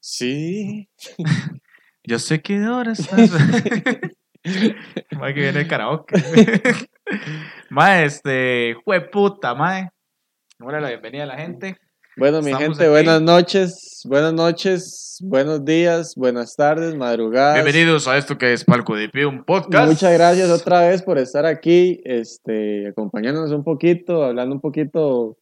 Sí. 0.00 0.88
Yo 2.04 2.18
sé 2.18 2.40
que 2.40 2.56
ahora 2.58 2.92
estás. 2.92 3.30
mae, 5.18 5.34
que 5.34 5.40
viene 5.40 5.60
el 5.60 5.68
karaoke. 5.68 6.14
mae, 7.70 8.04
este. 8.04 8.76
Jueputa, 8.84 9.54
mae. 9.54 9.90
Hola, 10.60 10.80
la 10.80 10.88
bienvenida 10.88 11.24
a 11.24 11.26
la 11.26 11.36
gente. 11.36 11.76
Bueno, 12.16 12.42
mi 12.42 12.52
gente, 12.52 12.82
aquí. 12.82 12.90
buenas 12.90 13.22
noches, 13.22 14.02
buenas 14.04 14.32
noches, 14.32 15.18
buenos 15.22 15.64
días, 15.64 16.14
buenas 16.16 16.56
tardes, 16.56 16.96
madrugadas. 16.96 17.54
Bienvenidos 17.54 18.08
a 18.08 18.16
esto 18.16 18.36
que 18.36 18.52
es 18.52 18.64
Palco 18.64 18.96
de 18.96 19.08
Pie, 19.08 19.24
un 19.24 19.44
podcast. 19.44 19.88
Muchas 19.88 20.14
gracias 20.14 20.50
otra 20.50 20.88
vez 20.88 21.02
por 21.02 21.16
estar 21.18 21.46
aquí, 21.46 22.00
este, 22.04 22.88
acompañándonos 22.88 23.52
un 23.52 23.62
poquito, 23.62 24.24
hablando 24.24 24.56
un 24.56 24.60
poquito 24.60 25.38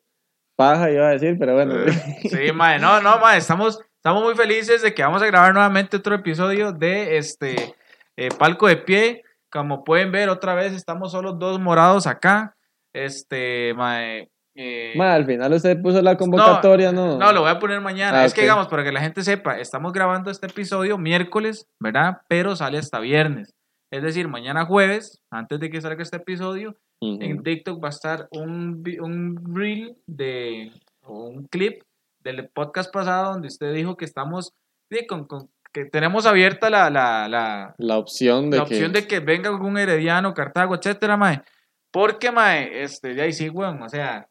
paja, 0.54 0.90
iba 0.90 1.08
a 1.08 1.12
decir, 1.12 1.38
pero 1.38 1.54
bueno. 1.54 1.76
Sí, 2.20 2.52
mae, 2.54 2.78
no, 2.78 3.00
no, 3.00 3.20
mae, 3.20 3.38
estamos, 3.38 3.80
estamos 4.06 4.22
muy 4.22 4.36
felices 4.36 4.82
de 4.82 4.94
que 4.94 5.02
vamos 5.02 5.20
a 5.20 5.26
grabar 5.26 5.52
nuevamente 5.52 5.96
otro 5.96 6.14
episodio 6.14 6.70
de 6.70 7.16
este 7.16 7.74
eh, 8.16 8.28
Palco 8.38 8.68
de 8.68 8.76
Pie. 8.76 9.24
Como 9.50 9.82
pueden 9.82 10.12
ver, 10.12 10.28
otra 10.28 10.54
vez 10.54 10.72
estamos 10.72 11.10
solo 11.10 11.32
dos 11.32 11.58
morados 11.58 12.06
acá. 12.06 12.54
Este, 12.94 13.74
mae. 13.74 14.28
eh, 14.54 14.92
Ma, 14.94 15.14
al 15.14 15.26
final 15.26 15.52
usted 15.54 15.82
puso 15.82 16.00
la 16.02 16.16
convocatoria, 16.16 16.92
¿no? 16.92 17.18
No, 17.18 17.32
lo 17.32 17.40
voy 17.40 17.50
a 17.50 17.58
poner 17.58 17.80
mañana. 17.80 18.20
Ah, 18.20 18.24
es 18.24 18.32
que 18.32 18.42
ok. 18.42 18.44
digamos, 18.44 18.68
para 18.68 18.84
que 18.84 18.92
la 18.92 19.00
gente 19.00 19.24
sepa, 19.24 19.58
estamos 19.58 19.92
grabando 19.92 20.30
este 20.30 20.46
episodio 20.46 20.98
miércoles, 20.98 21.66
¿verdad? 21.80 22.18
Pero 22.28 22.54
sale 22.54 22.78
hasta 22.78 23.00
viernes. 23.00 23.54
Es 23.92 24.04
decir, 24.04 24.28
mañana 24.28 24.66
jueves, 24.66 25.20
antes 25.32 25.58
de 25.58 25.68
que 25.68 25.80
salga 25.80 26.04
este 26.04 26.18
episodio, 26.18 26.76
Ujú. 27.02 27.18
en 27.22 27.42
TikTok 27.42 27.82
va 27.82 27.88
a 27.88 27.90
estar 27.90 28.28
un, 28.30 28.84
un 29.00 29.52
reel 29.52 29.96
de, 30.06 30.70
o 31.02 31.24
un 31.24 31.48
clip 31.48 31.82
del 32.26 32.48
podcast 32.48 32.92
pasado 32.92 33.32
donde 33.32 33.48
usted 33.48 33.72
dijo 33.72 33.96
que 33.96 34.04
estamos, 34.04 34.52
sí, 34.90 35.06
con, 35.06 35.26
con- 35.26 35.48
que 35.72 35.84
tenemos 35.84 36.24
abierta 36.26 36.70
la, 36.70 36.88
la, 36.90 37.28
la, 37.28 37.74
La 37.78 37.98
opción 37.98 38.50
de 38.50 38.58
la 38.58 38.64
que... 38.64 38.74
opción 38.74 38.92
de 38.92 39.06
que 39.06 39.20
venga 39.20 39.50
algún 39.50 39.76
herediano, 39.78 40.32
Cartago, 40.34 40.74
etcétera, 40.74 41.16
mae. 41.16 41.42
Porque, 41.90 42.30
mae, 42.30 42.82
este, 42.82 43.14
de 43.14 43.22
ahí 43.22 43.32
sí, 43.32 43.48
weón, 43.50 43.82
o 43.82 43.88
sea, 43.88 44.26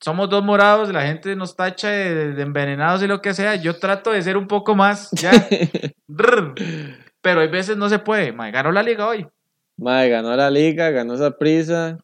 somos 0.00 0.30
dos 0.30 0.42
morados, 0.42 0.90
la 0.90 1.02
gente 1.02 1.36
nos 1.36 1.54
tacha 1.54 1.88
de, 1.90 2.32
de 2.32 2.42
envenenados 2.42 3.02
y 3.02 3.06
lo 3.06 3.20
que 3.20 3.34
sea. 3.34 3.56
Yo 3.56 3.78
trato 3.78 4.10
de 4.12 4.22
ser 4.22 4.36
un 4.38 4.46
poco 4.46 4.74
más, 4.74 5.10
ya, 5.12 5.32
pero 7.20 7.40
hay 7.40 7.48
veces 7.48 7.76
no 7.76 7.88
se 7.88 7.98
puede, 7.98 8.32
mae. 8.32 8.50
Ganó 8.50 8.72
la 8.72 8.82
liga 8.82 9.06
hoy, 9.06 9.26
Ma, 9.76 10.04
ganó 10.06 10.34
la 10.36 10.50
liga, 10.50 10.90
ganó 10.90 11.14
esa 11.14 11.30
prisa, 11.38 11.98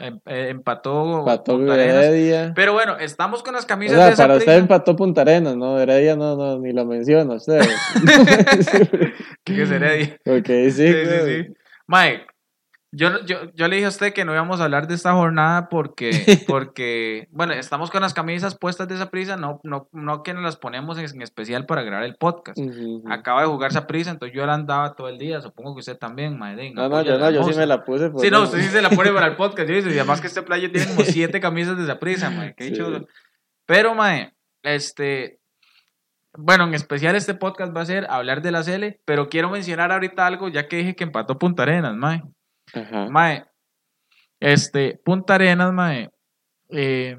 empató, 0.00 1.20
empató 1.20 1.56
Punta 1.56 1.74
Arenas. 1.74 2.04
Heredia. 2.04 2.52
Pero 2.54 2.72
bueno, 2.72 2.98
estamos 2.98 3.42
con 3.42 3.54
las 3.54 3.64
O 3.64 3.66
camisas 3.66 3.96
sea, 3.96 4.06
de 4.06 4.12
esa 4.12 4.24
para 4.24 4.36
usted 4.36 4.56
empató 4.58 4.96
Punta 4.96 5.20
Arenas, 5.22 5.56
¿no? 5.56 5.78
Heredia 5.78 6.16
no, 6.16 6.36
no, 6.36 6.58
ni 6.58 6.72
lo 6.72 6.84
menciona 6.84 7.34
usted. 7.34 7.60
que 9.44 9.62
es 9.62 9.70
Heredia. 9.70 10.18
ok, 10.26 10.46
sí, 10.46 10.70
Sí, 10.70 11.04
sí. 11.24 11.54
Mae, 11.86 12.24
yo, 12.92 13.24
yo, 13.24 13.52
yo 13.54 13.68
le 13.68 13.76
dije 13.76 13.86
a 13.86 13.90
usted 13.90 14.12
que 14.12 14.24
no 14.24 14.32
íbamos 14.32 14.60
a 14.60 14.64
hablar 14.64 14.86
de 14.88 14.94
esta 14.94 15.12
jornada 15.12 15.68
porque, 15.68 16.10
porque 16.48 17.28
bueno, 17.30 17.52
estamos 17.52 17.90
con 17.90 18.02
las 18.02 18.14
camisas 18.14 18.58
puestas 18.58 18.88
de 18.88 18.96
esa 18.96 19.10
prisa, 19.10 19.36
no, 19.36 19.60
no, 19.62 19.88
no 19.92 20.22
que 20.22 20.34
nos 20.34 20.42
las 20.42 20.56
ponemos 20.56 20.98
en, 20.98 21.04
en 21.04 21.22
especial 21.22 21.66
para 21.66 21.82
grabar 21.82 22.04
el 22.04 22.16
podcast. 22.16 22.58
Ujú, 22.58 22.96
ujú. 22.98 23.12
Acaba 23.12 23.42
de 23.42 23.46
jugar 23.48 23.70
esa 23.70 23.86
prisa, 23.86 24.10
entonces 24.10 24.36
yo 24.36 24.44
la 24.46 24.54
andaba 24.54 24.94
todo 24.94 25.08
el 25.08 25.18
día, 25.18 25.40
supongo 25.40 25.74
que 25.74 25.80
usted 25.80 25.96
también, 25.98 26.38
mae. 26.38 26.56
de, 26.56 26.70
No, 26.72 26.88
no, 26.88 27.02
yo 27.02 27.14
a 27.14 27.18
no, 27.18 27.30
yo 27.30 27.44
sí 27.44 27.54
me 27.56 27.66
la 27.66 27.84
puse. 27.84 28.10
por 28.10 28.20
Sí, 28.20 28.30
no, 28.30 28.42
usted 28.42 28.58
sí 28.60 28.68
se 28.68 28.82
la 28.82 28.90
pone 28.90 29.12
para 29.12 29.26
el 29.26 29.36
podcast, 29.36 29.68
yo 29.68 29.74
dice, 29.76 29.90
y 29.90 29.98
además 29.98 30.20
que 30.20 30.26
este 30.26 30.42
playo 30.42 30.70
tiene 30.72 30.88
como 30.88 31.00
siete 31.04 31.40
camisas 31.40 31.76
de 31.76 31.84
esa 31.84 31.98
prisa, 31.98 32.30
mae, 32.30 32.54
qué 32.56 32.64
Sí. 32.64 32.70
dichoso. 32.70 33.06
Pero, 33.66 33.94
mae, 33.94 34.34
este, 34.64 35.38
bueno, 36.36 36.64
en 36.64 36.74
especial 36.74 37.14
este 37.16 37.34
podcast 37.34 37.74
va 37.76 37.82
a 37.82 37.86
ser 37.86 38.06
hablar 38.10 38.42
de 38.42 38.50
la 38.50 38.62
Cele, 38.62 39.00
pero 39.04 39.28
quiero 39.28 39.48
mencionar 39.50 39.92
ahorita 39.92 40.26
algo, 40.26 40.48
ya 40.48 40.66
que 40.68 40.76
dije 40.78 40.96
que 40.96 41.04
empató 41.04 41.38
Punta 41.38 41.62
Arenas, 41.62 41.94
mae. 41.94 42.22
Mae, 43.10 43.44
este, 44.40 44.98
Punta 45.04 45.34
Arenas, 45.34 45.72
mae, 45.72 46.10
eh, 46.70 47.16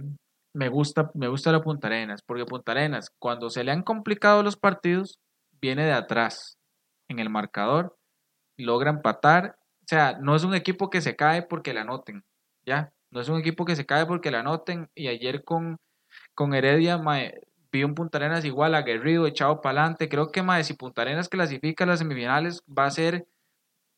me 0.53 0.69
gusta, 0.69 1.11
me 1.13 1.27
gusta 1.27 1.51
la 1.51 1.61
Punta 1.61 1.87
Arenas, 1.87 2.21
porque 2.25 2.45
Punta 2.45 2.71
Arenas, 2.71 3.11
cuando 3.19 3.49
se 3.49 3.63
le 3.63 3.71
han 3.71 3.83
complicado 3.83 4.43
los 4.43 4.57
partidos, 4.57 5.19
viene 5.61 5.85
de 5.85 5.93
atrás 5.93 6.57
en 7.07 7.19
el 7.19 7.29
marcador, 7.29 7.97
logra 8.57 8.89
empatar, 8.89 9.57
o 9.81 9.87
sea, 9.87 10.17
no 10.19 10.35
es 10.35 10.43
un 10.43 10.55
equipo 10.55 10.89
que 10.89 11.01
se 11.01 11.15
cae 11.15 11.43
porque 11.43 11.73
la 11.73 11.81
anoten, 11.81 12.23
ya, 12.65 12.91
no 13.11 13.21
es 13.21 13.29
un 13.29 13.39
equipo 13.39 13.65
que 13.65 13.75
se 13.75 13.85
cae 13.85 14.05
porque 14.05 14.31
la 14.31 14.39
anoten, 14.39 14.89
y 14.95 15.07
ayer 15.07 15.43
con, 15.43 15.77
con 16.33 16.53
Heredia, 16.53 16.97
mae, 16.97 17.41
vi 17.71 17.83
un 17.83 17.95
Punta 17.95 18.17
Arenas 18.17 18.45
igual, 18.45 18.75
aguerrido, 18.75 19.27
echado 19.27 19.61
para 19.61 19.81
adelante, 19.81 20.09
creo 20.09 20.31
que, 20.31 20.41
mae, 20.41 20.63
si 20.63 20.73
Punta 20.73 21.03
Arenas 21.03 21.29
clasifica 21.29 21.83
a 21.83 21.87
las 21.87 21.99
semifinales, 21.99 22.63
va 22.67 22.85
a 22.85 22.91
ser 22.91 23.27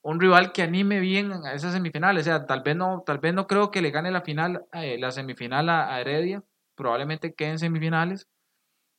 un 0.03 0.19
rival 0.19 0.51
que 0.51 0.61
anime 0.61 0.99
bien 0.99 1.31
a 1.45 1.53
esas 1.53 1.73
semifinales. 1.73 2.21
O 2.21 2.25
sea, 2.25 2.45
tal 2.45 2.61
vez 2.61 2.75
no, 2.75 3.03
tal 3.05 3.19
vez 3.19 3.33
no 3.33 3.47
creo 3.47 3.71
que 3.71 3.81
le 3.81 3.91
gane 3.91 4.11
la 4.11 4.21
final, 4.21 4.63
eh, 4.73 4.97
la 4.99 5.11
semifinal 5.11 5.69
a, 5.69 5.93
a 5.93 6.01
Heredia. 6.01 6.43
Probablemente 6.75 7.33
quede 7.33 7.51
en 7.51 7.59
semifinales. 7.59 8.27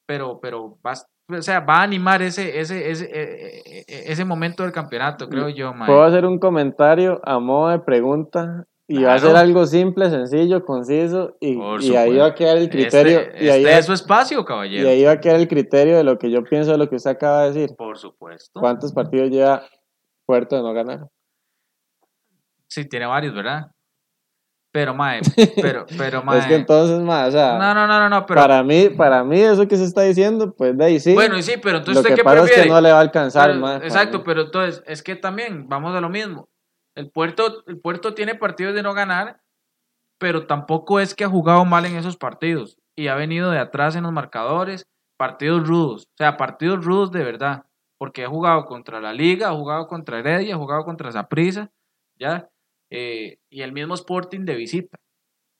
Pero, 0.07 0.39
pero 0.41 0.79
va, 0.87 0.93
a- 0.93 1.35
o 1.37 1.43
sea, 1.43 1.61
va 1.61 1.79
a 1.79 1.83
animar 1.83 2.21
ese, 2.23 2.61
ese, 2.61 2.91
ese, 2.91 3.05
eh, 3.07 3.63
eh, 3.65 3.85
eh, 3.89 4.05
ese 4.09 4.25
momento 4.25 4.63
del 4.63 4.73
campeonato, 4.73 5.29
creo 5.29 5.49
yo, 5.49 5.73
mae. 5.73 5.87
Puedo 5.87 6.03
hacer 6.03 6.27
un 6.27 6.39
comentario 6.39 7.21
a 7.25 7.39
modo 7.39 7.71
de 7.71 7.79
pregunta 7.79 8.67
y 8.87 9.03
va 9.03 9.15
a 9.15 9.19
ser 9.19 9.31
Claro. 9.31 9.47
algo 9.47 9.65
simple, 9.67 10.11
sencillo, 10.11 10.63
conciso 10.67 11.37
y, 11.41 11.59
y 11.81 11.97
ahí 11.97 12.19
va 12.19 12.27
a 12.27 12.35
quedar 12.35 12.59
el 12.59 12.69
criterio 12.69 13.21
Este, 13.21 13.45
y, 13.45 13.49
ahí 13.49 13.61
este 13.63 13.73
va, 13.73 13.79
es 13.79 13.87
su 13.87 13.93
espacio, 13.95 14.41
y 14.41 14.45
caballero. 14.45 14.89
ahí 14.91 15.05
va 15.05 15.13
a 15.13 15.21
quedar 15.21 15.37
el 15.37 15.49
criterio 15.49 15.97
de 15.97 16.05
lo 16.05 16.19
que 16.19 16.31
yo 16.31 16.45
pienso 16.45 16.73
de 16.73 16.77
lo 16.79 16.91
que 16.91 16.97
usted 16.97 17.13
acaba 17.13 17.45
de 17.45 17.53
decir. 17.53 17.77
Por 17.77 17.97
supuesto. 17.97 18.61
¿Cuántos 18.61 18.93
partidos 18.93 19.31
lleva 19.31 19.63
Puerto 20.27 20.57
de 20.57 20.63
no 20.63 20.73
ganar? 20.73 21.09
Sí, 22.69 22.89
tiene 22.89 23.07
varios, 23.07 23.35
¿verdad? 23.35 23.71
Pero, 24.73 24.93
mae, 24.95 25.21
pero, 25.63 25.87
pero, 25.97 26.23
mae. 26.25 26.39
Es 26.41 26.47
que 26.47 26.57
entonces, 26.57 26.99
más, 27.01 27.29
o 27.29 27.33
sea, 27.33 27.59
No, 27.59 27.75
no, 27.75 27.87
no, 27.87 28.01
no, 28.01 28.09
no, 28.09 28.27
pero. 28.27 28.41
para 28.41 28.63
mí, 28.65 28.89
para 28.89 29.23
mí 29.23 29.41
eso 29.41 29.69
que 29.69 29.77
se 29.77 29.85
está 29.85 30.03
diciendo, 30.03 30.53
pues 30.57 30.77
de 30.77 30.85
ahí 30.85 30.99
sí. 31.01 31.15
Bueno, 31.15 31.39
y 31.39 31.43
sí, 31.43 31.55
pero 31.63 31.79
entonces 31.79 31.95
lo 31.97 32.01
usted 32.01 32.11
que 32.15 32.21
qué 32.21 32.25
pasa 32.25 32.39
prefiere. 32.41 32.61
es 32.63 32.67
que 32.67 32.73
no 32.73 32.81
le 32.81 32.91
va 32.91 32.99
a 32.99 33.01
alcanzar 33.03 33.53
Pero- 33.53 33.77
exacto, 33.85 34.25
pero 34.25 34.43
entonces, 34.43 34.83
es 34.87 35.03
que 35.03 35.15
también, 35.15 35.69
vamos 35.69 35.95
a 35.95 36.01
lo 36.01 36.09
mismo. 36.09 36.49
El 36.97 37.11
puerto, 37.11 37.63
el 37.69 37.79
puerto 37.81 38.15
tiene 38.15 38.35
partidos 38.35 38.75
de 38.75 38.83
no 38.83 38.95
ganar, 38.95 39.41
pero 40.19 40.47
tampoco 40.47 40.99
es 40.99 41.15
que 41.15 41.25
ha 41.25 41.29
jugado 41.29 41.65
mal 41.65 41.85
en 41.87 41.97
esos 41.97 42.17
partidos. 42.17 42.77
Y 42.97 43.09
ha 43.09 43.15
venido 43.17 43.51
de 43.51 43.59
atrás 43.59 43.95
en 43.97 44.05
los 44.05 44.13
marcadores, 44.13 44.87
partidos 45.17 45.67
rudos. 45.67 46.03
O 46.05 46.17
sea, 46.17 46.37
partidos 46.37 46.85
rudos 46.85 47.11
de 47.13 47.25
verdad. 47.25 47.65
Porque 47.99 48.25
ha 48.25 48.29
jugado 48.29 48.65
contra 48.67 49.01
la 49.01 49.13
Liga, 49.13 49.49
ha 49.49 49.55
jugado 49.55 49.87
contra 49.87 50.19
Heredia, 50.19 50.55
ha 50.55 50.59
jugado 50.59 50.85
contra 50.85 51.13
Saprissa, 51.13 51.71
¿ya? 52.19 52.49
Eh, 52.91 53.39
y 53.51 53.63
el 53.63 53.73
mismo 53.73 53.95
Sporting 53.95 54.45
de 54.45 54.55
visita, 54.55 54.99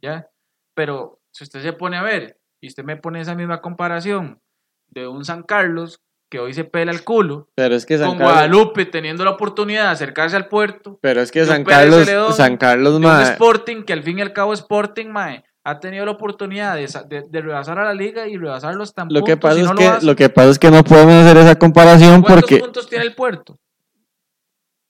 ¿ya? 0.03 0.29
Pero 0.75 1.21
si 1.33 1.45
usted 1.45 1.63
se 1.63 1.73
pone 1.73 1.97
a 1.97 2.03
ver, 2.03 2.39
y 2.61 2.69
usted 2.69 2.85
me 2.85 2.97
pone 2.97 3.21
esa 3.21 3.35
misma 3.35 3.61
comparación 3.61 4.41
de 4.89 5.07
un 5.07 5.25
San 5.25 5.43
Carlos 5.43 6.01
que 6.31 6.39
hoy 6.41 6.55
se 6.55 6.65
pela 6.65 6.91
el 6.91 7.05
culo, 7.05 7.49
Pero 7.55 7.75
es 7.75 7.87
que 7.87 7.99
San 7.99 8.09
con 8.09 8.19
Carlos, 8.19 8.35
Guadalupe 8.35 8.87
teniendo 8.87 9.25
la 9.25 9.31
oportunidad 9.33 9.85
de 9.85 9.91
acercarse 9.91 10.35
al 10.35 10.49
puerto, 10.49 10.99
pero 11.01 11.21
es 11.21 11.31
que 11.31 11.45
San 11.45 11.65
Carlos, 11.65 12.09
San 12.35 12.57
Carlos, 12.57 12.95
un 12.95 13.05
Sporting 13.05 13.85
que 13.85 13.93
al 13.93 14.03
fin 14.03 14.19
y 14.19 14.23
al 14.23 14.33
cabo 14.33 14.53
Sporting, 14.53 15.07
mae, 15.07 15.45
ha 15.65 15.81
tenido 15.81 16.05
la 16.05 16.13
oportunidad 16.13 16.77
de, 16.77 16.87
de, 17.09 17.23
de 17.29 17.41
rebasar 17.41 17.79
a 17.79 17.85
la 17.85 17.95
liga 17.95 18.29
y 18.29 18.37
rebasarlos 18.37 18.93
tan 18.93 19.09
lo 19.11 19.25
que 19.25 19.37
pasa 19.37 19.61
no 19.61 19.73
es 19.73 19.99
que 19.99 20.07
lo 20.07 20.15
que 20.15 20.29
pasa 20.29 20.51
es 20.51 20.59
que 20.59 20.71
no 20.71 20.85
podemos 20.85 21.15
hacer 21.15 21.39
esa 21.39 21.55
comparación 21.57 22.21
¿Cuántos 22.23 22.43
porque 22.43 22.59
puntos 22.59 22.89
tiene 22.89 23.05
el 23.05 23.15
puerto? 23.15 23.59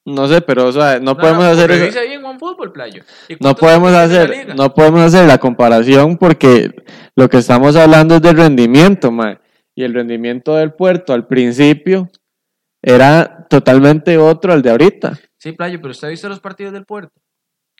no 0.06 0.28
sé, 0.28 0.42
pero 0.42 0.66
o 0.66 0.72
sea, 0.72 0.98
no, 0.98 1.12
No, 1.12 1.16
podemos 1.16 1.44
no, 1.44 1.50
hacer 1.50 1.70
revise 1.70 1.98
ahí 1.98 2.12
en 2.12 2.24
OneFootball, 2.24 2.72
playo. 2.72 3.02
¿Y 3.26 3.34
no 3.34 3.38
cuántos 3.38 3.60
podemos 3.60 3.92
hacer 3.92 4.54
no 4.54 4.74
podemos 4.74 5.00
hacer 5.00 5.26
la 5.26 5.38
comparación 5.38 6.18
porque 6.18 6.74
lo 7.16 7.28
que 7.28 7.38
estamos 7.38 7.74
hablando 7.76 8.16
es 8.16 8.22
del 8.22 8.36
rendimiento, 8.36 9.10
mae, 9.10 9.38
y 9.74 9.82
el 9.82 9.94
rendimiento 9.94 10.56
del 10.56 10.74
puerto 10.74 11.14
al 11.14 11.26
principio 11.26 12.10
era 12.82 13.46
totalmente 13.48 14.18
otro 14.18 14.52
al 14.52 14.60
de 14.60 14.70
ahorita. 14.70 15.18
Sí, 15.38 15.52
playo, 15.52 15.78
pero 15.80 15.92
usted 15.92 16.08
ha 16.08 16.10
visto 16.10 16.28
los 16.28 16.40
partidos 16.40 16.72
del 16.74 16.84
puerto. 16.84 17.12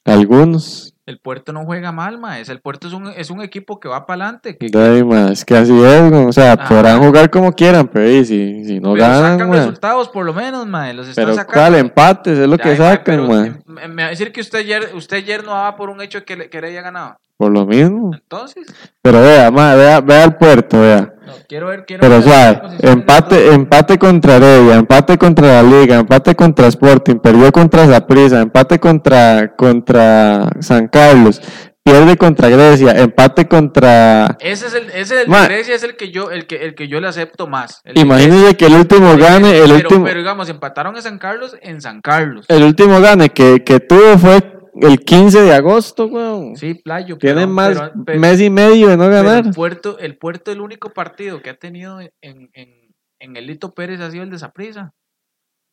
Algunos. 0.04 0.93
El 1.06 1.18
puerto 1.18 1.52
no 1.52 1.64
juega 1.66 1.92
mal, 1.92 2.18
mae. 2.18 2.42
El 2.48 2.60
puerto 2.60 2.88
es 2.88 2.94
un, 2.94 3.08
es 3.08 3.28
un 3.28 3.42
equipo 3.42 3.78
que 3.78 3.88
va 3.88 4.06
para 4.06 4.24
adelante. 4.24 4.56
Que, 4.56 4.70
Ay, 4.74 5.04
mae, 5.04 5.32
es 5.32 5.44
que 5.44 5.54
así 5.54 5.72
es, 5.78 6.10
güey, 6.10 6.24
o 6.24 6.32
sea, 6.32 6.52
Ajá. 6.54 6.66
podrán 6.66 6.98
jugar 7.02 7.28
como 7.28 7.52
quieran, 7.52 7.88
pero 7.88 8.08
y 8.08 8.24
si, 8.24 8.64
si 8.64 8.80
no 8.80 8.94
pero 8.94 9.04
ganan, 9.04 9.38
sacan 9.38 9.52
resultados 9.52 10.08
por 10.08 10.24
lo 10.24 10.32
menos, 10.32 10.66
mae. 10.66 10.94
Los 10.94 11.08
están 11.08 11.24
Pero 11.26 11.34
sacando. 11.34 11.60
cuál 11.60 11.74
empates 11.74 12.38
es 12.38 12.48
lo 12.48 12.56
que 12.56 12.74
sacan, 12.76 13.04
pero, 13.04 13.26
Me, 13.66 13.88
me 13.88 14.02
va 14.02 14.06
a 14.06 14.10
decir 14.10 14.32
que 14.32 14.40
usted 14.40 14.60
ayer, 14.60 14.92
usted 14.94 15.18
ayer 15.18 15.44
no 15.44 15.50
daba 15.50 15.76
por 15.76 15.90
un 15.90 16.00
hecho 16.00 16.24
que, 16.24 16.36
le- 16.36 16.48
que 16.48 16.60
le 16.62 16.68
haya 16.68 16.80
ganado. 16.80 17.16
Por 17.44 17.52
lo 17.52 17.66
mismo. 17.66 18.10
Entonces, 18.14 18.66
Pero 19.02 19.20
vea, 19.20 19.50
vea, 19.50 20.00
vea 20.00 20.24
el 20.24 20.34
puerto, 20.36 20.80
vea. 20.80 21.12
no, 21.26 21.32
quiero 21.46 21.66
ver, 21.66 21.84
quiero 21.84 22.00
Pero 22.00 22.14
ver 22.14 22.22
suave, 22.22 22.60
empate, 22.80 23.52
empate 23.52 23.98
contra 23.98 24.36
Heredia, 24.36 24.76
empate 24.76 25.18
contra 25.18 25.62
la 25.62 25.62
Liga, 25.62 25.96
empate 25.98 26.34
contra 26.34 26.68
Sporting, 26.68 27.16
perdió 27.16 27.52
contra 27.52 27.86
Saprissa, 27.86 28.40
empate 28.40 28.78
contra, 28.78 29.54
contra 29.56 30.48
San 30.60 30.88
Carlos, 30.88 31.42
pierde 31.82 32.16
contra 32.16 32.48
Grecia, 32.48 32.92
empate 32.92 33.46
contra... 33.46 34.38
Ese 34.40 34.68
es 34.68 34.74
el, 34.74 34.88
ese 34.94 35.20
el 35.20 35.26
de 35.26 35.30
Ma- 35.30 35.44
Grecia 35.44 35.74
es 35.74 35.82
el 35.82 35.96
que 35.96 36.10
yo, 36.10 36.30
el 36.30 36.46
que, 36.46 36.56
el 36.64 36.74
que 36.74 36.88
yo 36.88 36.98
le 36.98 37.08
acepto 37.08 37.46
más. 37.46 37.82
El 37.84 37.94
de 37.94 38.00
Imagínense 38.00 38.56
que 38.56 38.64
el 38.64 38.74
último 38.76 39.14
gane, 39.18 39.58
el 39.58 39.64
pero, 39.64 39.74
último, 39.74 40.04
pero 40.06 40.18
digamos, 40.20 40.48
empataron 40.48 40.96
en 40.96 41.02
San 41.02 41.18
Carlos 41.18 41.54
en 41.60 41.82
San 41.82 42.00
Carlos. 42.00 42.46
el 42.48 42.62
último 42.62 43.00
gane 43.02 43.28
que, 43.28 43.62
que 43.62 43.80
tuvo 43.80 44.16
fue 44.16 44.40
el 44.80 44.98
15 45.00 45.40
de 45.42 45.54
agosto, 45.54 46.06
weón. 46.06 46.56
Sí, 46.56 46.74
playo. 46.74 47.16
Tienen 47.18 47.50
más 47.50 47.78
pero- 47.78 47.92
pero- 48.04 48.20
mes 48.20 48.40
y 48.40 48.50
medio 48.50 48.88
de 48.88 48.96
no 48.96 49.08
ganar. 49.08 49.46
el 49.46 49.52
puerto, 49.52 49.98
el 49.98 50.16
puerto, 50.18 50.50
el 50.52 50.60
único 50.60 50.90
partido 50.90 51.40
que 51.42 51.50
ha 51.50 51.56
tenido 51.56 52.00
en, 52.00 52.10
en, 52.22 52.94
en 53.20 53.36
el 53.36 53.46
Lito 53.46 53.72
Pérez 53.74 54.00
ha 54.00 54.10
sido 54.10 54.24
el 54.24 54.30
de 54.30 54.38
Saprissa. 54.38 54.92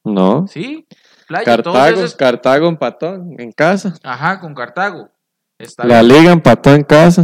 No. 0.04 0.48
Sí, 0.48 0.88
playo. 1.28 1.46
Cartago, 1.46 1.78
esos- 1.88 2.16
Cartago 2.16 2.68
empató 2.68 3.14
en 3.16 3.52
casa. 3.52 3.94
Ajá, 4.04 4.40
con 4.40 4.54
Cartago. 4.56 5.10
Está 5.60 5.86
La 5.86 6.02
bien. 6.02 6.18
liga 6.20 6.32
empató 6.32 6.74
en 6.74 6.84
casa. 6.84 7.24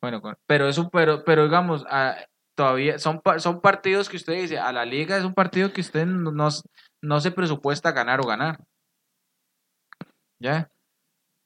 Bueno, 0.00 0.22
pero 0.46 0.66
eso, 0.66 0.88
pero, 0.90 1.24
pero 1.24 1.44
digamos, 1.44 1.84
todavía 2.54 2.98
son, 2.98 3.20
son 3.36 3.60
partidos 3.60 4.08
que 4.08 4.16
usted 4.16 4.32
dice, 4.34 4.58
a 4.58 4.72
la 4.72 4.86
liga 4.86 5.18
es 5.18 5.24
un 5.24 5.34
partido 5.34 5.72
que 5.74 5.82
usted 5.82 6.06
no, 6.06 6.32
no, 6.32 6.48
s- 6.48 6.62
no 7.02 7.20
se 7.20 7.30
presupuesta 7.30 7.92
ganar 7.92 8.20
o 8.20 8.26
ganar. 8.26 8.58
¿Ya? 10.38 10.70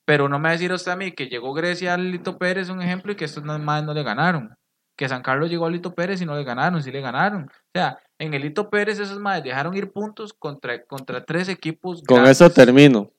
Pero 0.06 0.28
no 0.28 0.38
me 0.38 0.44
va 0.44 0.48
a 0.50 0.52
decir 0.52 0.72
usted 0.72 0.92
a 0.92 0.96
mí 0.96 1.12
que 1.12 1.26
llegó 1.28 1.54
Grecia 1.54 1.94
al 1.94 2.10
Lito 2.10 2.36
Pérez, 2.38 2.68
un 2.68 2.82
ejemplo, 2.82 3.12
y 3.12 3.16
que 3.16 3.24
estos 3.24 3.42
no- 3.44 3.58
más 3.58 3.82
no 3.84 3.94
le 3.94 4.02
ganaron. 4.02 4.54
Que 4.96 5.08
San 5.08 5.22
Carlos 5.22 5.50
llegó 5.50 5.66
al 5.66 5.72
Lito 5.72 5.94
Pérez 5.94 6.20
y 6.20 6.26
no 6.26 6.36
le 6.36 6.44
ganaron, 6.44 6.82
sí 6.82 6.92
le 6.92 7.00
ganaron. 7.00 7.44
O 7.44 7.50
sea, 7.74 7.98
en 8.20 8.32
el 8.34 8.42
Lito 8.42 8.68
Pérez 8.70 8.98
esos 9.00 9.18
más 9.18 9.42
dejaron 9.42 9.74
ir 9.76 9.90
puntos 9.90 10.32
contra, 10.38 10.82
contra 10.84 11.24
tres 11.24 11.48
equipos. 11.48 12.02
Con 12.06 12.16
grandes. 12.18 12.40
eso 12.40 12.50
termino. 12.50 13.10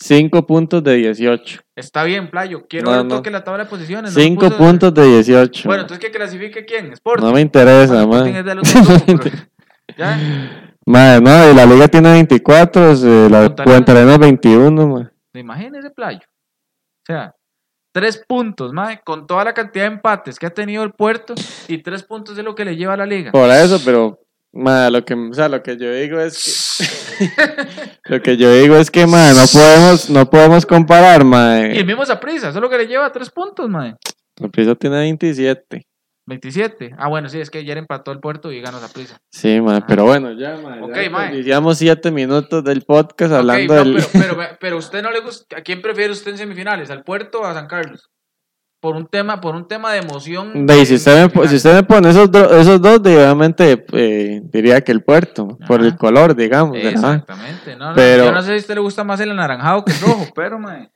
5 0.00 0.44
puntos 0.46 0.82
de 0.82 0.96
18. 0.96 1.60
Está 1.76 2.04
bien, 2.04 2.28
Playo. 2.30 2.66
Quiero 2.68 2.86
No, 2.90 2.96
ver 2.96 3.06
no. 3.06 3.16
toque 3.16 3.30
la 3.30 3.42
tabla 3.44 3.64
de 3.64 3.70
posiciones. 3.70 4.12
no 4.12 4.18
me 4.18 4.24
5 4.24 4.46
puso- 4.46 4.56
puntos 4.58 4.94
de 4.94 5.04
18. 5.06 5.68
Bueno, 5.68 5.82
entonces 5.82 6.04
que 6.04 6.10
clasifique 6.12 6.64
quién? 6.64 6.92
Sporting. 6.92 7.24
no 7.24 7.32
me 7.32 7.40
interesa, 7.40 8.04
Bueno, 8.04 8.24
man. 8.26 8.44
pero- 9.06 9.30
¿Ya? 9.96 10.18
Madre, 10.86 11.20
no, 11.22 11.50
y 11.50 11.54
la 11.54 11.64
liga 11.66 11.88
tiene 11.88 12.10
24, 12.12 12.92
eh, 12.92 13.28
la 13.30 13.44
Arenas 13.46 14.18
21, 14.18 14.86
man. 14.86 15.10
Imagínese, 15.34 15.90
Playo. 15.90 16.20
O 16.20 17.06
sea, 17.06 17.34
tres 17.92 18.22
puntos, 18.26 18.72
mae, 18.72 19.00
con 19.04 19.26
toda 19.26 19.44
la 19.44 19.54
cantidad 19.54 19.84
de 19.84 19.94
empates 19.94 20.38
que 20.38 20.46
ha 20.46 20.50
tenido 20.50 20.82
el 20.82 20.92
puerto 20.92 21.34
y 21.68 21.78
tres 21.78 22.02
puntos 22.02 22.36
de 22.36 22.42
lo 22.42 22.54
que 22.54 22.64
le 22.64 22.76
lleva 22.76 22.94
a 22.94 22.98
la 22.98 23.06
liga. 23.06 23.30
Por 23.32 23.48
eso, 23.50 23.80
pero 23.84 24.18
madre, 24.52 24.90
lo 24.90 25.04
que, 25.04 25.14
o 25.14 25.32
sea, 25.34 25.48
lo 25.48 25.62
que 25.62 25.76
yo 25.76 25.92
digo 25.92 26.18
es 26.20 26.38
que 27.18 27.28
lo 28.06 28.22
que 28.22 28.36
yo 28.36 28.52
digo 28.52 28.76
es 28.76 28.90
que 28.90 29.06
madre, 29.06 29.34
no 29.34 29.46
podemos 29.52 30.10
no 30.10 30.30
podemos 30.30 30.66
comparar, 30.66 31.20
Y 31.20 31.24
el 31.24 31.28
madre. 31.28 31.84
mismo 31.84 32.04
Saprissa, 32.04 32.48
eso 32.48 32.58
es 32.58 32.62
lo 32.62 32.70
que 32.70 32.78
le 32.78 32.86
lleva 32.86 33.12
tres 33.12 33.30
puntos, 33.30 33.68
mae. 33.68 33.94
La 34.40 34.48
prisa 34.48 34.74
tiene 34.74 34.96
27. 34.96 35.86
27. 36.26 36.94
Ah, 36.98 37.08
bueno, 37.08 37.28
sí, 37.28 37.38
es 37.40 37.50
que 37.50 37.58
ayer 37.58 37.76
empató 37.76 38.10
el 38.12 38.20
puerto 38.20 38.50
y 38.50 38.60
ganó 38.60 38.78
Saprissa. 38.80 39.18
Sí, 39.30 39.60
madre, 39.60 39.84
pero 39.86 40.04
bueno, 40.04 40.32
ya, 40.32 40.56
madre. 40.56 40.82
Ok, 40.82 40.94
ya 41.02 41.10
mae. 41.10 41.34
Iniciamos 41.34 41.78
7 41.78 42.10
minutos 42.10 42.64
del 42.64 42.82
podcast 42.82 43.32
hablando 43.34 43.74
no, 43.74 43.84
del 43.84 43.94
pero, 44.12 44.36
pero, 44.36 44.48
pero 44.60 44.76
usted 44.78 45.02
no 45.02 45.10
le 45.10 45.20
gusta, 45.20 45.58
¿a 45.58 45.60
quién 45.60 45.82
prefiere 45.82 46.12
usted 46.12 46.30
en 46.32 46.38
semifinales? 46.38 46.90
¿Al 46.90 47.02
puerto 47.04 47.40
o 47.42 47.44
a 47.44 47.52
San 47.54 47.66
Carlos? 47.66 48.08
Por 48.80 48.96
un 48.96 49.06
tema, 49.06 49.40
por 49.40 49.54
un 49.54 49.66
tema 49.66 49.92
de 49.92 50.00
emoción. 50.00 50.66
De, 50.66 50.84
si, 50.84 50.96
usted 50.96 51.30
me, 51.34 51.48
si 51.48 51.56
usted 51.56 51.74
me 51.74 51.82
pone 51.84 52.10
esos, 52.10 52.30
do- 52.30 52.54
esos 52.54 52.80
dos, 52.82 52.98
obviamente 52.98 53.86
eh, 53.92 54.42
diría 54.44 54.82
que 54.82 54.92
el 54.92 55.02
puerto, 55.02 55.56
por 55.66 55.80
el 55.82 55.96
color, 55.96 56.34
digamos. 56.36 56.76
Exactamente. 56.76 57.76
No, 57.76 57.90
no, 57.90 57.94
Pero- 57.96 58.26
Yo 58.26 58.32
no 58.32 58.42
sé 58.42 58.48
si 58.48 58.54
a 58.54 58.56
usted 58.58 58.74
le 58.74 58.80
gusta 58.82 59.02
más 59.02 59.18
el 59.20 59.30
anaranjado 59.30 59.84
que 59.86 59.92
el 59.92 60.00
rojo, 60.00 60.26
pero, 60.34 60.58
mae. 60.58 60.90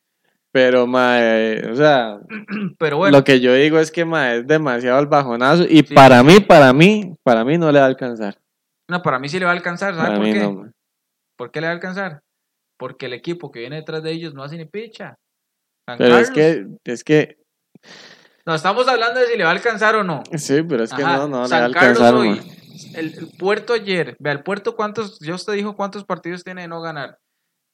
Pero, 0.53 0.87
mae, 0.87 1.71
o 1.71 1.77
sea, 1.77 2.19
Pero 2.79 2.97
bueno. 2.99 3.19
lo 3.19 3.25
que 3.25 3.41
yo 3.41 3.53
digo 3.55 3.79
es 3.79 3.91
que 3.91 4.05
mae, 4.05 4.39
es 4.39 4.47
demasiado 4.47 4.99
el 5.01 5.07
bajonazo. 5.07 5.65
Y 5.65 5.79
Sí, 5.87 5.95
para 5.95 6.21
sí, 6.21 6.27
mí, 6.27 6.41
para 6.41 6.73
mí, 6.73 7.15
para 7.23 7.45
mí 7.45 7.59
no 7.59 7.71
le 7.71 7.79
va 7.79 7.85
a 7.85 7.89
alcanzar. 7.89 8.39
No, 8.91 9.03
para 9.03 9.19
mí 9.19 9.29
sí 9.29 9.39
le 9.39 9.45
va 9.45 9.51
a 9.51 9.55
alcanzar, 9.55 9.95
¿sabe 9.95 10.07
Para 10.09 10.17
por 10.19 10.27
mí 10.27 10.33
qué? 10.33 10.41
no. 10.41 10.73
¿Por 11.37 11.51
qué 11.51 11.61
le 11.61 11.67
va 11.67 11.73
a 11.73 11.75
alcanzar? 11.75 12.21
Porque 12.79 13.07
el 13.07 13.13
equipo 13.13 13.51
que 13.51 13.61
viene 13.61 13.77
detrás 13.77 14.03
de 14.03 14.11
ellos 14.13 14.35
no 14.35 14.43
hace 14.43 14.57
ni 14.57 14.65
picha. 14.65 15.17
San 15.89 15.99
Pero 15.99 16.17
es 16.19 16.31
Carlos. 16.31 16.79
que, 16.85 16.93
es 16.93 17.05
que, 17.05 17.37
No, 18.47 18.55
estamos 18.55 18.89
hablando 18.89 19.21
de 19.21 19.27
si 19.27 19.37
le 19.37 19.45
va 19.45 19.51
a 19.51 19.53
alcanzar 19.53 19.97
o 19.97 20.05
no. 20.05 20.23
sí, 20.37 20.63
pero 20.63 20.85
es 20.85 20.93
que 20.93 21.03
Ajá, 21.03 21.17
no, 21.19 21.29
no 21.29 21.37
le 21.37 21.39
va 21.41 21.45
a 21.45 21.49
San 21.49 21.73
Carlos 21.73 22.01
alcanzar. 22.01 22.15
hoy, 22.15 22.41
el, 22.95 23.07
el 23.19 23.29
puerto 23.39 23.73
ayer, 23.75 24.17
vea, 24.19 24.33
el 24.33 24.43
puerto 24.43 24.75
cuántos, 24.77 25.19
yo 25.21 25.35
usted 25.35 25.53
dijo 25.55 25.77
cuántos 25.77 26.05
partidos 26.05 26.43
tiene 26.45 26.63
de 26.63 26.69
no 26.69 26.81
ganar. 26.81 27.19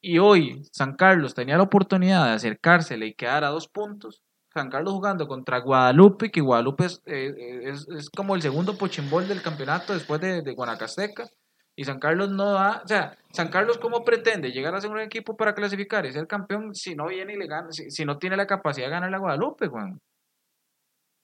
Y 0.07 0.19
hoy 0.19 0.61
San 0.71 0.95
Carlos 0.95 1.33
tenía 1.33 1.57
la 1.57 1.63
oportunidad 1.63 2.25
de 2.25 2.33
acercársele 2.33 3.07
y 3.07 3.13
quedar 3.15 3.43
a 3.43 3.47
dos 3.49 3.67
puntos. 3.67 4.21
San 4.53 4.69
Carlos 4.69 4.93
jugando 4.93 5.27
contra 5.27 5.57
Guadalupe, 5.61 6.29
que 6.29 6.41
Guadalupe 6.41 6.85
es, 6.85 7.01
eh, 7.07 7.33
eh, 7.35 7.61
es, 7.71 7.87
es 7.89 8.11
como 8.11 8.35
el 8.35 8.41
segundo 8.43 8.77
pochimbol 8.77 9.27
del 9.27 9.41
campeonato 9.41 9.93
después 9.93 10.21
de, 10.21 10.43
de 10.43 10.53
Guanacasteca. 10.53 11.27
Y 11.75 11.85
San 11.85 11.97
Carlos 11.99 12.29
no 12.29 12.51
da, 12.51 12.81
o 12.85 12.87
sea, 12.87 13.17
San 13.33 13.47
Carlos 13.49 13.79
cómo 13.79 14.05
pretende 14.05 14.51
llegar 14.51 14.75
a 14.75 14.79
ser 14.81 14.91
un 14.91 14.99
equipo 14.99 15.35
para 15.35 15.55
clasificar 15.55 16.05
y 16.05 16.13
ser 16.13 16.27
campeón 16.27 16.75
si 16.75 16.93
no 16.93 17.07
viene 17.07 17.33
y 17.33 17.37
le 17.37 17.47
gana, 17.47 17.71
si, 17.71 17.89
si 17.89 18.05
no 18.05 18.19
tiene 18.19 18.37
la 18.37 18.45
capacidad 18.45 18.85
de 18.85 18.91
ganarle 18.91 19.15
a 19.15 19.19
Guadalupe, 19.19 19.67
Juan. 19.67 19.99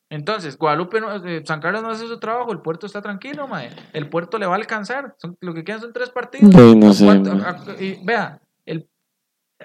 Entonces, 0.09 0.57
Guadalupe, 0.57 0.99
no- 0.99 1.23
eh, 1.23 1.43
San 1.45 1.61
Carlos 1.61 1.83
no 1.83 1.91
hace 1.91 2.07
su 2.07 2.19
trabajo, 2.19 2.51
el 2.51 2.61
puerto 2.61 2.87
está 2.87 3.01
tranquilo, 3.01 3.47
mae. 3.47 3.69
El 3.93 4.09
puerto 4.09 4.39
le 4.39 4.47
va 4.47 4.53
a 4.53 4.57
alcanzar. 4.57 5.13
Son- 5.19 5.37
lo 5.39 5.53
que 5.53 5.63
quedan 5.63 5.79
son 5.81 5.93
tres 5.93 6.09
partidos. 6.09 6.51
Sí, 6.53 6.75
no 6.75 6.91
sé, 6.93 7.05
¿Cuánto- 7.05 7.35
mae. 7.35 7.45
a- 7.45 7.81
y 7.81 8.03
vea, 8.03 8.41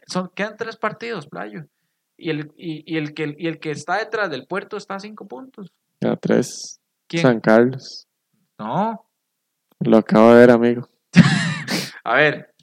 son, 0.07 0.31
quedan 0.35 0.57
tres 0.57 0.77
partidos, 0.77 1.27
playo. 1.27 1.65
Y 2.19 2.31
el, 2.31 2.53
y, 2.57 2.83
y 2.93 2.97
el 2.97 3.13
que, 3.15 3.35
y 3.39 3.47
el 3.47 3.59
que 3.61 3.71
está 3.71 3.97
detrás 3.99 4.31
del 4.31 4.47
puerto 4.47 4.77
está 4.77 4.95
a 4.95 5.01
cinco 5.01 5.27
puntos. 5.29 5.73
Ya 6.01 6.17
tres. 6.17 6.81
¿Quién? 7.09 7.23
San 7.23 7.41
Carlos. 7.41 8.09
No, 8.59 9.07
Lo 9.81 9.99
acabo 9.99 10.31
de 10.33 10.41
ver, 10.41 10.51
amigo. 10.51 10.89
a 12.05 12.15
ver. 12.17 12.55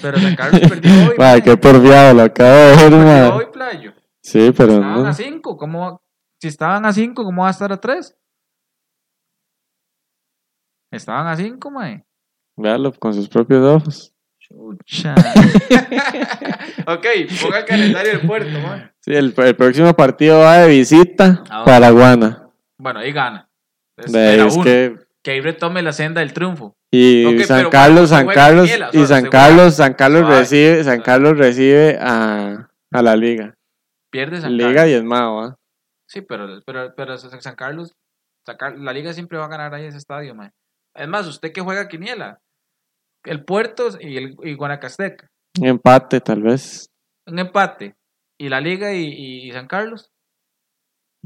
Pero 0.00 0.18
San 0.18 0.34
Carlos 0.36 0.60
perdió 0.68 0.90
hoy. 1.10 1.16
Mae. 1.18 1.42
qué 1.42 1.56
porfiado, 1.56 2.14
lo 2.14 2.22
acabo 2.22 2.50
de 2.50 2.76
ver, 2.76 2.90
Perdió 2.90 3.34
hoy, 3.36 3.46
playo. 3.52 3.92
Sí, 4.22 4.50
pero 4.56 4.72
Estaban 4.74 5.02
no. 5.02 5.08
a 5.08 5.12
cinco. 5.12 5.56
¿Cómo, 5.56 6.02
si 6.40 6.48
estaban 6.48 6.84
a 6.86 6.92
cinco, 6.92 7.24
¿cómo 7.24 7.42
va 7.42 7.48
a 7.48 7.52
estar 7.52 7.72
a 7.72 7.80
tres? 7.80 8.16
Estaban 10.90 11.26
a 11.26 11.36
cinco, 11.36 11.70
mae. 11.70 12.04
Véalo 12.56 12.92
con 12.92 13.14
sus 13.14 13.28
propios 13.28 13.62
ojos. 13.64 14.11
Chucha. 14.52 15.14
ok, 16.86 17.06
ponga 17.42 17.58
el 17.60 17.64
calendario 17.64 18.12
del 18.12 18.26
puerto, 18.26 18.50
mae. 18.60 18.90
Sí, 19.00 19.14
el, 19.14 19.34
el 19.36 19.56
próximo 19.56 19.94
partido 19.94 20.40
va 20.40 20.58
de 20.58 20.68
visita 20.68 21.24
¿A 21.50 21.56
dónde? 21.58 21.64
para 21.72 21.90
Guana. 21.90 22.48
Bueno, 22.78 23.00
ahí 23.00 23.12
gana. 23.12 23.48
Es, 23.96 24.12
De- 24.12 24.46
es 24.46 24.54
uno. 24.54 24.64
que 24.64 24.96
que 25.22 25.30
ahí 25.30 25.40
retome 25.40 25.82
la 25.82 25.92
senda 25.92 26.20
del 26.20 26.32
triunfo. 26.32 26.74
Y 26.90 27.24
Ok, 27.24 27.42
San 27.46 27.70
Carlos, 27.70 28.08
San 28.10 28.26
Carlos 28.26 28.68
y 28.92 29.06
San 29.06 29.26
Carlos, 29.30 29.76
San 29.76 29.94
Carlos 29.94 30.26
recibe, 30.28 30.82
San. 30.82 31.00
Carlos 31.00 31.38
recibe 31.38 31.96
a, 32.00 32.68
a 32.90 33.02
la 33.02 33.14
liga. 33.16 33.54
Pierde 34.10 34.40
San 34.40 34.56
Liga 34.56 34.70
Carlos. 34.74 34.88
diezmado, 34.88 35.40
¿ah? 35.40 35.56
Sí, 36.08 36.22
pero, 36.22 36.60
pero, 36.66 36.92
pero 36.96 37.16
San 37.18 37.54
Carlos, 37.54 37.94
la 38.78 38.92
liga 38.92 39.12
siempre 39.12 39.38
va 39.38 39.44
a 39.44 39.48
ganar 39.48 39.72
ahí 39.74 39.86
ese 39.86 39.96
estadio, 39.98 40.34
mae. 40.34 40.50
Es 40.94 41.06
más, 41.08 41.26
usted 41.28 41.52
que 41.52 41.60
juega 41.62 41.86
quiniela, 41.88 42.40
el 43.24 43.44
Puerto 43.44 43.88
y, 44.00 44.16
el, 44.16 44.36
y 44.42 44.54
Guanacasteca, 44.54 45.28
Un 45.60 45.66
empate, 45.66 46.20
tal 46.20 46.42
vez. 46.42 46.86
un 47.26 47.38
empate, 47.38 47.94
y 48.38 48.48
la 48.48 48.60
liga 48.60 48.92
y, 48.92 49.50
San 49.52 49.66
Carlos, 49.66 50.08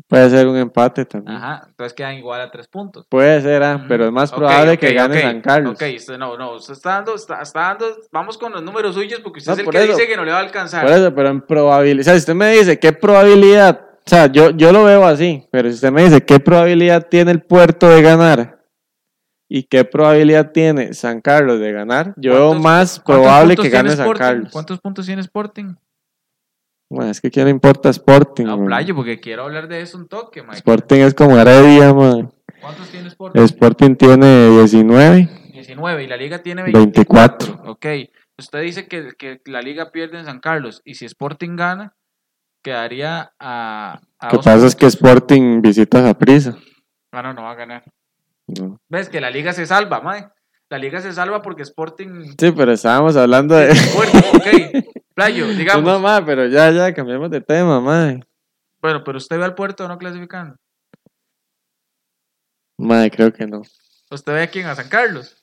Puede 0.08 0.28
ser 0.28 0.46
un 0.46 0.58
empate 0.58 1.06
también. 1.06 1.38
ajá, 1.38 1.64
entonces 1.68 1.94
quedan 1.94 2.16
igual 2.16 2.42
a 2.42 2.50
tres 2.50 2.68
puntos. 2.68 3.06
Puede 3.08 3.40
ser, 3.40 3.62
ah, 3.62 3.82
pero 3.88 4.04
es 4.04 4.12
más 4.12 4.30
probable 4.30 4.76
que 4.76 4.92
gane 4.92 5.22
San 5.22 5.40
Carlos. 5.40 5.72
Ok, 5.72 5.82
usted 5.96 6.18
no, 6.18 6.36
no, 6.36 6.52
usted 6.56 6.74
está 6.74 6.96
dando, 6.96 7.14
está, 7.14 7.40
está 7.40 7.60
dando, 7.60 7.86
vamos 8.12 8.36
con 8.36 8.52
los 8.52 8.62
números 8.62 8.94
suyos 8.94 9.20
porque 9.20 9.38
usted 9.38 9.52
No, 9.52 9.54
es 9.54 9.66
el 9.66 9.70
que 9.70 9.78
eso. 9.84 9.96
dice 9.96 10.06
que 10.06 10.16
no 10.18 10.24
le 10.26 10.32
va 10.32 10.38
a 10.38 10.42
alcanzar. 10.42 10.84
Por 10.84 10.92
eso, 10.92 11.14
pero 11.14 11.30
en 11.30 11.40
probabilidad. 11.40 12.00
O 12.00 12.04
sea, 12.04 12.12
si 12.12 12.18
usted 12.18 12.34
me 12.34 12.50
dice 12.50 12.78
qué 12.78 12.92
probabilidad. 12.92 13.80
O 14.04 14.08
sea, 14.08 14.26
yo, 14.26 14.50
yo 14.50 14.70
lo 14.70 14.84
veo 14.84 15.06
así, 15.06 15.48
pero 15.50 15.68
si 15.70 15.76
usted 15.76 15.90
me 15.90 16.02
dice 16.04 16.20
qué 16.26 16.40
probabilidad 16.40 17.08
tiene 17.08 17.30
el 17.30 17.42
puerto 17.42 17.88
de 17.88 18.02
ganar 18.02 18.55
y 19.48 19.64
qué 19.64 19.84
probabilidad 19.84 20.50
tiene 20.52 20.92
San 20.94 21.20
Carlos 21.20 21.60
de 21.60 21.72
ganar, 21.72 22.14
yo 22.16 22.32
veo 22.32 22.46
¿Cuántos- 22.48 22.64
más 22.64 23.00
¿Cuántos 23.00 23.24
probable 23.24 23.56
que 23.56 23.68
gane 23.68 23.90
San 23.90 23.98
Sporting? 24.00 24.18
Carlos. 24.20 24.52
¿Cuántos 24.52 24.80
puntos 24.80 25.06
tiene 25.06 25.20
Sporting? 25.22 25.74
Bueno, 26.90 27.10
es 27.10 27.20
que 27.20 27.30
quién 27.30 27.46
le 27.46 27.50
importa 27.50 27.88
Sporting. 27.90 28.44
No, 28.44 28.58
man? 28.58 28.66
playo, 28.66 28.94
porque 28.94 29.18
quiero 29.20 29.42
hablar 29.44 29.66
de 29.68 29.80
eso 29.80 29.98
un 29.98 30.06
toque, 30.08 30.42
Mike. 30.42 30.56
Sporting 30.56 31.00
es 31.00 31.14
como 31.14 31.36
Heredia, 31.38 31.92
man. 31.92 32.32
¿Cuántos 32.60 32.88
tiene 32.90 33.08
Sporting? 33.08 33.40
Sporting 33.42 33.94
tiene 33.96 34.50
19. 34.50 35.28
19 35.52 36.04
y 36.04 36.06
la 36.06 36.16
liga 36.16 36.42
tiene 36.42 36.62
24. 36.62 37.54
24. 37.54 37.72
Ok, 37.72 37.86
usted 38.38 38.60
dice 38.62 38.86
que, 38.86 39.12
que 39.18 39.40
la 39.46 39.62
liga 39.62 39.90
pierde 39.90 40.18
en 40.20 40.26
San 40.26 40.38
Carlos 40.40 40.80
y 40.84 40.94
si 40.94 41.06
Sporting 41.06 41.56
gana, 41.56 41.96
quedaría 42.62 43.32
a... 43.40 44.00
a 44.20 44.26
Lo 44.32 44.38
que 44.38 44.44
pasa 44.44 44.66
es 44.66 44.76
que. 44.76 44.86
Sporting 44.86 45.60
visita 45.62 46.08
a 46.08 46.14
prisa. 46.14 46.56
Ah, 47.12 47.22
no, 47.22 47.32
no 47.34 47.42
va 47.42 47.52
a 47.52 47.54
ganar. 47.56 47.84
¿Ves? 48.88 49.08
Que 49.08 49.20
la 49.20 49.30
liga 49.30 49.52
se 49.52 49.66
salva, 49.66 50.00
mae. 50.00 50.28
La 50.68 50.78
liga 50.78 51.00
se 51.00 51.12
salva 51.12 51.42
porque 51.42 51.62
Sporting... 51.62 52.34
Sí, 52.38 52.52
pero 52.52 52.72
estábamos 52.72 53.16
hablando 53.16 53.54
de. 53.54 53.74
Fuerte, 53.74 54.18
ok. 54.34 54.84
Playo, 55.14 55.48
digamos. 55.48 56.00
No, 56.02 56.26
pero 56.26 56.46
ya, 56.46 56.70
ya, 56.70 56.92
cambiamos 56.92 57.30
de 57.30 57.40
tema, 57.40 57.80
ma. 57.80 58.20
Bueno, 58.82 59.02
pero 59.04 59.18
usted 59.18 59.38
ve 59.38 59.44
al 59.44 59.54
puerto 59.54 59.88
no 59.88 59.96
clasificando. 59.98 60.56
Mae, 62.78 63.10
creo 63.10 63.32
que 63.32 63.46
no. 63.46 63.62
Usted 64.10 64.32
ve 64.32 64.42
a 64.42 64.46
quién, 64.48 64.66
a 64.66 64.74
San 64.74 64.88
Carlos. 64.88 65.36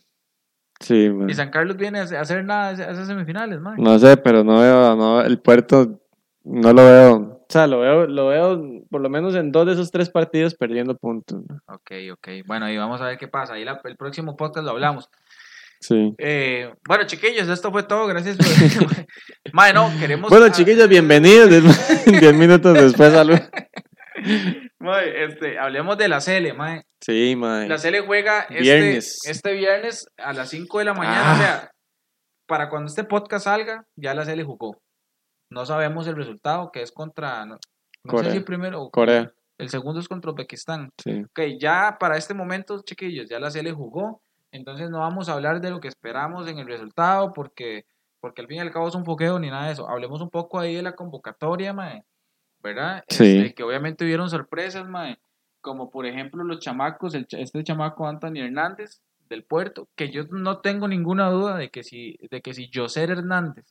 Sí, 0.79 1.09
mae. 1.09 1.31
Y 1.31 1.33
San 1.33 1.49
Carlos 1.49 1.75
viene 1.77 1.99
a 1.99 2.03
hacer- 2.03 2.17
a 2.17 2.21
hacer 2.21 2.45
nada 2.45 2.69
a 2.69 2.91
esas 2.91 3.07
semifinales, 3.07 3.59
mae. 3.59 3.75
No 3.77 3.97
sé, 3.99 4.17
pero 4.17 4.43
no 4.43 4.59
veo, 4.59 4.95
no, 4.95 5.21
el 5.21 5.39
puerto 5.39 6.01
no 6.43 6.73
lo 6.73 6.85
veo. 6.85 7.42
Sea, 7.53 7.67
lo 7.67 7.81
veo, 7.81 8.07
lo 8.07 8.27
veo 8.29 8.59
por 8.89 8.99
lo 8.99 9.09
menos 9.11 9.35
en 9.35 9.51
dos 9.51 9.67
de 9.67 9.73
esos 9.73 9.91
tres 9.91 10.09
partidos 10.09 10.55
perdiendo 10.55 10.97
puntos. 10.97 11.39
¿no? 11.47 11.61
Ok, 11.67 11.91
ok. 12.13 12.27
Bueno, 12.47 12.67
y 12.67 12.75
vamos 12.77 12.99
a 12.99 13.05
ver 13.05 13.19
qué 13.19 13.27
pasa. 13.27 13.53
Ahí 13.53 13.63
la- 13.63 13.79
el 13.83 13.95
próximo 13.95 14.35
podcast 14.35 14.65
lo 14.65 14.71
hablamos. 14.71 15.07
Sí. 15.79 16.15
Eh, 16.17 16.73
bueno, 16.87 17.03
chiquillos, 17.05 17.47
esto 17.47 17.71
fue 17.71 17.83
todo. 17.83 18.07
Gracias 18.07 18.37
por. 18.37 18.47
mae, 19.53 19.71
no, 19.71 19.87
queremos. 19.99 20.31
Bueno, 20.31 20.47
ah, 20.47 20.51
chiquillos, 20.51 20.89
bienvenidos. 20.89 21.49
Diez 22.07 22.33
minutos 22.33 22.73
después, 22.73 23.13
salud. 23.13 23.37
mae, 24.79 25.25
este, 25.25 25.59
hablemos 25.59 25.95
de 25.99 26.07
la 26.07 26.21
Cele, 26.21 26.53
mae. 26.53 26.81
Sí, 27.01 27.35
mae. 27.35 27.67
La 27.67 27.77
Cele 27.77 27.99
juega 27.99 28.47
este 28.49 28.61
Viernes. 28.61 29.19
este 29.27 29.53
viernes 29.53 30.07
a 30.17 30.33
las 30.33 30.49
5 30.49 30.79
de 30.79 30.85
la 30.85 30.95
mañana. 30.95 31.31
Ah. 31.31 31.33
O 31.35 31.37
sea, 31.37 31.71
para 32.47 32.67
cuando 32.69 32.87
este 32.87 33.03
podcast 33.03 33.43
salga, 33.43 33.85
ya 33.95 34.15
la 34.15 34.25
Cele 34.25 34.43
jugó. 34.43 34.81
No 35.53 35.65
sabemos 35.65 36.07
el 36.07 36.15
resultado, 36.15 36.71
que 36.71 36.81
es 36.81 36.91
contra. 36.91 37.45
No, 37.45 37.59
no 38.03 38.17
sé 38.17 38.31
si 38.31 38.37
el 38.37 38.43
primero. 38.43 38.89
Corea. 38.89 39.31
El 39.57 39.69
segundo 39.69 39.99
es 39.99 40.07
contra 40.07 40.31
Uzbekistán. 40.31 40.89
Sí. 40.97 41.23
Ok, 41.23 41.41
ya 41.59 41.97
para 41.99 42.17
este 42.17 42.33
momento, 42.33 42.81
chiquillos, 42.81 43.29
ya 43.29 43.39
la 43.39 43.51
Cele 43.51 43.71
jugó. 43.71 44.21
Entonces 44.51 44.89
no 44.89 44.99
vamos 44.99 45.29
a 45.29 45.33
hablar 45.33 45.61
de 45.61 45.69
lo 45.69 45.79
que 45.79 45.87
esperamos 45.87 46.47
en 46.47 46.59
el 46.59 46.67
resultado, 46.67 47.33
porque, 47.33 47.85
porque 48.19 48.41
al 48.41 48.47
fin 48.47 48.57
y 48.57 48.59
al 48.61 48.71
cabo 48.71 48.87
es 48.87 48.95
un 48.95 49.05
foqueo 49.05 49.39
ni 49.39 49.49
nada 49.49 49.67
de 49.67 49.73
eso. 49.73 49.89
Hablemos 49.89 50.21
un 50.21 50.29
poco 50.29 50.59
ahí 50.59 50.75
de 50.75 50.81
la 50.81 50.95
convocatoria, 50.95 51.71
mae. 51.71 52.03
¿Verdad? 52.61 53.03
Sí. 53.07 53.37
Este, 53.37 53.53
que 53.53 53.63
obviamente 53.63 54.03
hubieron 54.05 54.29
sorpresas, 54.29 54.87
mae. 54.87 55.19
Como 55.61 55.89
por 55.89 56.05
ejemplo 56.05 56.43
los 56.43 56.59
chamacos, 56.59 57.13
el, 57.15 57.27
este 57.29 57.63
chamaco 57.63 58.07
Anthony 58.07 58.39
Hernández 58.39 59.01
del 59.29 59.43
puerto, 59.43 59.87
que 59.95 60.09
yo 60.09 60.23
no 60.29 60.59
tengo 60.59 60.87
ninguna 60.87 61.29
duda 61.29 61.57
de 61.57 61.69
que 61.69 61.83
si, 61.83 62.17
de 62.29 62.41
que 62.41 62.53
si 62.53 62.69
Joser 62.73 63.11
Hernández 63.11 63.65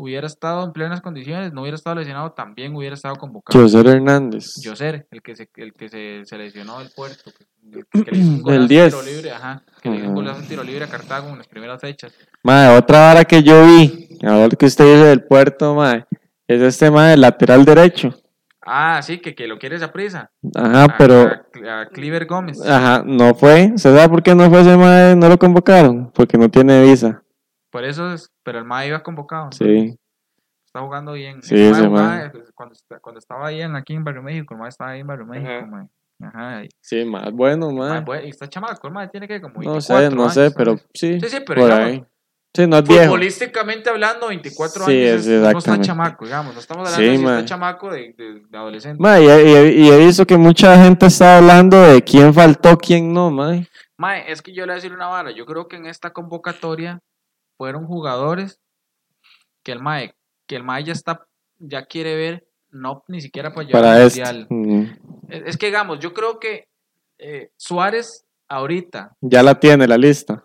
hubiera 0.00 0.26
estado 0.26 0.64
en 0.64 0.72
plenas 0.72 1.00
condiciones, 1.00 1.52
no 1.52 1.62
hubiera 1.62 1.76
estado 1.76 1.96
lesionado, 1.96 2.32
también 2.32 2.74
hubiera 2.74 2.94
estado 2.94 3.16
convocado. 3.16 3.60
José 3.60 3.80
Hernández. 3.80 4.54
Yoser, 4.62 5.06
el 5.10 5.22
que 5.22 5.36
se, 5.36 5.48
el 5.56 5.72
que 5.74 5.88
se, 5.88 6.24
se 6.24 6.38
lesionó 6.38 6.78
del 6.78 6.90
puerto, 6.94 7.30
que, 7.32 8.04
que 8.04 8.10
le 8.10 8.18
hizo 8.18 8.30
un 8.30 8.36
El 8.36 8.42
golazo 8.42 8.62
en 8.62 8.68
10. 8.68 8.88
tiro 8.90 9.02
libre, 9.02 9.30
ajá, 9.32 9.62
que 9.82 9.90
le 9.90 9.96
hizo 9.96 10.08
un 10.08 10.14
golazo 10.14 10.42
tiro 10.48 10.62
libre 10.64 10.84
a 10.84 10.88
Cartago 10.88 11.28
en 11.28 11.38
las 11.38 11.46
primeras 11.48 11.80
fechas. 11.80 12.12
Mae, 12.42 12.76
otra 12.76 12.98
vara 13.00 13.24
que 13.24 13.42
yo 13.42 13.66
vi, 13.66 14.08
ahora 14.24 14.48
que 14.56 14.66
usted 14.66 14.84
dice 14.84 15.04
del 15.06 15.24
puerto, 15.24 15.74
mae, 15.74 16.04
es 16.48 16.60
este 16.62 16.90
mae, 16.90 17.16
lateral 17.16 17.64
derecho. 17.64 18.14
Ah, 18.72 19.00
sí, 19.02 19.18
que, 19.18 19.34
que 19.34 19.46
lo 19.48 19.58
quiere 19.58 19.76
esa 19.76 19.90
prisa. 19.90 20.30
Ajá, 20.54 20.94
pero, 20.98 21.22
A, 21.66 21.80
a 21.80 21.86
Cliver 21.88 22.26
Gómez. 22.26 22.60
ajá, 22.64 23.02
no 23.04 23.34
fue. 23.34 23.72
¿Usted 23.74 23.96
sabe 23.96 24.08
por 24.08 24.22
qué 24.22 24.34
no 24.34 24.48
fue 24.50 24.60
ese 24.60 24.76
mae? 24.76 25.16
No 25.16 25.28
lo 25.28 25.38
convocaron. 25.38 26.12
Porque 26.14 26.36
no 26.38 26.48
tiene 26.50 26.82
visa. 26.82 27.22
Por 27.70 27.84
eso 27.84 28.12
es, 28.12 28.30
pero 28.42 28.58
el 28.58 28.64
MAE 28.64 28.88
iba 28.88 29.02
convocado. 29.02 29.50
Sí. 29.52 29.96
Está 30.66 30.80
jugando 30.80 31.12
bien. 31.12 31.42
Sí, 31.42 31.54
ese 31.60 31.88
mae. 31.88 32.26
eh, 32.26 32.32
cuando, 32.54 32.74
cuando 33.00 33.18
estaba 33.18 33.46
ahí 33.48 33.60
en, 33.62 33.74
aquí 33.76 33.94
en 33.94 34.04
Barrio 34.04 34.22
México, 34.22 34.54
el 34.54 34.60
MAE 34.60 34.68
estaba 34.68 34.90
ahí 34.90 35.00
en 35.00 35.06
Barrio 35.06 35.26
México, 35.26 35.50
Ajá. 35.50 35.66
mae. 35.66 35.88
Ajá. 36.22 36.62
Sí, 36.80 37.04
más 37.04 37.32
bueno, 37.32 37.70
pues, 38.04 38.24
y 38.26 38.28
está 38.28 38.48
chamaco, 38.48 38.86
el 38.88 38.92
MAE 38.92 39.08
tiene 39.08 39.26
que 39.26 39.40
como 39.40 39.54
No 39.54 39.72
24 39.72 39.82
sé, 40.10 40.14
no 40.14 40.22
años, 40.22 40.34
sé, 40.34 40.50
pero 40.50 40.76
sí. 40.94 41.18
Sí, 41.20 41.28
sí, 41.28 41.38
pero 41.46 41.62
por 41.62 41.72
ahí. 41.72 42.04
Sí, 42.54 42.66
no 42.66 42.78
es 42.78 42.84
viejo. 42.88 43.04
Futbolísticamente 43.04 43.88
hablando, 43.90 44.26
24 44.28 44.84
Sí, 44.84 44.90
años 45.06 45.26
es 45.26 45.40
no 45.52 45.58
está 45.58 45.80
chamaco, 45.80 46.24
digamos. 46.24 46.52
No 46.52 46.58
estamos 46.60 46.88
Sí, 46.90 46.94
hablando 46.96 47.20
de 47.20 47.26
si 47.36 47.40
está 47.40 47.44
chamaco 47.44 47.90
de, 47.90 48.12
de- 48.18 48.42
de 48.48 48.58
adolescente. 48.58 49.00
Mae, 49.00 49.22
y, 49.22 49.26
y- 49.28 49.86
y 49.86 49.90
he 49.90 49.98
visto 49.98 50.26
que 50.26 50.36
mucha 50.36 50.76
gente 50.82 51.06
está 51.06 51.36
hablando 51.38 51.80
de 51.80 52.02
quién 52.02 52.34
faltó, 52.34 52.76
quién 52.76 53.12
no, 53.12 53.30
mae. 53.30 53.68
Mae, 53.96 54.30
es 54.32 54.42
que 54.42 54.52
yo 54.52 54.62
le 54.66 54.72
voy 54.72 54.72
a 54.72 54.74
decir 54.76 54.92
una 54.92 55.06
vara. 55.06 55.30
Yo 55.30 55.46
creo 55.46 55.68
que 55.68 55.76
en 55.76 55.86
esta 55.86 56.10
convocatoria 56.12 56.98
fueron 57.60 57.84
jugadores 57.86 58.58
que 59.62 59.72
el 59.72 59.82
Mae, 59.82 60.14
que 60.48 60.56
el 60.56 60.64
Mae 60.64 60.82
ya 60.82 60.94
está, 60.94 61.26
ya 61.58 61.84
quiere 61.84 62.16
ver, 62.16 62.48
no 62.70 63.04
ni 63.06 63.20
siquiera 63.20 63.52
para 63.52 63.66
llevar 63.66 63.82
Para 63.82 63.96
al 63.96 64.06
este. 64.06 64.22
mundial. 64.22 64.46
Mm. 64.48 64.82
Es, 65.28 65.42
es 65.44 65.56
que 65.58 65.66
digamos, 65.66 65.98
yo 65.98 66.14
creo 66.14 66.40
que 66.40 66.68
eh, 67.18 67.50
Suárez 67.58 68.24
ahorita, 68.48 69.14
Ya 69.20 69.42
la 69.42 69.60
tiene 69.60 69.86
la 69.86 69.98
lista. 69.98 70.42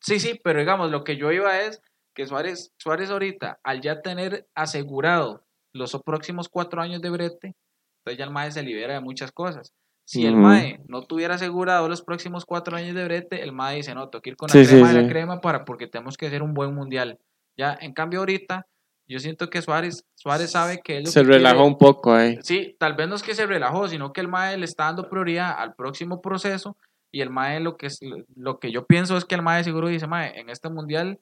sí, 0.00 0.20
sí, 0.20 0.38
pero 0.44 0.60
digamos, 0.60 0.92
lo 0.92 1.02
que 1.02 1.16
yo 1.16 1.32
iba 1.32 1.62
es 1.62 1.82
que 2.14 2.28
Suárez, 2.28 2.72
Suárez 2.78 3.10
ahorita, 3.10 3.58
al 3.64 3.80
ya 3.80 4.00
tener 4.00 4.46
asegurado 4.54 5.42
los 5.74 6.00
próximos 6.04 6.48
cuatro 6.48 6.80
años 6.80 7.02
de 7.02 7.10
brete, 7.10 7.56
entonces 7.98 8.18
ya 8.18 8.24
el 8.24 8.30
MAE 8.30 8.52
se 8.52 8.62
libera 8.62 8.94
de 8.94 9.00
muchas 9.00 9.32
cosas. 9.32 9.72
Si 10.10 10.26
el. 10.26 10.34
MAE 10.36 10.80
no 10.88 11.02
tuviera 11.02 11.36
asegurado 11.36 11.88
los 11.88 12.02
próximos 12.02 12.44
cuatro 12.44 12.76
años 12.76 12.94
de 12.94 13.04
brete, 13.04 13.42
el 13.42 13.52
MAE 13.52 13.76
dice, 13.76 13.94
no, 13.94 14.08
tengo 14.08 14.22
que 14.22 14.30
ir 14.30 14.36
con 14.36 14.48
la 14.48 14.52
Sí, 14.52 14.64
sí, 14.64 14.70
crema 14.72 14.88
de 14.88 14.94
la 14.94 15.02
sí. 15.02 15.08
crema 15.08 15.40
para, 15.40 15.64
porque 15.64 15.86
tenemos 15.86 16.16
que 16.16 16.26
hacer 16.26 16.42
un 16.42 16.52
buen 16.54 16.74
mundial. 16.74 17.18
Ya, 17.56 17.76
en 17.80 17.92
cambio 17.92 18.20
ahorita, 18.20 18.66
yo 19.06 19.18
siento 19.20 19.50
que 19.50 19.62
Suárez, 19.62 20.04
Suárez 20.14 20.50
sabe 20.50 20.80
que 20.82 20.96
él 20.98 21.06
Se 21.06 21.20
que 21.20 21.26
quiere- 21.26 21.38
relajó 21.38 21.64
un 21.64 21.78
poco 21.78 22.12
ahí. 22.12 22.38
Sí, 22.42 22.76
tal 22.78 22.94
vez 22.94 23.08
no 23.08 23.14
es 23.16 23.22
que 23.22 23.34
se 23.34 23.46
relajó, 23.46 23.88
sino 23.88 24.12
que 24.12 24.20
el 24.20 24.28
MAE 24.28 24.56
le 24.58 24.64
está 24.64 24.84
dando 24.84 25.08
prioridad 25.08 25.54
al 25.58 25.74
próximo 25.74 26.20
proceso 26.20 26.76
y 27.12 27.20
el 27.20 27.30
MAE 27.30 27.60
lo 27.60 27.76
que, 27.76 27.86
es, 27.86 28.00
lo 28.36 28.58
que 28.58 28.70
yo 28.72 28.86
pienso 28.86 29.16
es 29.16 29.24
que 29.24 29.34
el 29.36 29.42
MAE 29.42 29.62
seguro 29.64 29.88
dice, 29.88 30.06
MAE, 30.06 30.38
en 30.40 30.48
este 30.50 30.68
mundial 30.70 31.18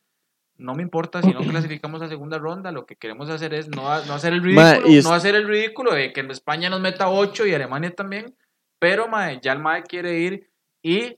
no 0.56 0.74
me 0.74 0.82
importa 0.82 1.22
si 1.22 1.28
no 1.32 1.40
clasificamos 1.72 2.00
a 2.02 2.08
segunda 2.08 2.38
ronda, 2.38 2.72
lo 2.72 2.86
que 2.86 2.96
queremos 2.96 3.28
hacer 3.30 3.52
es 3.54 3.68
no, 3.68 3.82
no 4.06 4.14
hacer 4.14 4.32
el 4.32 4.42
ridículo, 4.42 4.86
y 4.88 4.98
es- 4.98 5.04
no 5.04 5.12
hacer 5.12 5.34
el 5.34 5.46
ridículo 5.46 5.92
de 5.94 6.12
que 6.12 6.20
España 6.20 6.68
nos 6.70 6.80
meta 6.80 7.08
8 7.10 7.46
y 7.46 7.54
Alemania 7.54 7.94
también, 7.94 8.34
pero 8.78 9.08
MAE, 9.08 9.40
ya 9.42 9.52
el 9.52 9.58
MAE 9.60 9.82
quiere 9.82 10.18
ir 10.18 10.50
y 10.82 11.16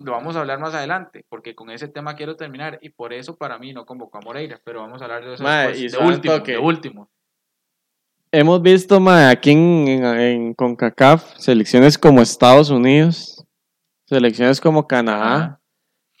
lo 0.00 0.12
vamos 0.12 0.36
a 0.36 0.40
hablar 0.40 0.58
más 0.58 0.74
adelante, 0.74 1.24
porque 1.28 1.54
con 1.54 1.70
ese 1.70 1.88
tema 1.88 2.16
quiero 2.16 2.36
terminar 2.36 2.78
y 2.82 2.90
por 2.90 3.12
eso 3.12 3.36
para 3.36 3.58
mí 3.58 3.72
no 3.72 3.86
convocó 3.86 4.18
a 4.18 4.22
Moreira, 4.22 4.60
pero 4.64 4.80
vamos 4.80 5.00
a 5.00 5.04
hablar 5.04 5.24
de 5.24 5.34
eso 5.34 5.42
Mae, 5.42 5.68
después, 5.68 5.94
y 5.94 5.96
de 5.96 6.04
último, 6.04 6.34
toque. 6.34 6.52
de 6.52 6.58
último. 6.58 7.10
Hemos 8.32 8.60
visto 8.62 8.98
mae, 8.98 9.30
aquí 9.30 9.52
en, 9.52 9.86
en, 9.86 10.04
en 10.04 10.54
CONCACAF 10.54 11.36
selecciones 11.36 11.96
como 11.96 12.20
Estados 12.20 12.70
Unidos, 12.70 13.44
selecciones 14.06 14.60
como 14.60 14.88
Canadá, 14.88 15.36
Ajá. 15.36 15.60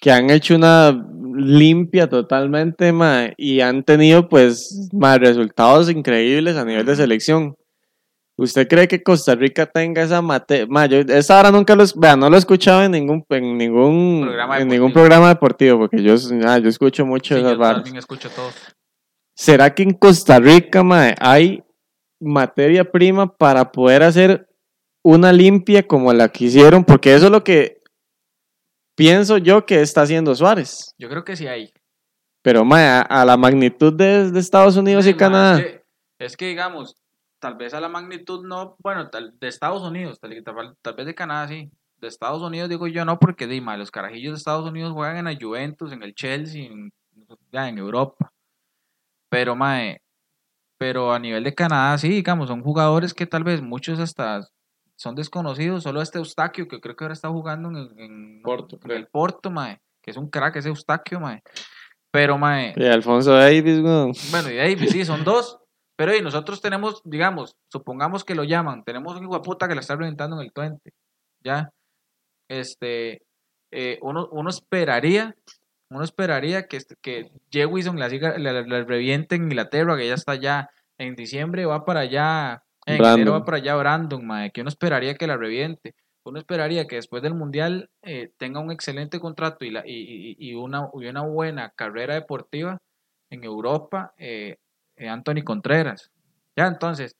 que 0.00 0.12
han 0.12 0.30
hecho 0.30 0.54
una 0.54 0.92
limpia 1.36 2.08
totalmente 2.08 2.92
mae, 2.92 3.34
y 3.36 3.60
han 3.60 3.82
tenido 3.82 4.28
pues 4.28 4.88
mae, 4.92 5.18
resultados 5.18 5.90
increíbles 5.90 6.56
a 6.56 6.64
nivel 6.64 6.86
de 6.86 6.94
selección. 6.94 7.56
¿Usted 8.36 8.66
cree 8.66 8.88
que 8.88 9.02
Costa 9.02 9.34
Rica 9.36 9.64
tenga 9.66 10.02
esa 10.02 10.20
materia? 10.20 10.66
Esa 11.08 11.36
ahora 11.36 11.52
nunca 11.52 11.76
lo, 11.76 11.84
vea, 11.96 12.16
no 12.16 12.28
lo 12.28 12.34
he 12.34 12.38
escuchado 12.38 12.82
en 12.82 12.90
ningún, 12.92 13.24
en 13.30 13.56
ningún, 13.56 14.22
Programa 14.24 14.58
en 14.58 14.68
ningún 14.68 14.88
deportivo. 14.88 14.92
programa 14.92 15.28
deportivo, 15.28 15.78
porque 15.78 16.02
yo, 16.02 16.14
ah, 16.44 16.58
yo 16.58 16.68
escucho 16.68 17.06
mucho 17.06 17.34
Sí, 17.34 17.40
esas 17.40 17.52
yo 17.52 17.58
también 17.58 17.96
escucho 17.96 18.28
todos. 18.30 18.54
¿Será 19.36 19.72
que 19.74 19.84
en 19.84 19.92
Costa 19.92 20.40
Rica, 20.40 20.82
mae, 20.82 21.14
hay 21.20 21.62
materia 22.20 22.84
prima 22.90 23.32
para 23.36 23.70
poder 23.70 24.02
hacer 24.02 24.48
una 25.04 25.32
limpia 25.32 25.86
como 25.86 26.12
la 26.12 26.28
que 26.28 26.46
hicieron? 26.46 26.84
Porque 26.84 27.14
eso 27.14 27.26
es 27.26 27.32
lo 27.32 27.44
que 27.44 27.82
pienso 28.96 29.38
yo 29.38 29.64
que 29.64 29.80
está 29.80 30.02
haciendo 30.02 30.34
Suárez. 30.34 30.92
Yo 30.98 31.08
creo 31.08 31.24
que 31.24 31.36
sí 31.36 31.46
hay. 31.46 31.70
Pero, 32.42 32.64
mae, 32.64 32.84
a, 32.84 33.00
a 33.00 33.24
la 33.24 33.36
magnitud 33.36 33.92
de, 33.92 34.30
de 34.32 34.40
Estados 34.40 34.76
Unidos 34.76 35.04
Sí, 35.04 35.10
y 35.10 35.14
Canadá. 35.14 35.58
Es 35.58 35.64
que, 35.64 35.82
es 36.18 36.36
que, 36.36 36.46
digamos, 36.46 36.94
tal 37.44 37.56
vez 37.56 37.74
a 37.74 37.80
la 37.80 37.90
magnitud 37.90 38.42
no, 38.46 38.74
bueno, 38.78 39.10
tal, 39.10 39.38
de 39.38 39.48
Estados 39.48 39.82
Unidos, 39.82 40.18
tal, 40.18 40.42
tal- 40.42 40.76
tal 40.80 40.94
vez 40.94 41.04
de 41.04 41.14
Canadá 41.14 41.46
sí. 41.46 41.70
De 41.98 42.08
Estados 42.08 42.40
Unidos 42.40 42.70
digo 42.70 42.86
yo 42.86 43.04
no, 43.04 43.18
porque 43.18 43.46
di, 43.46 43.60
ma, 43.60 43.76
los 43.76 43.90
carajillos 43.90 44.32
de 44.32 44.38
Estados 44.38 44.66
Unidos 44.66 44.92
juegan 44.94 45.18
en 45.18 45.26
la 45.26 45.36
Juventus, 45.38 45.92
en 45.92 46.02
el 46.02 46.14
Chelsea, 46.14 46.64
en, 46.64 46.90
ya, 47.52 47.68
en 47.68 47.76
Europa. 47.76 48.32
Pero, 49.28 49.54
mae, 49.54 50.00
pero 50.78 51.12
a 51.12 51.18
nivel 51.18 51.44
de 51.44 51.54
Canadá 51.54 51.98
sí, 51.98 52.08
digamos, 52.08 52.48
son 52.48 52.62
jugadores 52.62 53.12
que 53.12 53.26
tal 53.26 53.44
vez 53.44 53.60
muchos 53.60 53.98
hasta 54.00 54.40
son 54.96 55.14
desconocidos. 55.14 55.82
Solo 55.82 56.00
este 56.00 56.16
Eustaquio, 56.18 56.66
que 56.66 56.80
creo 56.80 56.96
que 56.96 57.04
ahora 57.04 57.12
está 57.14 57.28
jugando 57.28 57.68
en, 57.68 57.98
en- 57.98 58.42
Porto, 58.42 58.78
en 58.84 58.90
el 58.90 59.06
Porto, 59.08 59.50
mae, 59.50 59.80
que 60.02 60.10
es 60.12 60.16
un 60.16 60.30
crack 60.30 60.56
ese 60.56 60.70
Eustaquio, 60.70 61.20
mae. 61.20 61.42
Pero, 62.10 62.38
mae, 62.38 62.72
Y 62.76 62.84
Alfonso 62.86 63.32
Davis, 63.34 63.80
weón. 63.80 64.12
bueno, 64.30 64.50
y 64.50 64.56
Davis, 64.56 64.90
sí, 64.90 65.04
son 65.04 65.22
dos. 65.24 65.58
Pero 65.96 66.16
y 66.16 66.20
nosotros 66.22 66.60
tenemos, 66.60 67.00
digamos, 67.04 67.56
supongamos 67.70 68.24
que 68.24 68.34
lo 68.34 68.44
llaman, 68.44 68.82
tenemos 68.84 69.16
un 69.16 69.22
hijo 69.24 69.34
de 69.34 69.40
puta 69.40 69.68
que 69.68 69.74
la 69.74 69.80
está 69.80 69.94
reventando 69.96 70.36
en 70.40 70.42
el 70.46 70.52
20. 70.54 70.90
¿Ya? 71.44 71.70
Este, 72.48 73.22
eh, 73.70 73.98
uno, 74.02 74.28
uno 74.32 74.50
esperaría, 74.50 75.34
uno 75.90 76.04
esperaría 76.04 76.66
que, 76.66 76.76
este- 76.76 76.96
que 77.00 77.30
Jewison 77.50 77.98
la, 77.98 78.10
siga, 78.10 78.38
la, 78.38 78.62
reviente 78.84 79.36
en 79.36 79.44
Inglaterra, 79.44 79.96
que 79.96 80.08
ya 80.08 80.14
está 80.14 80.32
allá. 80.32 80.70
En 80.98 81.16
diciembre 81.16 81.66
va 81.66 81.84
para 81.84 82.00
allá, 82.00 82.62
en 82.86 82.94
enero 82.96 83.14
Brandon. 83.14 83.34
va 83.34 83.44
para 83.44 83.56
allá 83.58 83.74
Brandon, 83.76 84.26
mae, 84.26 84.50
que 84.52 84.60
uno 84.60 84.68
esperaría 84.68 85.14
que 85.14 85.26
la 85.26 85.36
reviente. 85.36 85.94
Uno 86.26 86.38
esperaría 86.38 86.86
que 86.86 86.96
después 86.96 87.22
del 87.22 87.34
Mundial 87.34 87.90
eh, 88.02 88.30
tenga 88.38 88.60
un 88.60 88.70
excelente 88.72 89.20
contrato 89.20 89.64
y, 89.64 89.70
la, 89.70 89.82
y, 89.86 89.92
y- 89.92 90.36
y 90.38 90.54
una, 90.54 90.88
y 90.94 91.06
una 91.06 91.22
buena 91.22 91.70
carrera 91.76 92.14
deportiva 92.14 92.78
en 93.30 93.44
Europa, 93.44 94.14
eh, 94.18 94.56
eh, 94.96 95.08
Anthony 95.08 95.42
Contreras. 95.44 96.10
Ya, 96.56 96.66
entonces, 96.66 97.16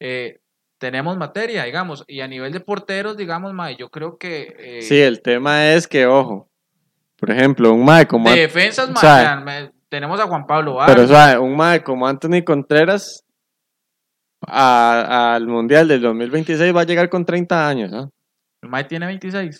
eh, 0.00 0.40
tenemos 0.78 1.16
materia, 1.16 1.64
digamos, 1.64 2.04
y 2.06 2.20
a 2.20 2.28
nivel 2.28 2.52
de 2.52 2.60
porteros, 2.60 3.16
digamos, 3.16 3.52
mae, 3.52 3.76
yo 3.76 3.88
creo 3.88 4.18
que... 4.18 4.54
eh, 4.58 4.82
Sí, 4.82 5.00
el 5.00 5.22
tema 5.22 5.72
es 5.72 5.88
que, 5.88 6.06
ojo, 6.06 6.48
por 7.18 7.30
ejemplo, 7.30 7.72
un 7.72 7.84
mae 7.84 8.06
como... 8.06 8.28
de 8.30 8.40
defensas, 8.40 8.88
mae, 8.90 9.00
sabe. 9.00 9.72
tenemos 9.88 10.20
a 10.20 10.26
Juan 10.26 10.46
Pablo 10.46 10.72
Pero 10.86 11.02
Vargas. 11.02 11.08
suave, 11.08 11.38
un 11.38 11.56
mae 11.56 11.82
como 11.82 12.06
Anthony 12.06 12.42
Contreras 12.44 13.24
al 14.46 15.46
Mundial 15.46 15.88
del 15.88 16.02
2026 16.02 16.74
va 16.76 16.82
a 16.82 16.84
llegar 16.84 17.08
con 17.08 17.24
30 17.24 17.68
años, 17.68 17.90
¿no? 17.90 18.10
El 18.62 18.68
mae 18.68 18.84
tiene 18.84 19.06
26. 19.06 19.56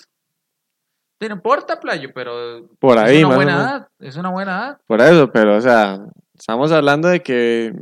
Sí, 1.19 1.29
No 1.29 1.35
importa, 1.35 1.81
playo, 1.81 2.11
pero 2.15 2.69
Por 2.79 2.99
ahí, 2.99 3.19
es 3.19 3.25
una 3.25 3.35
buena 3.37 3.55
edad, 3.55 3.89
es 3.99 4.17
una 4.17 4.31
buena 4.31 4.53
edad. 4.59 4.81
Por 4.87 5.01
eso, 5.01 5.31
pero, 5.33 5.57
o 5.57 5.61
sea, 5.61 5.99
estamos 6.39 6.73
hablando 6.73 7.09
de 7.09 7.23
que 7.23 7.73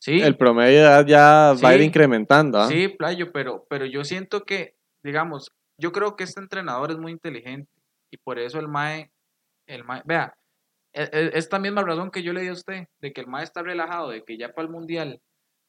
Sí, 0.00 0.20
el 0.20 0.36
promedio 0.36 0.78
de 0.78 0.84
edad 0.84 1.06
ya 1.06 1.54
va 1.62 1.70
a 1.70 1.74
ir 1.74 1.80
incrementando, 1.80 2.60
¿ah? 2.60 2.68
sí, 2.68 2.88
playo, 2.88 3.32
pero, 3.32 3.66
pero 3.68 3.84
yo 3.84 4.04
siento 4.04 4.44
que, 4.44 4.76
digamos, 5.02 5.50
yo 5.76 5.90
creo 5.90 6.14
que 6.14 6.22
este 6.24 6.40
entrenador 6.40 6.92
es 6.92 6.98
muy 6.98 7.10
inteligente 7.10 7.70
y 8.10 8.16
por 8.16 8.38
eso 8.38 8.60
el 8.60 8.68
mae, 8.68 9.10
el 9.66 9.82
mae, 9.84 10.02
vea, 10.04 10.34
e- 10.92 11.10
e- 11.12 11.30
esta 11.34 11.58
misma 11.58 11.82
razón 11.82 12.12
que 12.12 12.22
yo 12.22 12.32
le 12.32 12.42
di 12.42 12.48
a 12.48 12.52
usted, 12.52 12.86
de 13.00 13.12
que 13.12 13.20
el 13.20 13.26
mae 13.26 13.42
está 13.42 13.62
relajado, 13.62 14.10
de 14.10 14.22
que 14.22 14.38
ya 14.38 14.52
para 14.52 14.66
el 14.66 14.72
mundial 14.72 15.20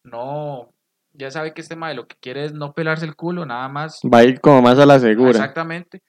no, 0.04 0.74
ya 1.12 1.32
sabe 1.32 1.54
que 1.56 1.62
este 1.62 1.76
mae 1.76 1.96
lo 1.96 2.08
que 2.08 2.16
quiere 2.22 2.46
es 2.46 2.54
no 2.54 2.74
pelarse 2.74 3.06
el 3.06 3.16
culo, 3.16 3.48
nada 3.48 3.68
más 3.68 4.00
Va 4.06 4.20
a 4.20 4.24
ir 4.26 4.40
como 4.40 4.62
más 4.62 4.78
a 4.78 4.86
la 4.86 5.00
segura. 5.00 5.32
Exactamente. 5.32 6.04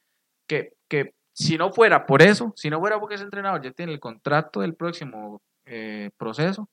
Que, 0.47 0.75
que 0.89 1.15
si 1.33 1.57
no 1.57 1.73
fuera 1.73 2.05
por 2.05 2.21
eso, 2.21 2.53
si 2.55 2.69
no 2.69 2.81
fuera 2.81 3.01
porque 3.01 3.15
ese 3.15 3.25
entrenador 3.25 3.63
ya 3.63 3.71
tiene 3.73 3.93
el 3.93 4.01
contrato 4.01 4.61
del 4.61 4.75
próximo 4.75 5.41
eh, 5.73 6.11
proceso, 6.17 6.69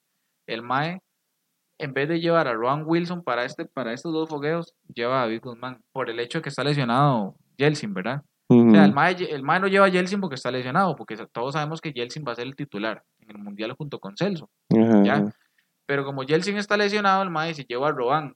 el 0.48 0.63
MAE, 0.63 1.00
en 1.80 1.94
vez 1.94 2.10
de 2.10 2.20
llevar 2.20 2.48
a 2.48 2.54
Ron 2.54 2.84
Wilson 2.86 3.24
para, 3.24 3.46
este, 3.46 3.66
para 3.66 3.94
estos 3.94 4.12
dos 4.12 4.27
fogueos, 4.27 4.74
lleva 4.92 5.20
a 5.20 5.25
David 5.25 5.42
Guzmán, 5.44 5.82
por 5.92 6.10
el 6.10 6.20
hecho 6.20 6.39
de 6.39 6.42
que 6.42 6.50
está 6.50 6.63
lesionado 6.63 7.36
Yeltsin, 7.58 7.94
¿verdad? 7.94 8.24
O 8.50 8.72
sea, 8.72 8.86
el 8.86 8.94
MAE, 8.94 9.16
el 9.30 9.44
MAE 9.44 9.60
no 9.60 9.68
lleva 9.68 9.86
a 9.86 9.89
Yeltsin 9.89 10.22
porque 10.22 10.36
está 10.36 10.50
lesionado, 10.50 10.96
porque 10.96 11.16
todos 11.32 11.54
sabemos 11.54 11.80
que 11.80 11.92
Yeltsin 11.92 12.24
va 12.27 12.32
a 12.32 12.36
ser 12.36 12.48
el 12.48 12.56
titular 12.56 13.04
en 13.20 13.30
el 13.30 13.38
Mundial 13.38 13.74
junto 13.74 14.00
con 14.00 14.18
Celso. 14.18 14.50
Pero 15.86 16.04
como 16.04 16.24
Yeltsin 16.24 16.58
está 16.58 16.75
lesionado, 16.75 17.22
el 17.22 17.30
MAE 17.30 17.54
se 17.54 17.66
lleva 17.66 17.89
a 17.89 17.92
Robán. 17.92 18.36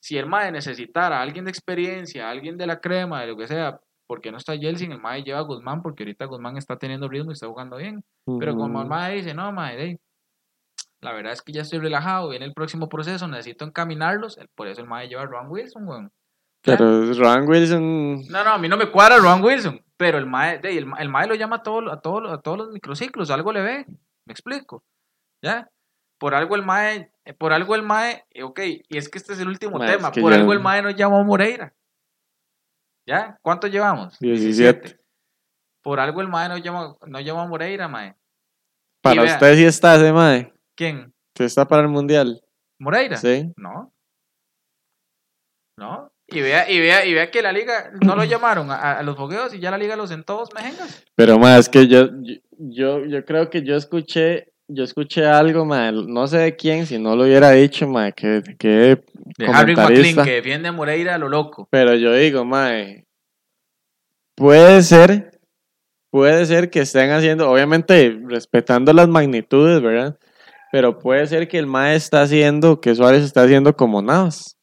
Si 0.00 0.18
el 0.18 0.26
MAE 0.26 0.52
necesitara 0.52 1.18
a 1.18 1.22
alguien 1.22 1.44
de 1.44 1.50
experiencia, 1.50 2.26
a 2.26 2.30
alguien 2.30 2.56
de 2.56 2.66
la 2.66 2.80
crema, 2.80 3.20
de 3.20 3.28
lo 3.28 3.36
que 3.36 3.46
sea, 3.46 3.78
porque 4.06 4.30
no 4.30 4.38
está 4.38 4.54
Yeltsin, 4.54 4.92
el 4.92 5.00
MAE 5.00 5.22
lleva 5.24 5.38
a 5.40 5.42
Guzmán, 5.42 5.82
porque 5.82 6.02
ahorita 6.04 6.24
Guzmán 6.26 6.56
está 6.56 6.76
teniendo 6.76 7.08
ritmo 7.08 7.30
y 7.30 7.34
está 7.34 7.46
jugando 7.46 7.76
bien. 7.76 8.04
Pero 8.38 8.52
como 8.56 8.80
el. 8.82 8.88
MAE 8.88 9.14
dice, 9.16 9.34
no, 9.34 9.50
MAE, 9.52 9.98
la 11.00 11.12
verdad 11.12 11.32
es 11.32 11.42
que 11.42 11.52
ya 11.52 11.62
estoy 11.62 11.78
relajado, 11.78 12.28
viene 12.30 12.44
el 12.46 12.54
próximo 12.54 12.88
proceso, 12.88 13.28
necesito 13.28 13.64
encaminarlos, 13.64 14.38
por 14.54 14.66
eso 14.68 14.80
el 14.80 14.86
MAE 14.88 15.08
lleva 15.08 15.22
a 15.22 15.26
Ron 15.26 15.48
Wilson, 15.50 15.86
weón. 15.88 16.12
Pero 16.62 17.12
Ron 17.14 17.48
Wilson, 17.48 18.22
No, 18.28 18.42
no, 18.44 18.50
a 18.50 18.58
mí 18.58 18.68
no 18.68 18.76
me 18.76 18.90
cuadra 18.90 19.18
Ron 19.18 19.42
Wilson, 19.44 19.80
pero 19.96 20.18
el 20.18 20.26
MAE, 20.26 20.60
el, 20.64 20.86
el 20.98 21.08
MAE 21.08 21.26
lo 21.28 21.34
llama 21.34 21.56
a, 21.56 21.62
todo, 21.62 21.92
a, 21.92 22.00
todo- 22.00 22.32
a 22.32 22.40
todos 22.40 22.58
los 22.58 22.70
microciclos, 22.70 23.30
algo 23.30 23.52
le 23.52 23.62
ve, 23.62 23.86
me 24.26 24.32
explico, 24.32 24.82
¿ya? 25.42 25.68
Por 26.18 26.34
algo 26.34 26.56
el 26.56 26.64
MAE, 26.64 27.12
por 27.38 27.52
algo 27.52 27.74
el 27.74 27.82
MAE, 27.82 28.24
ok, 28.42 28.60
y 28.88 28.96
es 28.96 29.08
que 29.08 29.18
este 29.18 29.34
es 29.34 29.40
el 29.40 29.48
último 29.48 29.76
tema, 29.96 30.10
por 30.22 30.32
algo 30.32 30.52
el 30.54 30.60
MAE 30.60 30.82
nos 30.82 30.96
llamó 30.96 31.18
a 31.20 31.24
Moreira, 31.24 31.72
¿ya? 33.06 33.38
¿Cuánto 33.42 33.66
llevamos? 33.68 34.18
17. 34.18 34.98
Por 35.82 36.00
algo 36.00 36.20
el 36.20 36.28
MAE 36.28 36.48
nos 36.48 36.62
llamó, 36.62 36.98
nos 37.06 37.24
llamó 37.24 37.40
a 37.42 37.46
Moreira, 37.46 37.86
MAE. 37.88 38.14
para 39.02 39.22
vea- 39.22 39.34
usted 39.34 39.54
sí 39.56 39.64
está 39.64 39.94
ese 39.96 40.12
mae. 40.12 40.52
¿Quién? 40.76 41.12
Usted 41.34 41.44
está 41.44 41.66
para 41.66 41.82
el 41.82 41.88
mundial. 41.88 42.40
¿Moreira? 42.80 43.16
Sí. 43.16 43.52
No. 43.56 43.92
No. 45.78 46.10
Y 46.28 46.40
vea, 46.40 46.68
y 46.68 46.80
vea, 46.80 47.04
y 47.06 47.14
vea 47.14 47.30
que 47.30 47.40
la 47.40 47.52
liga 47.52 47.92
no 48.04 48.16
lo 48.16 48.24
llamaron 48.24 48.70
a, 48.72 48.98
a 48.98 49.02
los 49.04 49.16
fogueos 49.16 49.54
y 49.54 49.60
ya 49.60 49.70
la 49.70 49.78
liga 49.78 49.94
los 49.94 50.08
sentó 50.08 50.36
dos 50.38 50.52
mejengas. 50.54 51.04
Pero 51.14 51.38
más 51.38 51.60
es 51.60 51.68
que 51.68 51.86
yo, 51.86 52.08
yo, 52.58 53.04
yo 53.04 53.24
creo 53.24 53.48
que 53.48 53.62
yo 53.62 53.76
escuché, 53.76 54.52
yo 54.68 54.84
escuché 54.84 55.24
algo, 55.26 55.64
mae, 55.64 55.92
no 55.92 56.26
sé 56.26 56.38
de 56.38 56.56
quién, 56.56 56.86
si 56.86 56.98
no 56.98 57.14
lo 57.16 57.24
hubiera 57.24 57.50
dicho, 57.52 57.86
mae, 57.88 58.12
que, 58.12 58.42
que 58.58 59.02
De 59.38 59.46
Harry 59.46 59.76
McLean 59.76 60.24
que 60.24 60.32
defiende 60.32 60.68
a 60.68 60.72
Moreira 60.72 61.14
a 61.14 61.18
lo 61.18 61.28
loco. 61.28 61.68
Pero 61.70 61.94
yo 61.94 62.12
digo, 62.12 62.44
mae, 62.44 63.04
puede 64.36 64.82
ser, 64.82 65.38
puede 66.10 66.46
ser 66.46 66.70
que 66.70 66.80
estén 66.80 67.10
haciendo, 67.10 67.50
obviamente 67.50 68.18
respetando 68.26 68.92
las 68.92 69.08
magnitudes, 69.08 69.80
¿verdad? 69.82 70.18
Pero 70.72 70.98
puede 70.98 71.26
ser 71.26 71.48
que 71.48 71.58
el 71.58 71.66
mae 71.66 71.94
está 71.96 72.22
haciendo, 72.22 72.80
que 72.80 72.94
Suárez 72.94 73.22
está 73.22 73.42
haciendo 73.42 73.76
como 73.76 74.02
Navas. 74.02 74.56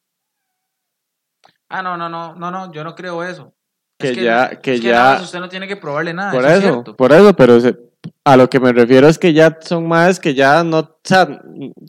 Ah, 1.68 1.82
no, 1.82 1.96
no, 1.96 2.08
no, 2.08 2.34
no, 2.34 2.50
no, 2.50 2.72
yo 2.72 2.84
no 2.84 2.94
creo 2.94 3.24
eso. 3.24 3.52
Que 3.98 4.10
Es 4.10 4.16
ya- 4.16 4.44
es 4.46 4.58
que 4.58 4.72
que 4.72 4.80
ya- 4.80 5.18
usted 5.22 5.40
no 5.40 5.48
tiene 5.48 5.66
que 5.66 5.76
probarle 5.76 6.12
nada. 6.12 6.30
por 6.32 6.44
eso, 6.44 6.84
es 6.86 6.94
por 6.94 7.12
eso, 7.12 7.34
pero 7.34 7.58
se- 7.60 7.76
a 8.26 8.36
lo 8.36 8.48
que 8.48 8.58
me 8.58 8.72
refiero 8.72 9.06
es 9.06 9.18
que 9.18 9.32
ya 9.34 9.58
son 9.60 9.86
más 9.86 10.18
que 10.18 10.34
ya 10.34 10.64
no, 10.64 10.78
o 10.78 10.98
sea, 11.04 11.42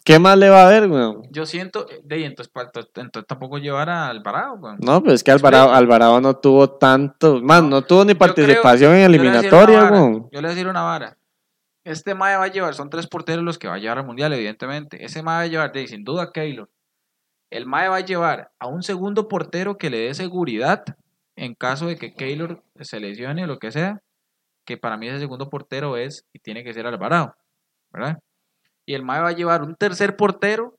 ¿qué 0.04 0.20
más 0.20 0.38
le 0.38 0.50
va 0.50 0.64
a 0.64 0.68
haber, 0.68 0.90
weón? 0.90 1.22
Yo 1.32 1.46
siento, 1.46 1.86
de 2.04 2.26
entonces, 2.26 2.52
entonces 2.96 3.26
tampoco 3.28 3.58
llevar 3.58 3.90
a 3.90 4.08
Alvarado, 4.10 4.56
weón. 4.56 4.78
No, 4.82 5.02
pues 5.02 5.16
es 5.16 5.24
que 5.24 5.32
Alvarado. 5.32 5.74
Alvarado 5.74 6.20
no 6.20 6.36
tuvo 6.36 6.70
tanto, 6.72 7.42
más, 7.42 7.64
no 7.64 7.82
tuvo 7.84 8.04
ni 8.04 8.14
Yo 8.14 8.18
creo- 8.20 8.28
participación 8.28 8.94
en 8.96 9.00
Yo 9.02 9.06
eliminatoria, 9.08 9.84
vara, 9.84 9.92
weón. 9.94 10.14
Yo 10.32 10.42
le 10.42 10.42
voy 10.42 10.46
a 10.48 10.50
decir 10.50 10.68
una 10.68 10.82
vara. 10.82 11.18
Este 11.86 12.16
MAE 12.16 12.38
va 12.38 12.44
a 12.46 12.48
llevar, 12.48 12.74
son 12.74 12.90
tres 12.90 13.08
porteros 13.08 13.44
los 13.46 13.58
que 13.60 13.68
va 13.68 13.76
a 13.76 13.78
llevar 13.78 14.00
al 14.00 14.06
mundial, 14.08 14.34
evidentemente. 14.34 15.06
Ese 15.06 15.22
MAE 15.22 15.36
va 15.36 15.42
a 15.42 15.48
llevar, 15.48 15.72
de, 15.72 15.88
sin 15.88 16.04
duda, 16.04 16.24
a 16.24 16.32
Keylor. 16.32 16.68
El 17.52 17.66
MAE 17.68 17.90
va 17.90 17.98
a 17.98 18.02
llevar 18.02 18.52
a 18.60 18.68
un 18.68 18.82
segundo 18.84 19.28
portero 19.28 19.78
que 19.78 19.90
le 19.92 20.00
dé 20.00 20.14
seguridad 20.16 20.84
en 21.38 21.54
caso 21.54 21.86
de 21.86 21.96
que 21.98 22.14
Keylor 22.14 22.64
se 22.82 23.00
lesione 23.00 23.44
o 23.44 23.48
lo 23.48 23.60
que 23.60 23.72
sea. 23.72 24.02
Que 24.66 24.78
para 24.78 24.98
mí 24.98 25.08
ese 25.08 25.20
segundo 25.20 25.50
portero 25.50 25.96
es 25.98 26.26
y 26.34 26.40
tiene 26.40 26.64
que 26.64 26.74
ser 26.74 26.88
Alvarado, 26.88 27.36
¿verdad? 27.92 28.20
Y 28.86 28.94
el 28.96 29.04
MAE 29.04 29.22
va 29.22 29.28
a 29.30 29.34
llevar 29.34 29.62
un 29.62 29.76
tercer 29.76 30.16
portero 30.16 30.76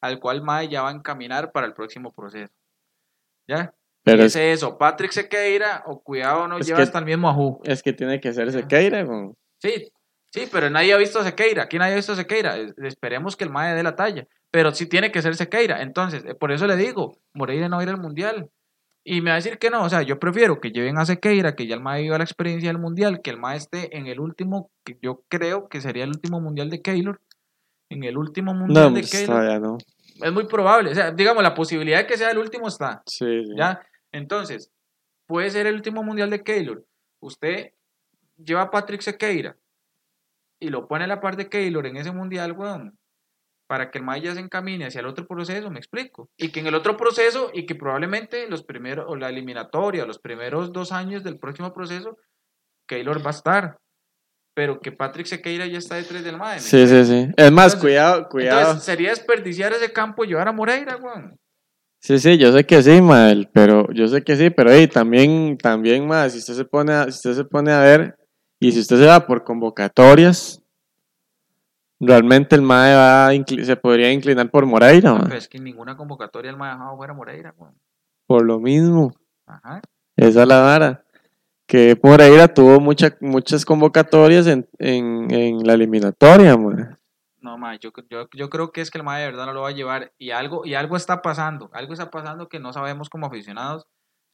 al 0.00 0.18
cual 0.20 0.42
MAE 0.42 0.68
ya 0.68 0.82
va 0.82 0.88
a 0.90 0.92
encaminar 0.92 1.52
para 1.52 1.66
el 1.66 1.74
próximo 1.74 2.12
proceso. 2.14 2.52
¿Ya? 3.48 3.72
Pero 4.02 4.22
es, 4.24 4.34
ese 4.36 4.52
es 4.52 4.62
o 4.62 4.78
Patrick 4.78 5.10
Sequeira 5.12 5.82
o 5.86 6.00
cuidado 6.02 6.46
no 6.48 6.58
lleva 6.60 6.76
que- 6.78 6.82
hasta 6.82 6.98
el 6.98 7.04
mismo 7.04 7.28
Ajú. 7.28 7.60
es 7.64 7.82
que 7.82 7.92
tiene 7.92 8.20
que 8.20 8.32
ser 8.32 8.50
Sequeira. 8.52 9.04
Sí, 9.60 9.90
sí, 10.32 10.48
pero 10.50 10.70
nadie 10.70 10.92
ha 10.92 10.96
visto 10.96 11.22
Sequeira. 11.24 11.64
Aquí 11.64 11.78
nadie 11.78 11.92
ha 11.94 11.96
visto 11.96 12.12
a 12.12 12.16
Sequeira. 12.16 12.56
Es- 12.56 12.74
Esperemos 12.78 13.36
que 13.36 13.44
el 13.44 13.50
Mae 13.50 13.74
dé 13.74 13.82
la 13.82 13.96
talla. 13.96 14.26
Pero 14.50 14.72
sí 14.72 14.86
tiene 14.86 15.10
que 15.10 15.22
ser 15.22 15.34
Sequeira. 15.34 15.82
Entonces, 15.82 16.24
eh, 16.24 16.34
por 16.34 16.52
eso 16.52 16.66
le 16.66 16.76
digo, 16.76 17.18
Moreira 17.34 17.68
no 17.68 17.76
va 17.76 17.82
a 17.82 17.84
ir 17.84 17.90
al 17.90 18.00
Mundial. 18.00 18.48
Y 19.08 19.20
me 19.20 19.30
va 19.30 19.34
a 19.34 19.36
decir 19.36 19.58
que 19.58 19.70
no. 19.70 19.84
O 19.84 19.88
sea, 19.88 20.02
yo 20.02 20.18
prefiero 20.18 20.60
que 20.60 20.72
lleven 20.72 20.98
a 20.98 21.06
Sequeira, 21.06 21.54
que 21.54 21.68
ya 21.68 21.76
el 21.76 21.80
Mae 21.80 22.02
viva 22.02 22.18
la 22.18 22.24
experiencia 22.24 22.68
del 22.70 22.80
Mundial, 22.80 23.20
que 23.22 23.30
el 23.30 23.38
Mae 23.38 23.56
esté 23.56 23.96
en 23.96 24.08
el 24.08 24.18
último, 24.18 24.72
que 24.84 24.98
yo 25.00 25.22
creo 25.28 25.68
que 25.68 25.80
sería 25.80 26.02
el 26.02 26.10
último 26.10 26.40
Mundial 26.40 26.70
de 26.70 26.82
Keylor. 26.82 27.20
En 27.88 28.02
el 28.02 28.18
último 28.18 28.52
Mundial 28.52 28.88
No, 28.88 28.90
de 28.90 29.00
pues, 29.02 29.12
Keylor. 29.12 29.60
no. 29.60 29.78
Es 30.22 30.32
muy 30.32 30.46
probable. 30.46 30.90
O 30.90 30.94
sea, 30.94 31.12
digamos, 31.12 31.44
la 31.44 31.54
posibilidad 31.54 31.98
de 31.98 32.06
que 32.08 32.16
sea 32.18 32.32
el 32.32 32.38
último 32.38 32.66
está. 32.66 33.02
Sí, 33.06 33.44
sí. 33.44 33.52
¿Ya? 33.56 33.80
Entonces, 34.10 34.72
puede 35.28 35.50
ser 35.50 35.68
el 35.68 35.76
último 35.76 36.02
mundial 36.02 36.28
de 36.30 36.42
Keylor. 36.42 36.84
Usted 37.20 37.74
lleva 38.36 38.62
a 38.62 38.70
Patrick 38.72 39.02
Sequeira 39.02 39.56
y 40.58 40.70
lo 40.70 40.88
pone 40.88 41.04
a 41.04 41.06
la 41.06 41.20
par 41.20 41.36
de 41.36 41.48
Keylor 41.48 41.86
en 41.86 41.96
ese 41.96 42.10
mundial, 42.10 42.52
weón, 42.52 42.98
para 43.66 43.90
que 43.90 43.98
el 43.98 44.04
Maya 44.04 44.34
se 44.34 44.40
encamine 44.40 44.86
hacia 44.86 45.00
el 45.00 45.06
otro 45.06 45.26
proceso, 45.26 45.70
me 45.70 45.78
explico. 45.78 46.28
Y 46.36 46.50
que 46.50 46.60
en 46.60 46.68
el 46.68 46.74
otro 46.74 46.96
proceso, 46.96 47.50
y 47.52 47.66
que 47.66 47.74
probablemente 47.74 48.48
los 48.48 48.62
primeros, 48.62 49.06
o 49.08 49.16
la 49.16 49.28
eliminatoria, 49.28 50.06
los 50.06 50.18
primeros 50.18 50.72
dos 50.72 50.92
años 50.92 51.24
del 51.24 51.38
próximo 51.38 51.72
proceso, 51.72 52.16
Keylor 52.88 53.24
va 53.24 53.30
a 53.30 53.34
estar. 53.34 53.76
Pero 54.54 54.80
que 54.80 54.92
Patrick 54.92 55.26
Sequeira 55.26 55.66
ya 55.66 55.78
está 55.78 55.96
detrás 55.96 56.24
del 56.24 56.38
Maya. 56.38 56.54
¿me 56.54 56.60
Sí, 56.60 56.86
sí, 56.86 57.04
sí. 57.04 57.28
Es 57.36 57.52
más, 57.52 57.74
Entonces- 57.74 57.80
cuidado, 57.80 58.28
cuidado. 58.28 58.60
Entonces, 58.60 58.84
sería 58.84 59.10
desperdiciar 59.10 59.72
ese 59.72 59.92
campo 59.92 60.24
y 60.24 60.28
llevar 60.28 60.48
a 60.48 60.52
Moreira, 60.52 60.96
weón. 60.96 61.36
Sí, 62.00 62.18
sí, 62.18 62.38
yo 62.38 62.52
sé 62.52 62.64
que 62.64 62.82
sí, 62.82 63.02
Mael, 63.02 63.48
pero 63.52 63.92
yo 63.92 64.06
sé 64.06 64.22
que 64.22 64.36
sí, 64.36 64.50
pero 64.50 64.70
ahí 64.70 64.86
también, 64.86 65.58
también, 65.58 66.06
más, 66.06 66.32
si 66.32 66.38
usted 66.38 66.54
se 66.54 66.64
pone 66.64 66.92
a, 66.92 67.04
si 67.04 67.10
usted 67.10 67.32
se 67.34 67.44
pone 67.44 67.72
a 67.72 67.80
ver, 67.80 68.16
y 68.60 68.70
si 68.70 68.80
usted 68.80 68.96
se 68.98 69.06
va 69.06 69.26
por 69.26 69.44
convocatorias, 69.44 70.62
realmente 72.00 72.54
el 72.54 72.62
MAE 72.62 72.94
va 72.94 73.28
a 73.28 73.32
se 73.64 73.76
podría 73.76 74.12
inclinar 74.12 74.50
por 74.50 74.66
Moreira, 74.66 75.10
No, 75.10 75.16
mae, 75.16 75.24
pero 75.26 75.38
es 75.38 75.48
que 75.48 75.58
en 75.58 75.64
ninguna 75.64 75.96
convocatoria 75.96 76.50
el 76.50 76.56
Maya 76.56 76.72
ha 76.72 76.76
dejado 76.76 76.96
fuera 76.96 77.12
a 77.12 77.16
Moreira, 77.16 77.54
weón. 77.56 77.74
por 78.26 78.44
lo 78.44 78.58
mismo, 78.58 79.14
Ajá. 79.46 79.80
esa 80.16 80.42
es 80.42 80.48
la 80.48 80.60
vara, 80.60 81.04
que 81.66 81.98
Moreira 82.02 82.48
tuvo 82.52 82.80
mucha, 82.80 83.16
muchas 83.20 83.64
convocatorias 83.64 84.46
en, 84.46 84.68
en, 84.78 85.30
en 85.32 85.66
la 85.66 85.74
eliminatoria, 85.74 86.56
mae. 86.56 86.88
No, 87.40 87.56
ma, 87.58 87.76
yo, 87.76 87.92
yo, 88.10 88.28
yo 88.32 88.50
creo 88.50 88.72
que 88.72 88.80
es 88.80 88.90
que 88.90 88.98
el 88.98 89.04
MAE 89.04 89.20
de 89.22 89.26
verdad 89.30 89.46
no 89.46 89.52
lo 89.52 89.62
va 89.62 89.68
a 89.68 89.72
llevar 89.72 90.12
y 90.18 90.30
algo, 90.30 90.66
y 90.66 90.74
algo 90.74 90.96
está 90.96 91.22
pasando, 91.22 91.70
algo 91.72 91.92
está 91.92 92.10
pasando 92.10 92.48
que 92.48 92.58
no 92.58 92.72
sabemos 92.72 93.08
como 93.08 93.26
aficionados 93.26 93.86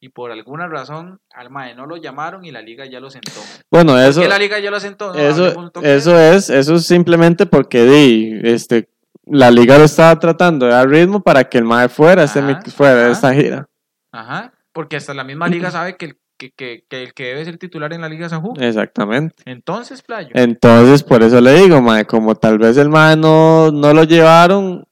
y 0.03 0.09
por 0.09 0.33
alguna 0.33 0.67
razón 0.67 1.21
al 1.33 1.49
MAE 1.49 1.77
no 1.77 1.87
lo 1.87 1.97
llamaron 1.97 2.45
y 2.45 2.51
la 2.51 2.61
liga 2.61 2.85
ya 2.87 2.99
lo 2.99 3.09
sentó. 3.09 3.41
Bueno, 3.71 3.97
eso, 3.97 4.15
¿Por 4.19 4.25
qué 4.25 4.29
la 4.29 4.39
liga 4.39 4.59
ya 4.59 4.69
lo 4.73 4.81
sentó? 4.81 5.13
No, 5.15 5.19
eso, 5.21 5.47
eso 5.81 6.19
es, 6.19 6.51
eso 6.51 6.75
es 6.75 6.87
simplemente 6.87 7.47
porque 7.47 7.85
di, 7.85 8.41
este, 8.43 8.89
la 9.27 9.53
liga 9.53 9.79
lo 9.79 9.85
estaba 9.85 10.19
tratando 10.19 10.67
de 10.67 10.73
dar 10.73 10.89
ritmo 10.89 11.23
para 11.23 11.45
que 11.49 11.59
el 11.59 11.65
mae 11.65 11.89
fuera, 11.89 12.25
este 12.25 12.41
Ajá, 12.41 12.61
mi- 12.65 12.71
fuera 12.73 13.05
de 13.05 13.13
esta 13.13 13.33
gira. 13.33 13.69
Ajá, 14.11 14.53
porque 14.73 14.97
hasta 14.97 15.15
la 15.15 15.23
misma 15.23 15.47
liga 15.47 15.71
sabe 15.71 15.97
que 15.97 16.07
el 16.07 16.19
que, 16.37 16.51
que, 16.51 16.85
que 16.89 17.05
el 17.05 17.15
que 17.15 17.23
debe 17.23 17.45
ser 17.45 17.57
titular 17.59 17.93
en 17.93 18.01
la 18.01 18.09
liga 18.09 18.27
es 18.27 18.33
Ajú. 18.33 18.55
Exactamente. 18.59 19.45
Entonces, 19.47 20.03
playo. 20.03 20.31
Entonces, 20.35 21.05
por 21.05 21.23
eso 21.23 21.41
le 21.41 21.53
digo, 21.55 21.81
mae, 21.81 22.07
como 22.07 22.35
tal 22.35 22.59
vez 22.59 22.77
el 22.77 22.89
mae 22.89 23.17
no, 23.17 23.71
no 23.71 23.95
lo 23.95 24.03
llevaron, 24.03 24.85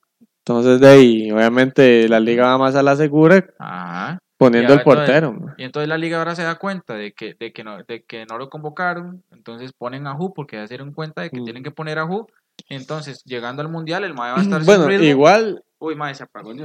entonces 0.44 0.78
de 0.78 0.88
ahí, 0.88 1.32
obviamente 1.32 2.08
la 2.08 2.20
liga 2.20 2.46
va 2.46 2.58
más 2.58 2.76
a 2.76 2.84
la 2.84 2.94
segura 2.94 3.44
Ajá. 3.58 4.18
Poniendo 4.40 4.72
el 4.72 4.82
portero. 4.82 5.28
entonces-. 5.28 5.54
Y 5.58 5.64
entonces 5.64 5.88
la 5.88 5.98
liga 5.98 6.18
ahora 6.18 6.34
se 6.34 6.42
da 6.42 6.54
cuenta 6.56 6.94
de 6.94 7.12
que, 7.12 7.34
de 7.34 7.52
que, 7.52 7.62
no, 7.62 7.82
de 7.84 8.02
que 8.04 8.24
no 8.26 8.38
lo 8.38 8.48
convocaron, 8.48 9.22
entonces 9.30 9.72
ponen 9.72 10.06
a 10.06 10.14
Ju 10.14 10.32
porque 10.32 10.56
ya 10.56 10.66
se 10.66 10.74
dieron 10.74 10.92
cuenta 10.92 11.20
de 11.22 11.30
que 11.30 11.40
Mm. 11.40 11.44
tienen 11.44 11.62
que 11.62 11.70
poner 11.70 11.98
a 11.98 12.06
Ju. 12.06 12.26
Entonces, 12.68 13.22
llegando 13.24 13.62
al 13.62 13.68
mundial, 13.68 14.02
el 14.04 14.14
mae 14.14 14.32
va 14.32 14.38
a 14.38 14.42
estar 14.42 14.60
Bueno, 14.66 14.88
sin 14.90 15.04
igual, 15.04 15.62
Uy, 15.78 15.94
mae, 15.94 16.14
se 16.14 16.24
apagó 16.24 16.52
el 16.52 16.58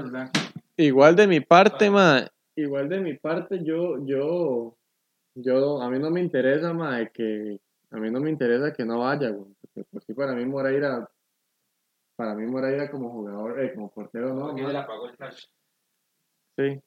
igual 0.78 1.16
de 1.16 1.28
mi 1.28 1.40
parte, 1.42 1.90
mae, 1.90 2.28
igual 2.56 2.90
de 2.90 3.00
mi 3.00 3.14
parte, 3.16 3.64
yo, 3.64 4.06
yo, 4.06 4.76
yo, 5.36 5.82
a 5.82 5.90
mí 5.90 6.00
no 6.00 6.10
me 6.10 6.22
interesa, 6.22 6.74
mae, 6.74 7.12
que, 7.12 7.60
a 7.92 7.98
mí 7.98 8.10
no 8.10 8.20
me 8.20 8.30
interesa 8.30 8.74
que 8.74 8.84
no 8.86 9.00
vaya, 9.00 9.30
güey, 9.30 9.54
porque 9.62 9.90
por 9.90 10.02
sí 10.04 10.14
para 10.14 10.34
mí 10.34 10.46
Moreira, 10.46 11.10
para 12.18 12.36
mí 12.36 12.46
Moreira 12.46 12.90
como 12.90 13.10
jugador, 13.10 13.60
eh, 13.62 13.74
como 13.74 13.90
portero, 13.92 14.34
no, 14.34 14.48
Porque 14.48 14.64
le 14.64 14.78
apagó 14.78 15.08
el 15.10 15.16
flash. 15.16 15.46
sí, 16.58 16.82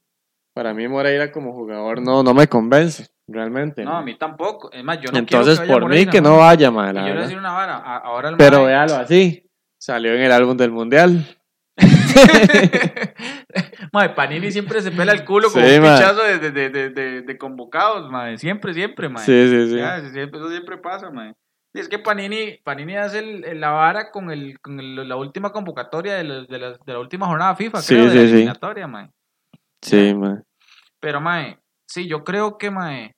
para 0.58 0.74
mí 0.74 0.88
Moreira 0.88 1.30
como 1.30 1.52
jugador 1.52 2.02
no, 2.02 2.24
no 2.24 2.34
me 2.34 2.48
convence, 2.48 3.06
realmente. 3.28 3.84
No, 3.84 3.98
a 3.98 4.02
mí 4.02 4.18
tampoco. 4.18 4.72
Es 4.72 4.82
más, 4.82 4.98
yo 5.00 5.12
no 5.12 5.18
Entonces, 5.18 5.60
quiero 5.60 5.68
que 5.68 5.72
por 5.72 5.82
mí 5.82 5.86
Moreira, 5.90 6.10
que 6.10 6.20
no 6.20 6.38
vaya, 6.38 6.68
mae, 6.72 6.90
Y 6.90 6.94
la 6.94 7.00
yo 7.02 7.08
voy 7.10 7.18
a 7.18 7.22
decir 7.22 7.38
una 7.38 7.52
vara. 7.52 7.76
Ahora 7.76 8.30
el 8.30 8.36
Pero 8.36 8.64
véalo 8.64 8.96
así. 8.96 9.44
Salió 9.80 10.12
en 10.14 10.22
el 10.22 10.32
álbum 10.32 10.56
del 10.56 10.72
mundial. 10.72 11.24
Mae, 13.92 14.08
Panini 14.10 14.50
siempre 14.50 14.82
se 14.82 14.90
pela 14.90 15.12
el 15.12 15.24
culo 15.24 15.48
con 15.52 15.62
Sí, 15.62 15.76
un 15.76 15.82
mae. 15.82 15.94
pichazo 15.96 16.24
de, 16.24 16.50
de, 16.50 16.70
de, 16.90 17.22
de, 17.22 17.38
convocados, 17.38 18.10
mae. 18.10 18.36
Siempre, 18.36 18.74
siempre, 18.74 19.08
mae. 19.08 19.24
Sí, 19.24 19.48
sí, 19.48 19.68
sí. 19.70 19.76
Ya, 19.76 19.98
eso 19.98 20.48
siempre 20.50 20.78
pasa. 20.78 21.08
Y 21.72 21.78
es 21.78 21.88
que 21.88 22.00
Panini, 22.00 22.58
Panini 22.64 22.96
hace 22.96 23.20
el- 23.20 23.44
el- 23.44 23.60
la 23.60 23.70
vara 23.70 24.10
con, 24.10 24.32
el, 24.32 24.58
con 24.60 24.80
el- 24.80 25.08
la 25.08 25.14
última 25.14 25.52
convocatoria 25.52 26.14
de 26.16 26.24
la, 26.24 26.40
de, 26.42 26.58
la, 26.58 26.70
de 26.72 26.92
la 26.92 26.98
última 26.98 27.28
jornada 27.28 27.54
FIFA, 27.54 27.80
Sí, 27.80 27.94
creo, 27.94 28.06
de 28.06 28.10
sí, 28.10 28.16
la 28.16 28.22
sí. 28.24 28.30
eliminatoria, 28.32 28.88
mae. 28.88 29.10
Sí, 29.82 30.14
man. 30.14 30.42
Pero, 31.00 31.20
mae, 31.20 31.58
sí, 31.86 32.08
yo 32.08 32.24
creo 32.24 32.58
que, 32.58 32.70
mae, 32.70 33.12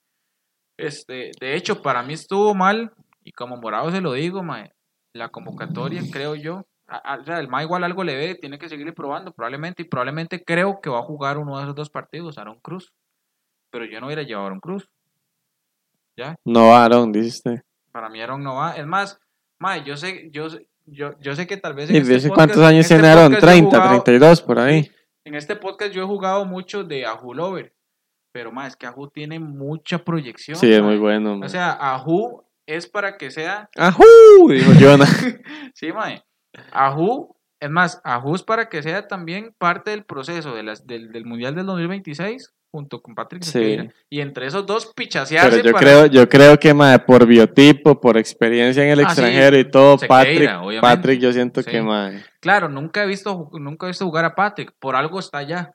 este, 0.77 1.31
de 1.39 1.55
hecho, 1.55 1.81
para 1.81 2.03
mí 2.03 2.13
estuvo 2.13 2.53
mal, 2.55 2.91
y 3.23 3.31
como 3.31 3.57
morado 3.57 3.91
se 3.91 4.01
lo 4.01 4.13
digo, 4.13 4.43
mae, 4.43 4.71
la 5.13 5.29
convocatoria, 5.29 6.01
creo 6.11 6.35
yo, 6.35 6.63
a- 6.87 7.13
a- 7.13 7.19
o 7.19 7.23
sea, 7.25 7.39
el 7.39 7.47
mae 7.47 7.63
igual 7.65 7.83
algo 7.83 8.03
le 8.03 8.15
ve, 8.15 8.35
tiene 8.35 8.57
que 8.59 8.69
seguir 8.69 8.93
probando, 8.93 9.31
probablemente, 9.33 9.81
y 9.83 9.85
probablemente 9.85 10.43
creo 10.43 10.79
que 10.81 10.89
va 10.89 10.99
a 10.99 11.03
jugar 11.03 11.37
uno 11.37 11.57
de 11.57 11.63
esos 11.63 11.75
dos 11.75 11.89
partidos, 11.89 12.37
Aaron 12.37 12.59
Cruz, 12.61 12.91
pero 13.71 13.85
yo 13.85 13.99
no 13.99 14.07
hubiera 14.07 14.23
llevado 14.23 14.45
a 14.45 14.47
Aaron 14.47 14.59
Cruz, 14.59 14.87
¿ya? 16.17 16.35
No, 16.45 16.75
Aaron, 16.75 17.11
dice 17.11 17.27
usted. 17.29 17.61
Para 17.91 18.09
mí 18.09 18.21
Aaron 18.21 18.43
no 18.43 18.55
va, 18.55 18.73
es 18.75 18.85
más, 18.85 19.19
mae, 19.59 19.83
yo 19.83 19.97
sé, 19.97 20.29
yo, 20.31 20.49
sé- 20.49 20.67
yo, 20.85 21.17
yo 21.19 21.35
sé 21.35 21.45
que 21.47 21.57
tal 21.57 21.73
vez 21.73 21.89
¿Y 21.89 21.97
este 21.97 22.13
podcast- 22.29 22.35
cuántos 22.35 22.57
años 22.63 22.81
este 22.85 22.95
tiene 22.95 23.07
Aaron? 23.09 23.31
podcast 23.33 23.41
yo 23.43 23.49
he 23.49 23.51
30, 23.53 23.77
jugado- 23.77 24.03
32, 24.03 24.41
por 24.41 24.59
ahí. 24.59 24.91
En 25.25 25.35
este 25.35 25.55
podcast 25.55 25.93
yo 25.93 26.03
he 26.03 26.07
jugado 26.07 26.45
mucho 26.45 26.83
de 26.83 27.05
Ahu 27.05 27.33
Lover, 27.33 27.73
pero 28.33 28.51
más 28.51 28.69
es 28.69 28.75
que 28.75 28.87
Ahu 28.87 29.09
tiene 29.09 29.39
mucha 29.39 30.03
proyección. 30.03 30.57
Sí, 30.57 30.71
es 30.71 30.81
muy 30.81 30.97
bueno, 30.97 31.37
man. 31.37 31.43
O 31.43 31.49
sea, 31.49 31.71
Ahu 31.71 32.43
es 32.65 32.87
para 32.87 33.17
que 33.17 33.31
sea, 33.31 33.69
¡Ajú! 33.77 34.03
Dijo 34.49 34.71
Jonah. 34.79 35.05
sí, 35.73 35.91
mae. 35.91 36.23
Ahu, 36.71 37.35
es 37.59 37.69
más, 37.69 38.01
Ahu 38.03 38.35
es 38.35 38.43
para 38.43 38.69
que 38.69 38.81
sea 38.83 39.07
también 39.07 39.53
parte 39.57 39.91
del 39.91 40.05
proceso 40.05 40.55
de 40.55 40.63
las, 40.63 40.87
del, 40.87 41.11
del 41.11 41.25
Mundial 41.25 41.55
del 41.55 41.65
2026 41.65 42.53
junto 42.73 43.01
con 43.01 43.13
Patrick 43.13 43.43
Sí. 43.43 43.77
Y 44.09 44.21
entre 44.21 44.47
esos 44.47 44.65
dos 44.65 44.91
pichasearse 44.95 45.49
Pero 45.57 45.63
yo 45.63 45.71
para- 45.73 45.85
creo, 45.85 46.05
yo 46.05 46.29
creo 46.29 46.57
que 46.57 46.73
mae, 46.73 46.99
por 46.99 47.25
biotipo, 47.25 47.99
por 47.99 48.17
experiencia 48.17 48.83
en 48.83 48.89
el 48.91 48.99
Ah, 49.01 49.09
sí. 49.09 49.21
extranjero 49.21 49.57
y 49.59 49.69
todo, 49.69 49.97
Sequeira, 49.97 50.07
Patrick, 50.17 50.49
obviamente. 50.61 50.81
Patrick, 50.81 51.19
yo 51.19 51.33
siento 51.33 51.61
Sí. 51.61 51.69
que 51.71 51.81
mae, 51.81 52.23
Claro, 52.39 52.69
nunca 52.69 53.03
he 53.03 53.07
visto 53.07 53.49
nunca 53.53 53.85
he 53.85 53.89
visto 53.89 54.05
jugar 54.05 54.25
a 54.25 54.33
Patrick, 54.35 54.71
por 54.79 54.95
algo 54.95 55.19
está 55.19 55.39
allá. 55.39 55.71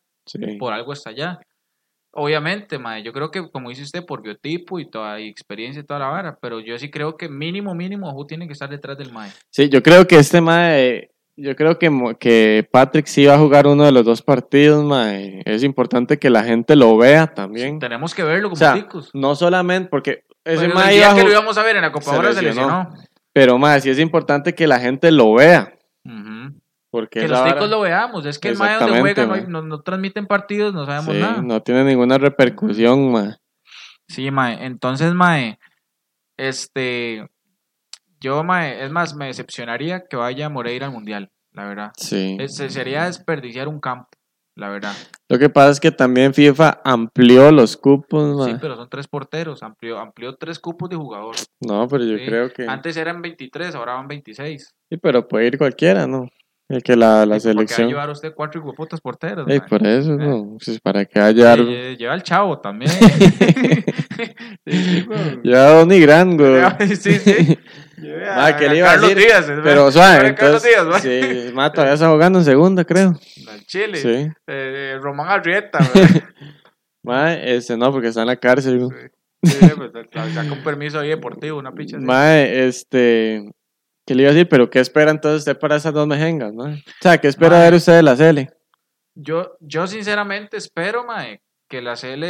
por 0.58 0.72
algo 0.72 0.92
está 0.92 1.10
allá. 1.10 1.38
Obviamente, 2.12 2.78
mae, 2.78 3.02
yo 3.02 3.12
creo 3.12 3.30
que, 3.30 3.50
como 3.50 3.68
dice 3.68 3.82
usted, 3.82 4.04
por 4.04 4.22
biotipo 4.22 4.80
y 4.80 4.88
toda 4.90 5.20
y 5.20 5.28
experiencia 5.28 5.80
y 5.80 5.84
toda 5.84 6.00
la 6.00 6.06
vara, 6.08 6.38
pero 6.40 6.60
yo 6.60 6.76
sí 6.78 6.90
creo 6.90 7.16
que 7.16 7.28
mínimo, 7.28 7.74
mínimo, 7.74 8.08
Ajú 8.08 8.26
tiene 8.26 8.46
que 8.46 8.54
estar 8.54 8.70
detrás 8.70 8.96
del 8.96 9.12
mae. 9.12 9.30
Sí, 9.50 9.68
yo 9.68 9.82
creo 9.82 10.06
que 10.06 10.16
este 10.18 10.40
mae, 10.40 11.10
yo 11.36 11.54
creo 11.54 11.78
que, 11.78 11.90
que 12.18 12.66
Patrick 12.70 13.06
sí 13.06 13.26
va 13.26 13.34
a 13.34 13.38
jugar 13.38 13.66
uno 13.66 13.84
de 13.84 13.92
los 13.92 14.04
dos 14.04 14.22
partidos, 14.22 14.84
mae. 14.84 15.42
Es 15.44 15.62
importante 15.62 16.18
que 16.18 16.30
la 16.30 16.42
gente 16.44 16.76
lo 16.76 16.96
vea 16.96 17.26
también. 17.26 17.78
Tenemos 17.78 18.14
que 18.14 18.22
verlo 18.22 18.48
como 18.48 18.54
O 18.54 18.56
sea, 18.58 18.74
ticos. 18.74 19.10
No 19.14 19.34
solamente 19.34 19.88
porque 19.90 20.24
ese 20.44 20.60
Pero 20.60 20.62
el 20.62 20.74
mae 20.74 20.94
día 20.94 21.06
iba 21.08 21.14
que 21.16 21.24
lo 21.24 21.30
íbamos 21.30 21.58
a 21.58 21.62
ver 21.62 21.76
en 21.76 21.82
la 21.82 21.92
Copa 21.92 22.04
se 22.28 22.34
se 22.34 22.42
lesionó. 22.42 22.92
pero 23.32 23.58
mae, 23.58 23.80
sí 23.80 23.90
es 23.90 23.98
importante 23.98 24.54
que 24.54 24.66
la 24.66 24.78
gente 24.80 25.10
lo 25.10 25.34
vea. 25.34 25.72
Porque 26.88 27.20
Que 27.20 27.28
los 27.28 27.38
vara- 27.40 27.52
ticos 27.52 27.68
lo 27.68 27.80
veamos. 27.82 28.24
Es 28.24 28.38
que 28.38 28.48
el 28.48 28.56
mae 28.56 28.78
donde 28.78 29.00
juega 29.00 29.26
no, 29.26 29.34
hay- 29.34 29.40
mae. 29.42 29.50
no, 29.50 29.60
no 29.60 29.80
transmiten 29.82 30.26
partidos, 30.26 30.72
no 30.72 30.86
sabemos 30.86 31.14
Sí, 31.14 31.20
nada. 31.20 31.42
no 31.42 31.60
tiene 31.62 31.84
ninguna 31.84 32.16
repercusión, 32.16 33.12
mae. 33.12 33.34
Sí, 34.08 34.30
mae. 34.30 34.64
Entonces, 34.64 35.12
mae, 35.12 35.58
este, 36.38 37.26
yo, 38.20 38.42
mae, 38.44 38.84
es 38.84 38.90
más, 38.90 39.14
me 39.14 39.26
decepcionaría 39.26 40.04
que 40.08 40.16
vaya 40.16 40.48
Moreira 40.48 40.86
al 40.86 40.92
Mundial, 40.92 41.30
la 41.52 41.64
verdad. 41.66 41.92
Sí. 41.96 42.36
Es- 42.40 42.56
sería 42.56 43.04
desperdiciar 43.06 43.68
un 43.68 43.80
campo, 43.80 44.08
la 44.56 44.68
verdad. 44.68 44.92
Lo 45.28 45.38
que 45.38 45.48
pasa 45.50 45.70
es 45.70 45.80
que 45.80 45.90
también 45.90 46.32
FIFA 46.34 46.80
amplió 46.84 47.50
los 47.50 47.76
cupos, 47.76 48.44
Sí, 48.46 48.52
mae. 48.52 48.60
pero 48.60 48.76
son 48.76 48.88
tres 48.88 49.08
porteros, 49.08 49.62
amplió, 49.62 49.98
amplió 49.98 50.34
tres 50.36 50.58
cupos 50.58 50.88
de 50.88 50.96
jugador. 50.96 51.34
No, 51.60 51.86
pero 51.88 52.04
yo 52.04 52.16
Sí. 52.18 52.24
creo 52.26 52.52
que 52.52 52.66
Antes 52.66 52.96
eran 52.96 53.20
23, 53.22 53.74
ahora 53.74 53.94
van 53.94 54.08
26. 54.08 54.74
sí, 54.90 54.96
pero 54.98 55.26
puede 55.26 55.46
ir 55.48 55.58
cualquiera, 55.58 56.06
¿no? 56.06 56.28
El 56.68 56.82
que 56.82 56.96
la, 56.96 57.24
la 57.24 57.24
¿Y 57.24 57.26
por 57.26 57.26
qué 57.26 57.30
va 57.30 57.36
a 57.36 57.40
selección. 57.54 57.88
llevar 57.88 58.10
usted 58.10 58.34
cuatro 58.34 58.60
hueputas 58.60 59.00
porteros? 59.00 59.46
Ey, 59.48 59.60
por 59.60 59.86
eso, 59.86 60.14
Eh. 60.14 60.16
no. 60.16 60.56
Pues 60.64 60.80
para 60.80 61.04
que 61.04 61.20
haya 61.20 61.52
algo. 61.52 61.70
Lle- 61.70 61.96
Lleva 61.96 62.12
al 62.12 62.24
chavo 62.24 62.58
también. 62.58 62.90
sí, 64.66 65.02
güey. 65.02 65.40
Ya 65.44 65.70
Donny 65.70 66.00
Gran, 66.00 66.36
güey. 66.36 66.62
sí, 66.96 67.18
sí. 67.18 67.58
Lleve 67.98 68.26
Ma, 68.26 68.56
¿qué 68.56 68.68
le 68.68 68.76
iba 68.78 68.88
a 68.88 68.92
Carlos 68.92 69.14
decir? 69.14 69.26
Díaz, 69.26 69.48
es 69.48 69.60
Pero 69.62 69.90
suave, 69.90 70.28
entonces. 70.28 70.62
Díaz, 70.62 71.02
sí, 71.02 71.52
ma, 71.54 71.72
todavía 71.72 71.94
está 71.94 72.08
jugando 72.10 72.38
en 72.38 72.44
segunda, 72.44 72.84
creo. 72.84 73.14
Al 73.50 73.64
Chile. 73.64 73.96
Sí. 73.98 74.28
Eh, 74.46 74.98
Román 75.00 75.28
Arrieta. 75.30 75.78
Ma, 77.02 77.34
este 77.34 77.76
no, 77.76 77.92
porque 77.92 78.08
está 78.08 78.22
en 78.22 78.26
la 78.26 78.36
cárcel, 78.36 78.78
güey. 78.78 79.08
Sí, 79.44 79.58
pues, 79.76 79.90
está- 79.94 80.26
está 80.26 80.48
con 80.48 80.62
permiso 80.64 80.98
ahí 80.98 81.08
deportivo, 81.10 81.58
una 81.58 81.72
picha. 81.72 81.98
Ma, 81.98 82.40
este. 82.42 83.48
¿Qué 84.06 84.14
le 84.14 84.22
iba 84.22 84.30
a 84.30 84.34
decir? 84.34 84.48
Pero 84.48 84.68
¿qué 84.70 84.80
espera 84.80 85.10
entonces 85.10 85.40
usted 85.40 85.58
para 85.58 85.76
esas 85.76 85.92
dos 85.92 86.06
mejengas, 86.06 86.52
no? 86.52 86.64
O 86.64 86.76
sea, 87.00 87.18
¿qué 87.18 87.28
espera 87.28 87.56
Ma. 87.58 87.62
ver 87.64 87.74
usted 87.74 87.94
de 87.94 88.02
la 88.02 88.16
Cele? 88.16 88.50
Yo, 89.16 89.56
yo 89.60 89.86
sinceramente 89.86 90.56
espero, 90.56 91.04
mae, 91.04 91.40
que 91.68 91.82
la 91.82 91.96
CL, 91.96 92.22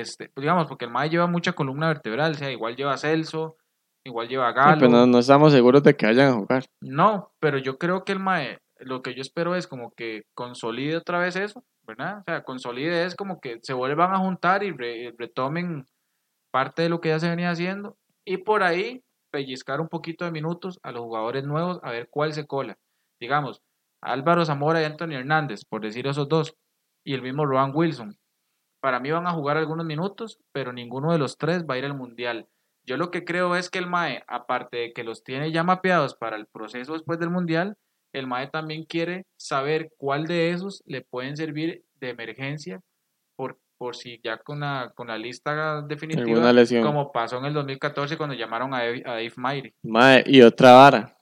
este, 0.00 0.28
pues, 0.28 0.42
digamos, 0.42 0.66
porque 0.66 0.84
el 0.86 0.90
mae 0.90 1.08
lleva 1.10 1.26
mucha 1.26 1.52
columna 1.52 1.88
vertebral, 1.88 2.32
o 2.32 2.34
sea, 2.34 2.50
igual 2.50 2.76
lleva 2.76 2.92
a 2.94 2.98
Celso, 2.98 3.56
igual 4.04 4.28
lleva 4.28 4.48
a 4.48 4.52
No, 4.52 4.54
Galo. 4.56 4.78
pues 4.78 4.90
no, 4.90 5.06
no 5.06 5.18
estamos 5.18 5.52
seguros 5.52 5.82
de 5.82 5.96
que 5.96 6.06
vayan 6.06 6.28
a 6.28 6.34
jugar. 6.34 6.64
No, 6.82 7.32
pero 7.40 7.58
yo 7.58 7.78
creo 7.78 8.04
que 8.04 8.12
el 8.12 8.18
mae, 8.20 8.58
lo 8.78 9.02
que 9.02 9.14
yo 9.14 9.22
espero 9.22 9.54
es 9.54 9.66
como 9.66 9.90
que 9.92 10.22
consolide 10.34 10.96
otra 10.96 11.18
vez 11.18 11.36
eso, 11.36 11.64
¿verdad? 11.86 12.18
O 12.20 12.22
sea, 12.26 12.42
consolide 12.42 13.04
es 13.04 13.14
como 13.16 13.40
que 13.40 13.58
se 13.62 13.72
vuelvan 13.74 14.12
a 14.14 14.18
juntar 14.18 14.62
y 14.62 14.70
re- 14.72 15.14
retomen 15.18 15.84
parte 16.52 16.82
de 16.82 16.88
lo 16.88 17.00
que 17.00 17.08
ya 17.10 17.18
se 17.18 17.28
venía 17.28 17.50
haciendo 17.50 17.96
y 18.26 18.38
por 18.38 18.62
ahí 18.62 19.02
pellizcar 19.30 19.80
un 19.80 19.88
poquito 19.88 20.24
de 20.24 20.30
minutos 20.30 20.78
a 20.82 20.92
los 20.92 21.02
jugadores 21.02 21.44
nuevos 21.44 21.80
a 21.82 21.90
ver 21.90 22.08
cuál 22.10 22.32
se 22.32 22.46
cola. 22.46 22.76
Digamos, 23.20 23.60
Álvaro 24.02 24.44
Zamora 24.44 24.80
y 24.80 24.84
Anthony 24.84 25.14
Hernández, 25.14 25.64
por 25.68 25.82
decir 25.82 26.06
esos 26.06 26.28
dos, 26.28 26.54
y 27.04 27.14
el 27.14 27.22
mismo 27.22 27.44
Rowan 27.44 27.72
Wilson. 27.74 28.16
Para 28.80 29.00
mí 29.00 29.10
van 29.10 29.26
a 29.26 29.32
jugar 29.32 29.56
algunos 29.56 29.84
minutos, 29.84 30.38
pero 30.52 30.72
ninguno 30.72 31.12
de 31.12 31.18
los 31.18 31.36
tres 31.36 31.64
va 31.64 31.74
a 31.74 31.78
ir 31.78 31.84
al 31.84 31.96
Mundial. 31.96 32.46
Yo 32.84 32.96
lo 32.96 33.10
que 33.10 33.24
creo 33.24 33.54
es 33.54 33.68
que 33.68 33.78
el 33.78 33.86
MAE, 33.86 34.24
aparte 34.26 34.78
de 34.78 34.92
que 34.92 35.04
los 35.04 35.22
tiene 35.22 35.52
ya 35.52 35.62
mapeados 35.62 36.14
para 36.14 36.36
el 36.36 36.46
proceso 36.46 36.94
después 36.94 37.18
del 37.18 37.30
Mundial, 37.30 37.76
el 38.12 38.26
MAE 38.26 38.48
también 38.48 38.84
quiere 38.84 39.26
saber 39.36 39.90
cuál 39.98 40.26
de 40.26 40.52
esos 40.52 40.82
le 40.86 41.02
pueden 41.02 41.36
servir 41.36 41.82
de 42.00 42.10
emergencia 42.10 42.80
por, 43.36 43.58
por 43.76 43.94
si 43.94 44.20
ya 44.24 44.38
con 44.38 44.60
la, 44.60 44.92
con 44.94 45.08
la 45.08 45.18
lista 45.18 45.82
definitiva, 45.82 46.52
como 46.82 47.12
pasó 47.12 47.38
en 47.38 47.44
el 47.46 47.54
2014 47.54 48.16
cuando 48.16 48.34
llamaron 48.34 48.72
a 48.72 48.78
Dave, 48.78 49.02
a 49.04 49.10
Dave 49.10 49.32
Maire. 49.36 49.74
Ma, 49.82 50.22
y 50.24 50.40
otra 50.40 50.72
vara. 50.72 51.17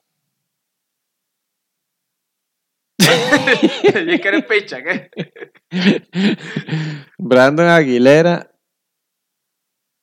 ¿Y 2.98 4.26
eres 4.26 4.44
picha, 4.46 4.78
¿qué? 4.82 5.10
Brandon 7.18 7.68
Aguilera 7.68 8.50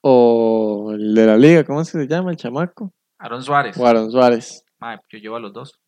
o 0.02 0.92
el 0.94 1.16
de 1.16 1.26
la 1.26 1.38
liga, 1.38 1.64
¿cómo 1.64 1.84
se 1.84 2.08
llama 2.08 2.32
el 2.32 2.38
chamaco? 2.38 2.94
Aaron 3.20 3.42
Suárez. 3.42 3.78
O 3.78 3.88
Aaron 3.88 4.12
Suárez. 4.12 4.66
Mae, 4.80 5.00
yo 5.10 5.20
llevo 5.20 5.38
a 5.38 5.40
los 5.40 5.54
dos. 5.54 5.80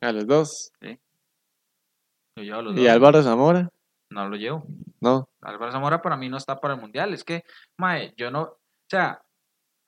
A 0.00 0.12
los 0.12 0.26
dos. 0.26 0.72
Lo 0.80 2.42
llevo 2.42 2.58
a 2.58 2.62
los 2.62 2.76
¿Y 2.76 2.84
dos. 2.84 2.88
Álvaro 2.88 3.22
Zamora? 3.22 3.68
No 4.12 4.28
lo 4.28 4.36
llevo. 4.36 4.64
No. 5.00 5.28
Álvaro 5.40 5.72
Zamora 5.72 6.02
para 6.02 6.16
mí 6.16 6.28
no 6.28 6.36
está 6.36 6.60
para 6.60 6.74
el 6.74 6.80
mundial. 6.80 7.14
Es 7.14 7.24
que, 7.24 7.44
mae, 7.78 8.12
yo 8.16 8.30
no. 8.30 8.42
O 8.42 8.58
sea, 8.90 9.22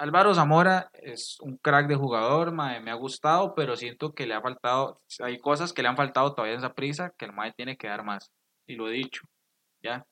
Álvaro 0.02 0.34
Zamora 0.34 0.90
es 0.94 1.38
un 1.42 1.58
crack 1.58 1.86
de 1.86 1.94
jugador, 1.94 2.50
mae, 2.50 2.80
me 2.80 2.90
ha 2.90 2.94
gustado, 2.94 3.54
pero 3.54 3.76
siento 3.76 4.12
que 4.14 4.26
le 4.26 4.34
ha 4.34 4.40
faltado. 4.40 5.00
Hay 5.20 5.38
cosas 5.38 5.72
que 5.72 5.80
le 5.80 5.86
han 5.86 5.96
faltado 5.96 6.34
todavía 6.34 6.54
en 6.54 6.58
esa 6.58 6.74
prisa 6.74 7.14
que 7.16 7.26
el 7.26 7.32
mae 7.32 7.52
tiene 7.52 7.76
que 7.76 7.86
dar 7.86 8.04
más. 8.04 8.32
Y 8.66 8.74
lo 8.74 8.88
he 8.88 8.94
dicho, 8.94 9.22
¿ya? 9.80 10.04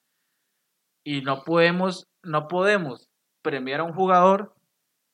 Y 1.05 1.23
no 1.23 1.43
podemos, 1.43 2.07
no 2.23 2.47
podemos 2.47 3.09
premiar 3.43 3.81
a 3.81 3.83
un 3.83 3.93
jugador 3.93 4.55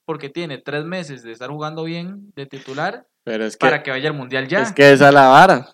porque 0.04 0.28
tiene 0.28 0.58
tres 0.58 0.84
meses 0.84 1.22
de 1.22 1.32
estar 1.32 1.48
jugando 1.48 1.84
bien 1.84 2.30
de 2.36 2.44
titular 2.44 3.06
Pero 3.24 3.46
es 3.46 3.56
que, 3.56 3.66
para 3.66 3.82
que 3.82 3.92
vaya 3.92 4.10
al 4.10 4.14
mundial 4.14 4.46
ya. 4.46 4.60
es 4.60 4.74
que 4.74 4.92
esa 4.92 5.08
es 5.08 5.14
la 5.14 5.28
vara. 5.28 5.70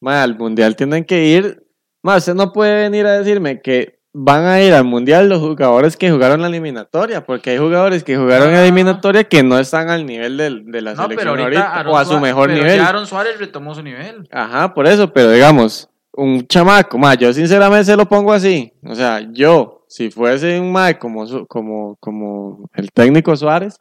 Al 0.00 0.38
mundial 0.38 0.76
tienen 0.76 1.04
que 1.04 1.24
ir. 1.24 1.66
Ma, 2.04 2.18
usted 2.18 2.34
no 2.34 2.52
puede 2.52 2.82
venir 2.82 3.04
a 3.04 3.18
decirme 3.18 3.60
que 3.60 4.00
van 4.14 4.44
a 4.44 4.60
ir 4.62 4.74
al 4.74 4.84
mundial 4.84 5.28
los 5.28 5.40
jugadores 5.40 5.96
que 5.96 6.10
jugaron 6.10 6.42
la 6.42 6.48
eliminatoria, 6.48 7.24
porque 7.24 7.50
hay 7.50 7.58
jugadores 7.58 8.04
que 8.04 8.16
jugaron 8.16 8.48
No, 8.48 8.52
la 8.54 8.62
eliminatoria 8.62 9.24
que 9.24 9.42
no 9.42 9.58
están 9.58 9.88
al 9.88 10.04
nivel 10.04 10.36
del- 10.36 10.64
de, 10.66 10.82
la 10.82 10.92
no, 10.94 11.08
pero 11.08 11.20
selección 11.20 11.40
ahorita 11.40 11.60
ahorita, 11.62 11.78
Aaron 11.80 11.92
o 11.94 11.98
a 11.98 12.04
su 12.04 12.10
Suárez- 12.10 12.22
mejor 12.22 12.48
pero 12.48 12.62
nivel. 12.62 12.76
Ya 12.78 12.88
Aaron 12.88 13.06
Suárez 13.06 13.38
retomó 13.38 13.74
su 13.74 13.82
nivel. 13.82 14.28
Ajá, 14.30 14.74
por 14.74 14.86
eso, 14.86 15.12
pero 15.12 15.30
digamos, 15.30 15.88
un 16.12 16.46
chamaco, 16.46 16.98
ma, 16.98 17.14
yo 17.14 17.32
sinceramente 17.32 17.86
se 17.86 17.96
lo 17.96 18.06
pongo 18.06 18.32
así. 18.34 18.72
O 18.84 18.94
sea, 18.94 19.20
yo, 19.32 19.86
si 19.88 20.10
fuese 20.10 20.60
un 20.60 20.70
mae 20.72 20.98
como, 20.98 21.46
como, 21.46 21.96
como 21.98 22.68
el 22.74 22.92
técnico 22.92 23.34
Suárez, 23.34 23.80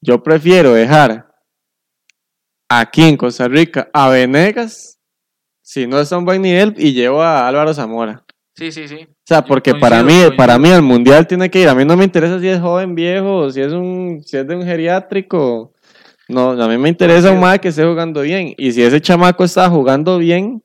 yo 0.00 0.20
prefiero 0.22 0.72
dejar 0.72 1.28
aquí 2.68 3.02
en 3.02 3.16
Costa 3.16 3.46
Rica 3.48 3.88
a 3.92 4.08
Venegas, 4.08 4.98
si 5.62 5.86
no 5.86 6.00
está 6.00 6.16
a 6.16 6.18
un 6.18 6.24
buen 6.24 6.42
nivel, 6.42 6.74
y 6.76 6.92
llevo 6.92 7.22
a 7.22 7.46
Álvaro 7.46 7.72
Zamora. 7.72 8.24
Sí, 8.56 8.72
sí, 8.72 8.88
sí. 8.88 9.06
Sea, 9.30 9.44
porque 9.44 9.76
para 9.76 10.02
mí, 10.02 10.24
para 10.36 10.58
mí 10.58 10.70
el 10.70 10.82
mundial 10.82 11.24
tiene 11.24 11.48
que 11.48 11.60
ir. 11.60 11.68
A 11.68 11.74
mí 11.76 11.84
no 11.84 11.96
me 11.96 12.02
interesa 12.02 12.40
si 12.40 12.48
es 12.48 12.58
joven, 12.58 12.96
viejo, 12.96 13.48
si 13.48 13.60
es 13.60 13.72
un, 13.72 14.24
si 14.24 14.36
es 14.36 14.44
de 14.44 14.56
un 14.56 14.64
geriátrico. 14.64 15.72
No, 16.28 16.50
a 16.60 16.66
mí 16.66 16.76
me 16.76 16.88
interesa 16.88 17.30
un 17.30 17.38
mae 17.38 17.60
que 17.60 17.68
esté 17.68 17.84
jugando 17.84 18.22
bien. 18.22 18.54
Y 18.58 18.72
si 18.72 18.82
ese 18.82 19.00
chamaco 19.00 19.44
está 19.44 19.70
jugando 19.70 20.18
bien, 20.18 20.64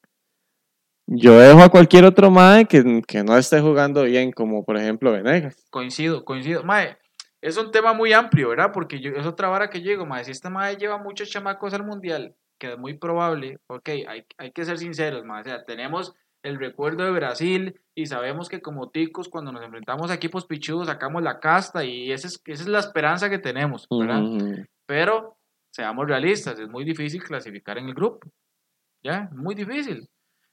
yo 1.05 1.37
dejo 1.37 1.61
a 1.61 1.69
cualquier 1.69 2.05
otro 2.05 2.31
mae 2.31 2.65
que, 2.65 3.03
que 3.07 3.23
no 3.23 3.37
esté 3.37 3.61
jugando 3.61 4.01
bien, 4.01 4.31
como 4.31 4.65
por 4.65 4.77
ejemplo 4.77 5.11
Venegas. 5.11 5.67
Coincido, 5.69 6.25
coincido. 6.25 6.63
Mae, 6.63 6.97
es 7.41 7.57
un 7.57 7.69
tema 7.69 7.93
muy 7.93 8.13
amplio, 8.13 8.49
¿verdad? 8.49 8.71
Porque 8.73 8.99
yo, 8.99 9.11
es 9.11 9.27
otra 9.27 9.47
vara 9.47 9.69
que 9.69 9.81
llego, 9.83 10.07
mae. 10.07 10.23
Si 10.23 10.31
este 10.31 10.49
mae 10.49 10.75
lleva 10.77 10.97
muchos 10.97 11.29
chamacos 11.29 11.75
al 11.75 11.85
mundial, 11.85 12.33
que 12.57 12.71
es 12.71 12.79
muy 12.79 12.95
probable, 12.95 13.59
ok, 13.67 13.89
hay, 14.07 14.25
hay 14.39 14.51
que 14.51 14.65
ser 14.65 14.79
sinceros, 14.79 15.23
mae. 15.23 15.41
O 15.41 15.43
sea, 15.43 15.63
tenemos 15.65 16.15
el 16.41 16.57
recuerdo 16.57 17.03
de 17.03 17.11
Brasil 17.11 17.79
y 17.95 18.05
sabemos 18.07 18.49
que 18.49 18.61
como 18.61 18.89
ticos, 18.89 19.29
cuando 19.29 19.53
nos 19.53 19.63
enfrentamos 19.63 20.11
a 20.11 20.15
equipos 20.15 20.45
pichudos, 20.45 20.87
sacamos 20.87 21.23
la 21.23 21.39
casta 21.39 21.85
y 21.85 22.11
esa 22.11 22.27
es, 22.27 22.41
esa 22.45 22.63
es 22.63 22.67
la 22.67 22.79
esperanza 22.79 23.29
que 23.29 23.39
tenemos, 23.39 23.87
¿verdad? 23.89 24.21
Pero 24.85 25.37
seamos 25.71 26.05
realistas, 26.05 26.59
es 26.59 26.67
muy 26.67 26.83
difícil 26.83 27.23
clasificar 27.23 27.77
en 27.77 27.87
el 27.87 27.93
grupo. 27.93 28.29
¿Ya? 29.01 29.29
Muy 29.33 29.55
difícil. 29.55 30.09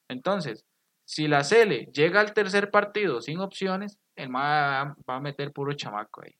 Entonces, 0.08 0.64
si 1.04 1.26
la 1.26 1.42
Cele 1.42 1.88
llega 1.92 2.20
al 2.20 2.32
tercer 2.32 2.70
partido 2.70 3.20
sin 3.20 3.40
opciones, 3.40 3.98
el 4.14 4.28
MA 4.28 4.94
va 5.08 5.16
a 5.16 5.20
meter 5.20 5.52
puro 5.52 5.72
chamaco 5.72 6.22
ahí. 6.22 6.34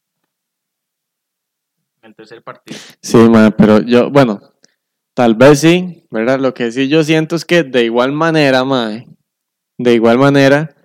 En 2.03 2.11
el 2.11 2.15
tercer 2.15 2.43
partido. 2.43 2.79
Sí, 3.01 3.17
mae, 3.17 3.51
pero 3.51 3.81
yo, 3.81 4.11
bueno, 4.11 4.41
tal 5.15 5.35
vez 5.35 5.61
sí, 5.61 6.07
¿verdad? 6.11 6.39
Lo 6.39 6.53
que 6.55 6.71
sí 6.71 6.89
yo 6.89 7.03
siento 7.03 7.35
es 7.35 7.45
que 7.45 7.63
de 7.63 7.85
igual 7.85 8.13
manera, 8.13 8.63
mae, 8.65 9.07
de 9.79 9.95
igual 9.95 10.19
manera, 10.19 10.77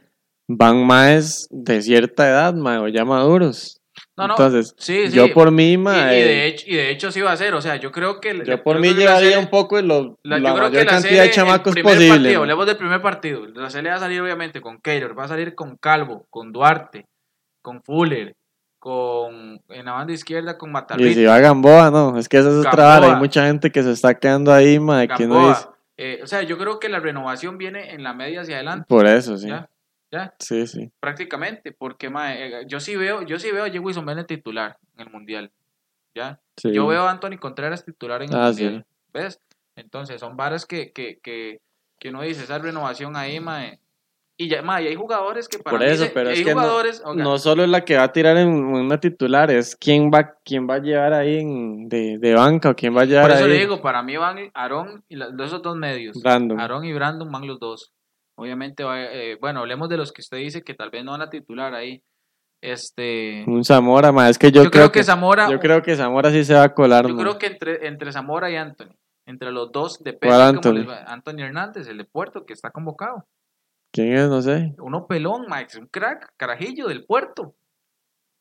van 0.47 0.86
maes 0.86 1.47
de 1.51 1.81
cierta 1.81 2.27
edad, 2.27 2.53
mae, 2.53 2.77
o 2.77 2.88
ya 2.88 3.05
maduros. 3.05 3.81
No, 4.15 4.27
no. 4.27 4.33
Entonces, 4.33 4.73
sí, 4.77 5.07
sí. 5.10 5.15
yo 5.15 5.31
por 5.33 5.51
mí, 5.51 5.69
y, 5.69 5.73
y 5.73 5.77
mae, 5.77 6.15
de 6.23 6.47
hecho, 6.47 6.65
y 6.67 6.75
de 6.75 6.89
hecho 6.91 7.12
sí 7.12 7.21
va 7.21 7.31
a 7.31 7.38
ser. 7.38 7.53
O 7.53 7.62
sea, 7.62 7.75
yo 7.77 7.91
creo 7.91 8.19
que. 8.19 8.43
yo 8.45 8.63
por 8.63 8.79
mí 8.79 8.93
llevaría 8.93 9.31
Sele- 9.38 9.39
un 9.39 9.47
poco 9.49 9.79
lo, 9.81 10.17
La, 10.23 10.39
la, 10.39 10.53
mayor 10.53 10.73
la 10.73 10.86
cantidad 10.86 11.01
serie, 11.01 11.21
de 11.21 11.31
chamacos 11.31 11.75
posible. 11.75 12.10
partido, 12.10 12.41
hablemos 12.41 12.65
del 12.65 12.77
primer 12.77 13.01
partido. 13.01 13.45
La 13.47 13.69
serie 13.69 13.91
va 13.91 13.97
a 13.97 13.99
salir 13.99 14.21
obviamente 14.21 14.62
con 14.62 14.79
Keylor, 14.81 15.17
va 15.17 15.25
a 15.25 15.27
salir 15.27 15.53
con 15.55 15.77
Calvo, 15.77 16.25
con 16.29 16.51
Duarte, 16.51 17.05
con 17.62 17.81
Fuller, 17.83 18.36
con 18.79 19.60
en 19.69 19.86
la 19.86 19.91
banda 19.93 20.13
izquierda 20.13 20.57
con 20.57 20.69
Y 20.69 20.73
Matarrita, 20.73 21.13
si 21.13 21.25
va 21.25 21.39
Gamboa, 21.39 21.91
no, 21.91 22.17
es 22.17 22.29
que 22.29 22.38
esa 22.38 22.49
es 22.49 22.55
otra 22.65 22.71
vara, 22.86 22.95
hay 22.95 23.01
Gamboa. 23.01 23.19
mucha 23.19 23.45
gente 23.45 23.71
que 23.71 23.83
se 23.83 23.91
está 23.91 24.17
quedando 24.17 24.53
ahí, 24.53 24.79
mae, 24.79 25.07
que 25.07 25.27
no 25.27 25.36
Gamboa. 25.36 25.49
dice. 25.55 25.67
Eh, 25.97 26.19
o 26.23 26.27
sea, 26.27 26.43
yo 26.43 26.57
creo 26.60 26.79
que 26.79 26.89
la 26.89 26.99
renovación 26.99 27.57
viene 27.57 27.91
en 27.93 28.03
la 28.03 28.13
media 28.13 28.41
hacia 28.41 28.55
adelante, 28.57 28.86
Por 28.88 29.07
eso, 29.07 29.36
sí. 29.38 29.47
ya, 29.47 29.67
ya, 30.12 30.34
Sí, 30.39 30.65
sí. 30.67 30.91
prácticamente, 31.00 31.72
porque 31.72 32.10
mae, 32.10 32.62
eh, 32.62 32.65
yo 32.67 32.80
sí 32.80 32.96
veo, 32.96 33.22
yo 33.24 33.39
sí 33.39 33.52
veo 33.52 33.63
a 33.65 33.67
J. 33.67 33.80
Wilson 33.80 34.06
Bennett 34.06 34.28
titular 34.28 34.78
en 34.96 35.08
el 35.08 35.12
mundial, 35.12 35.52
ya. 36.15 36.39
sí. 36.58 36.72
Yo 36.74 36.88
veo 36.88 37.04
a 37.04 37.12
Anthony 37.12 37.38
Contreras 37.39 37.84
titular 37.86 38.22
en 38.22 38.30
el 38.32 38.36
Ah, 38.39 38.48
mundial, 38.48 38.86
sí. 38.88 38.96
¿ves? 39.13 39.39
Entonces 39.76 40.20
son 40.20 40.36
varas 40.38 40.65
que, 40.65 40.91
que, 40.91 41.20
que, 41.22 41.60
que 42.00 42.10
uno 42.10 42.22
dice, 42.22 42.43
esa 42.43 42.58
renovación 42.60 43.15
ahí, 43.15 43.39
mae. 43.39 43.80
Y 44.39 44.50
ya, 44.50 44.62
mae, 44.62 44.84
y 44.84 44.88
hay 44.88 44.96
jugadores 44.96 45.48
que 45.48 45.58
para 45.58 45.78
Por 45.78 45.84
eso, 45.88 46.06
pero 46.13 46.30
es 46.30 46.43
que 46.43 46.54
no- 46.54 47.39
solo 47.39 47.63
es 47.63 47.70
la 47.70 47.84
que 47.84 47.98
va 47.98 48.04
a 48.04 48.12
tirar 48.12 48.38
en 48.38 48.50
una 48.50 49.00
titular, 49.00 49.50
es 49.50 49.76
quién 49.76 50.12
va, 50.13 50.36
quién 50.46 50.70
va 50.70 50.76
a 50.76 50.80
llevar 50.80 51.13
ahí 51.13 51.39
en- 51.39 51.89
de, 51.89 52.20
de 52.20 52.34
banca 52.36 52.70
o 52.70 52.76
quién 52.76 52.96
va 52.96 53.02
a 53.02 53.06
llevar 53.06 53.24
por 53.24 53.32
eso 53.32 53.46
ahí. 53.46 53.50
le 53.52 53.58
digo, 53.58 53.82
para 53.82 54.04
mí 54.04 54.15
van 54.15 54.52
Aarón 54.54 55.04
y 55.10 55.15
la- 55.15 55.30
de 55.32 55.43
esos 55.43 55.62
dos 55.63 55.76
medios. 55.76 56.22
Brandon. 56.22 56.60
Aarón 56.60 56.86
y 56.86 56.93
Brandon 56.93 57.32
van 57.32 57.48
los 57.48 57.60
dos. 57.60 57.91
Obviamente, 58.38 58.84
eh, 58.86 59.38
bueno, 59.41 59.62
hablemos 59.62 59.89
de 59.89 59.97
los 59.97 60.12
que 60.12 60.21
usted 60.21 60.38
dice 60.38 60.63
que 60.63 60.76
tal 60.76 60.91
vez 60.91 61.04
no 61.04 61.12
van 61.12 61.23
a 61.23 61.30
titular 61.30 61.73
ahí. 61.73 62.04
Este, 62.62 63.43
Un 63.47 63.63
Zamora, 63.63 64.12
ma, 64.12 64.30
es 64.30 64.38
que 64.38 64.52
yo, 64.52 64.63
yo, 64.63 64.71
creo, 64.71 64.91
que, 64.91 65.04
Zamora, 65.04 65.50
yo 65.50 65.60
creo 65.60 65.82
que 65.82 65.95
Zamora 65.95 66.32
sí 66.32 66.43
se 66.43 66.56
va 66.56 66.63
a 66.63 66.73
colar. 66.73 67.08
yo 67.08 67.15
creo 67.15 67.38
que 67.38 67.47
entre, 67.47 67.88
entre 67.88 68.12
Zamora 68.12 68.50
y 68.50 68.56
Anthony, 68.56 68.95
entre 69.26 69.52
los 69.52 69.71
dos, 69.71 69.97
¿Cuál 69.97 70.13
depende 70.13 70.36
Anthony? 70.43 70.73
les. 70.73 70.88
Anthony 71.08 71.39
Hernández, 71.39 71.88
el 71.88 71.97
de 71.97 72.06
Puerto, 72.06 72.45
que 72.45 72.54
está 72.54 72.71
convocado. 72.71 73.26
¿Quién 73.91 74.13
es? 74.13 74.28
No 74.28 74.41
sé. 74.41 74.73
Uno 74.80 75.08
pelón, 75.08 75.45
es 75.65 75.76
un 75.76 75.88
crack, 75.88 76.34
carajillo 76.38 76.88
del 76.88 77.06
Puerto. 77.06 77.56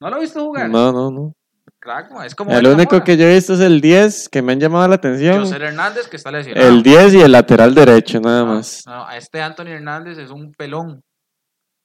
¿No 0.01 0.11
lo 0.11 0.19
he 0.19 0.21
visto 0.21 0.45
jugar? 0.45 0.69
No, 0.69 0.93
no, 0.93 1.11
no. 1.11 1.35
Crack, 1.79 2.11
ma, 2.11 2.27
es 2.27 2.35
como 2.35 2.53
El 2.53 2.67
único 2.67 3.03
que 3.05 3.17
yo 3.17 3.27
he 3.27 3.35
visto 3.35 3.55
es 3.55 3.61
el 3.61 3.81
10, 3.81 4.29
que 4.29 4.43
me 4.43 4.53
han 4.53 4.61
llamado 4.61 4.89
la 4.89 4.97
atención. 4.97 5.41
José 5.41 5.57
Hernández, 5.57 6.09
que 6.09 6.17
está 6.17 6.31
lesionado. 6.31 6.67
El 6.67 6.83
10 6.83 7.15
y 7.15 7.21
el 7.21 7.33
lateral 7.33 7.75
derecho, 7.75 8.21
nada 8.21 8.41
No, 8.41 8.55
más. 8.55 8.85
no, 8.87 9.07
a 9.07 9.17
este 9.17 9.41
Anthony 9.41 9.69
Hernández 9.69 10.19
es 10.19 10.31
un 10.31 10.53
pelón. 10.53 11.03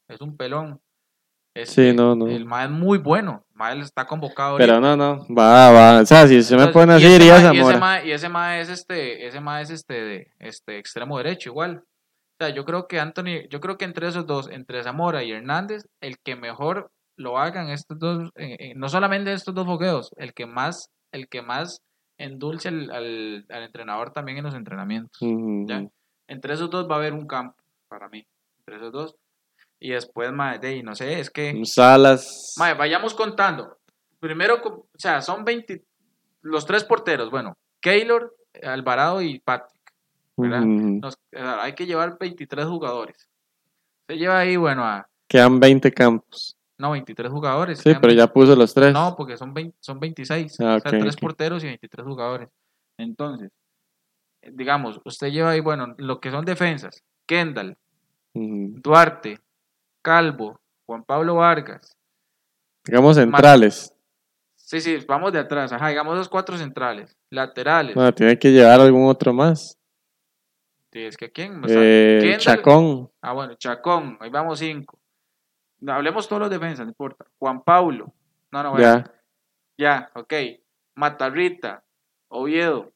Es 0.08 0.22
un 0.22 0.36
pelón. 0.36 0.80
Este, 1.54 1.92
Sí, 1.92 1.96
no, 1.96 2.16
no. 2.16 2.28
El 2.28 2.46
ma 2.46 2.64
es 2.64 2.70
muy 2.70 2.98
bueno. 2.98 3.44
Mael 3.54 3.82
está 3.82 4.06
convocado. 4.06 4.58
Pero 4.58 4.74
ahorita. 4.74 4.96
no, 4.96 5.18
no. 5.18 5.36
Va, 5.36 5.72
va. 5.72 6.02
O 6.02 6.06
sea, 6.06 6.28
si 6.28 6.42
se 6.42 6.56
me 6.56 6.64
y 6.64 6.68
así, 6.68 7.06
iría 7.06 7.36
ese 7.38 7.46
Zamora. 7.48 8.04
Y 8.06 8.12
ese 8.12 8.30
ma 8.30 8.60
es 8.60 8.70
este, 8.70 9.28
ese 9.28 9.40
ma 9.40 9.62
es 9.62 9.70
este 9.70 9.94
de 9.94 10.28
este 10.40 10.78
extremo 10.78 11.18
derecho 11.18 11.50
igual. 11.50 11.84
O 11.84 12.44
sea, 12.44 12.50
yo 12.56 12.66
creo 12.66 12.88
que 12.88 13.00
Anthony, 13.00 13.48
yo 13.50 13.60
creo 13.60 13.78
que 13.78 13.86
entre 13.86 14.08
esos 14.08 14.26
dos, 14.26 14.50
entre 14.50 14.82
Zamora 14.84 15.24
y 15.24 15.32
Hernández, 15.32 15.84
el 16.02 16.18
que 16.24 16.36
mejor 16.36 16.90
lo 17.22 17.38
hagan 17.38 17.70
estos 17.70 17.98
dos, 18.00 18.30
eh, 18.36 18.56
eh, 18.60 18.74
no 18.76 18.90
solamente 18.90 19.32
estos 19.34 19.54
dos 19.54 19.66
fogueos, 19.66 20.12
el 20.18 20.34
que 20.34 20.46
más, 20.46 20.90
el 21.12 21.28
que 21.28 21.42
más 21.42 21.82
endulce 22.18 22.70
al, 22.70 22.92
al- 22.92 23.46
al 23.50 23.64
entrenador 23.64 24.12
también 24.12 24.38
en 24.40 24.44
los 24.46 24.56
entrenamientos. 24.56 25.18
Entre 26.28 26.54
esos 26.54 26.70
dos 26.70 26.88
va 26.90 26.96
a 26.96 27.00
haber 27.00 27.14
un 27.14 27.28
campo 27.28 27.56
para 27.88 28.08
mí. 28.10 28.26
Entre 28.60 28.76
esos 28.78 28.92
dos. 28.92 29.16
Y 29.80 29.90
después, 29.92 30.32
de 30.62 30.68
ahí, 30.68 30.84
no 30.84 30.94
sé, 30.96 31.20
es 31.20 31.30
que. 31.30 31.60
Salas. 31.66 32.54
Vayamos 32.78 33.14
contando. 33.16 33.78
Primero, 34.20 34.62
o 34.64 34.86
sea, 34.98 35.22
son 35.22 35.44
20. 35.44 35.84
Los 36.44 36.66
tres 36.66 36.84
porteros, 36.84 37.30
bueno, 37.32 37.58
Keylor, 37.80 38.36
Alvarado 38.64 39.22
y 39.22 39.40
Patrick. 39.40 39.72
¿verdad? 40.38 40.62
Nos- 41.02 41.18
hay 41.34 41.74
que 41.74 41.86
llevar 41.86 42.18
23 42.20 42.66
jugadores. 42.66 43.28
Se 44.08 44.16
lleva 44.18 44.40
ahí, 44.40 44.56
bueno, 44.56 44.84
a. 44.86 45.08
Quedan 45.28 45.60
20 45.60 45.92
campos. 45.92 46.56
No, 46.82 46.92
23 46.92 47.32
jugadores. 47.32 47.80
Sí, 47.80 47.94
pero 48.02 48.12
ya 48.12 48.26
puso 48.26 48.56
los 48.56 48.74
tres. 48.74 48.92
No, 48.92 49.16
porque 49.16 49.38
son, 49.38 49.54
20 49.54 49.78
son 49.80 50.00
26. 50.00 50.60
Ah, 50.62 50.78
o 50.78 50.80
sea, 50.80 51.00
tres 51.00 51.16
porteros 51.16 51.64
y 51.64 51.68
23 51.68 52.04
jugadores. 52.08 52.50
Entonces, 52.98 53.52
eh, 54.42 54.50
digamos, 54.52 55.00
usted 55.06 55.30
lleva 55.30 55.52
ahí, 55.52 55.60
bueno, 55.60 55.94
lo 56.00 56.20
que 56.20 56.32
son 56.32 56.44
defensas. 56.44 57.04
Kendall. 57.28 57.78
Duarte, 58.34 59.40
Calvo, 60.02 60.60
Juan 60.88 61.04
Pablo 61.04 61.36
Vargas. 61.36 61.96
Digamos 62.86 63.16
centrales. 63.18 63.94
Sí, 64.56 64.82
sí, 64.82 64.98
vamos 65.08 65.32
de 65.34 65.40
atrás. 65.40 65.72
Ajá, 65.74 65.90
digamos 65.90 66.18
los 66.18 66.30
cuatro 66.30 66.58
centrales. 66.58 67.16
Laterales. 67.30 67.94
Bueno, 67.94 68.12
tiene 68.14 68.40
que 68.40 68.52
llevar 68.52 68.80
algún 68.80 69.08
otro 69.08 69.34
más. 69.34 69.78
Sí, 70.92 71.00
es 71.04 71.16
que 71.16 71.32
quién. 71.32 71.64
O 71.64 71.68
sea, 71.68 71.78
Eh, 71.80 72.20
Kendall- 72.24 72.40
Chacón. 72.40 73.12
Ah, 73.22 73.34
bueno, 73.34 73.54
Chacón. 73.56 74.18
Ahí 74.20 74.30
vamos 74.32 74.58
cinco. 74.60 74.98
Hablemos 75.88 76.28
todos 76.28 76.42
los 76.42 76.50
defensas, 76.50 76.86
no 76.86 76.92
importa. 76.92 77.26
Juan 77.40 77.64
Pablo. 77.64 78.14
No, 78.52 78.64
no, 78.64 78.72
bueno. 78.72 78.86
Ya. 78.86 79.14
Ya, 79.78 80.12
ok. 80.16 80.34
Matarrita. 80.96 81.84
Oviedo. 82.30 82.92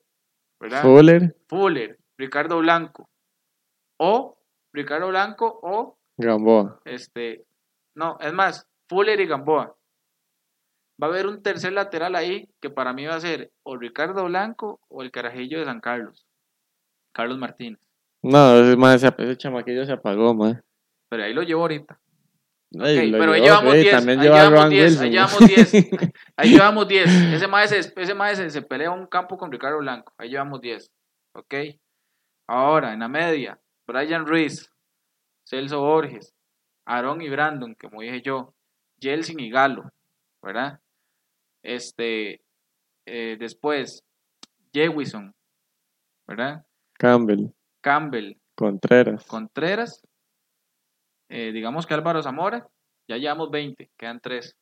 ¿Verdad? 0.59 0.81
Fuller. 0.81 1.35
Fuller. 1.47 1.99
Ricardo 2.17 2.59
Blanco 2.59 3.09
o 3.97 4.37
Ricardo 4.73 5.07
Blanco 5.09 5.59
o 5.63 5.97
Gamboa. 6.17 6.79
este, 6.85 7.45
no, 7.95 8.17
es 8.19 8.33
más, 8.33 8.67
Fuller 8.87 9.19
y 9.19 9.27
Gamboa. 9.27 9.75
Va 11.01 11.07
a 11.07 11.09
haber 11.09 11.27
un 11.27 11.43
tercer 11.43 11.73
lateral 11.73 12.15
ahí 12.15 12.49
que 12.61 12.69
para 12.69 12.93
mí 12.93 13.05
va 13.05 13.15
a 13.15 13.19
ser 13.19 13.51
o 13.63 13.75
Ricardo 13.75 14.23
Blanco 14.25 14.79
o 14.87 15.01
el 15.01 15.11
carajillo 15.11 15.59
de 15.59 15.65
San 15.65 15.81
Carlos, 15.81 16.25
Carlos 17.13 17.37
Martínez. 17.37 17.79
No, 18.21 18.55
ese, 18.55 19.07
ese, 19.07 19.15
ese 19.17 19.37
chamaquillo 19.37 19.85
se 19.85 19.91
apagó, 19.93 20.33
mae. 20.33 20.61
Pero 21.09 21.23
ahí 21.23 21.33
lo 21.33 21.43
llevo 21.43 21.61
ahorita. 21.61 21.99
Ay, 22.79 22.97
Ok, 22.97 23.11
lo 23.11 23.19
pero 23.19 23.33
ahí 23.33 23.41
llevamos 23.41 23.73
sí, 23.73 23.79
10. 23.79 23.95
También 23.95 24.19
Ahí 24.19 24.25
llevamos 24.25 24.61
Ron 24.61 24.69
10. 24.69 24.83
Wilson. 24.83 25.05
Ahí 25.05 25.11
llevamos 25.11 25.47
10. 25.47 25.73
Ahí 26.37 26.49
llevamos 26.49 26.87
10. 26.87 27.33
Ese 27.33 27.47
mae 27.47 27.67
se, 27.67 27.79
ese 27.79 28.13
mae 28.13 28.35
se, 28.35 28.49
se 28.49 28.61
pelea 28.61 28.91
un 28.91 29.07
campo 29.07 29.37
con 29.37 29.51
Ricardo 29.51 29.77
Blanco. 29.79 30.13
Ahí 30.17 30.29
llevamos 30.29 30.61
10. 30.61 30.91
Ok. 31.33 31.53
Ahora, 32.47 32.93
en 32.93 32.99
la 32.99 33.07
media, 33.07 33.59
Brian 33.87 34.25
Ruiz, 34.25 34.71
Celso 35.47 35.79
Borges, 35.81 36.33
Aaron 36.85 37.21
y 37.21 37.29
Brandon, 37.29 37.75
como 37.75 38.01
dije 38.01 38.21
yo, 38.21 38.53
Jelsin 38.99 39.39
y 39.39 39.49
Galo, 39.49 39.91
¿verdad? 40.41 40.79
Este, 41.63 42.41
eh, 43.05 43.37
después, 43.39 44.03
Jewison, 44.71 45.33
¿verdad? 46.27 46.65
Campbell, 46.93 47.47
Campbell, 47.81 48.37
Contreras. 48.55 49.25
Contreras, 49.25 50.01
eh, 51.29 51.51
digamos 51.51 51.85
que 51.85 51.93
Álvaro 51.93 52.21
Zamora, 52.23 52.67
ya 53.07 53.17
llevamos 53.17 53.49
20, 53.51 53.89
quedan 53.97 54.19
3. 54.19 54.55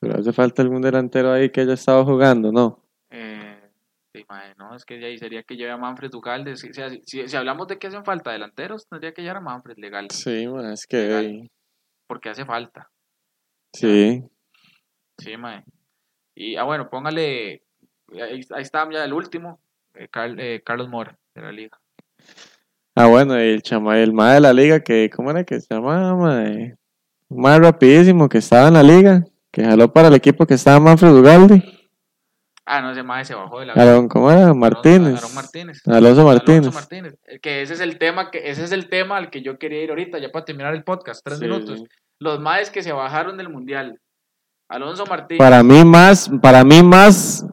Pero 0.00 0.18
hace 0.18 0.32
falta 0.32 0.62
algún 0.62 0.80
delantero 0.82 1.32
ahí 1.32 1.50
que 1.50 1.60
haya 1.60 1.74
estado 1.74 2.04
jugando, 2.04 2.50
¿no? 2.52 2.82
Eh, 3.10 3.60
sí, 4.14 4.24
no, 4.56 4.74
es 4.74 4.84
que 4.84 4.96
de 4.96 5.06
ahí 5.06 5.18
sería 5.18 5.42
que 5.42 5.56
lleve 5.56 5.72
a 5.72 5.76
Manfred 5.76 6.12
Ugalde. 6.14 6.56
Si, 6.56 6.70
si, 6.72 7.26
si- 7.28 7.36
hablamos 7.36 7.68
de 7.68 7.78
que 7.78 7.88
hacen 7.88 8.04
falta 8.04 8.32
delanteros, 8.32 8.86
tendría 8.88 9.12
que 9.12 9.20
llevar 9.22 9.38
a 9.38 9.40
Manfred 9.40 9.76
legal, 9.78 10.08
Sí, 10.10 10.46
mae, 10.46 10.72
es 10.72 10.86
que. 10.86 10.96
Legal. 10.96 11.50
porque 12.06 12.30
hace 12.30 12.44
falta. 12.44 12.90
sí. 13.74 14.22
Sí, 15.18 15.36
mae. 15.36 15.64
Y, 16.34 16.56
ah, 16.56 16.62
bueno, 16.64 16.88
póngale, 16.88 17.62
ahí, 18.12 18.40
ahí 18.54 18.62
está 18.62 18.88
ya 18.90 19.04
el 19.04 19.12
último, 19.12 19.60
eh, 19.94 20.08
Carl- 20.08 20.40
eh, 20.40 20.62
Carlos 20.64 20.88
Mora, 20.88 21.18
de 21.34 21.42
la 21.42 21.52
liga. 21.52 21.78
Ah, 22.96 23.06
bueno, 23.06 23.38
y 23.38 23.48
el 23.50 23.62
chama, 23.62 23.98
el 23.98 24.12
mae 24.12 24.34
de 24.34 24.40
la 24.40 24.52
liga, 24.52 24.80
que, 24.80 25.10
¿cómo 25.14 25.30
era 25.30 25.44
que 25.44 25.60
se 25.60 25.66
llamaba, 25.74 26.14
mae? 26.16 26.76
Un 27.28 27.40
mae 27.42 27.58
rapidísimo 27.58 28.28
que 28.28 28.38
estaba 28.38 28.68
en 28.68 28.74
la 28.74 28.82
liga, 28.82 29.24
que 29.52 29.64
jaló 29.64 29.92
para 29.92 30.08
el 30.08 30.14
equipo 30.14 30.46
que 30.46 30.54
estaba 30.54 30.80
Manfred 30.80 31.12
Ugalde. 31.12 31.62
Ah, 32.66 32.80
no, 32.82 32.92
ese 32.92 33.02
mae 33.02 33.24
se 33.24 33.34
bajó 33.34 33.60
de 33.60 33.66
la 33.66 33.72
Aaron, 33.74 34.08
¿cómo 34.08 34.30
era? 34.30 34.52
Martínez. 34.54 35.18
Alonso 35.18 35.34
Martínez. 35.34 35.82
Alonso 35.86 36.24
Martínez. 36.72 37.14
Eh, 37.26 37.38
Que 37.40 37.62
ese 37.62 37.74
es 37.74 37.80
el 37.80 37.98
tema, 37.98 38.30
que 38.30 38.48
ese 38.50 38.64
es 38.64 38.72
el 38.72 38.88
tema 38.88 39.16
al 39.16 39.30
que 39.30 39.42
yo 39.42 39.58
quería 39.58 39.82
ir 39.82 39.90
ahorita, 39.90 40.18
ya 40.18 40.30
para 40.30 40.44
terminar 40.44 40.74
el 40.74 40.84
podcast, 40.84 41.20
tres 41.24 41.38
Sí, 41.38 41.44
minutos. 41.44 41.78
sí. 41.80 41.84
Los 42.20 42.38
maes 42.38 42.70
que 42.70 42.82
se 42.82 42.92
bajaron 42.92 43.36
del 43.38 43.48
mundial. 43.48 43.98
Alonso 44.68 45.04
Martínez. 45.06 45.38
Para 45.38 45.62
mí 45.62 45.84
más, 45.84 46.30
para 46.42 46.62
mí 46.64 46.82
más, 46.82 47.44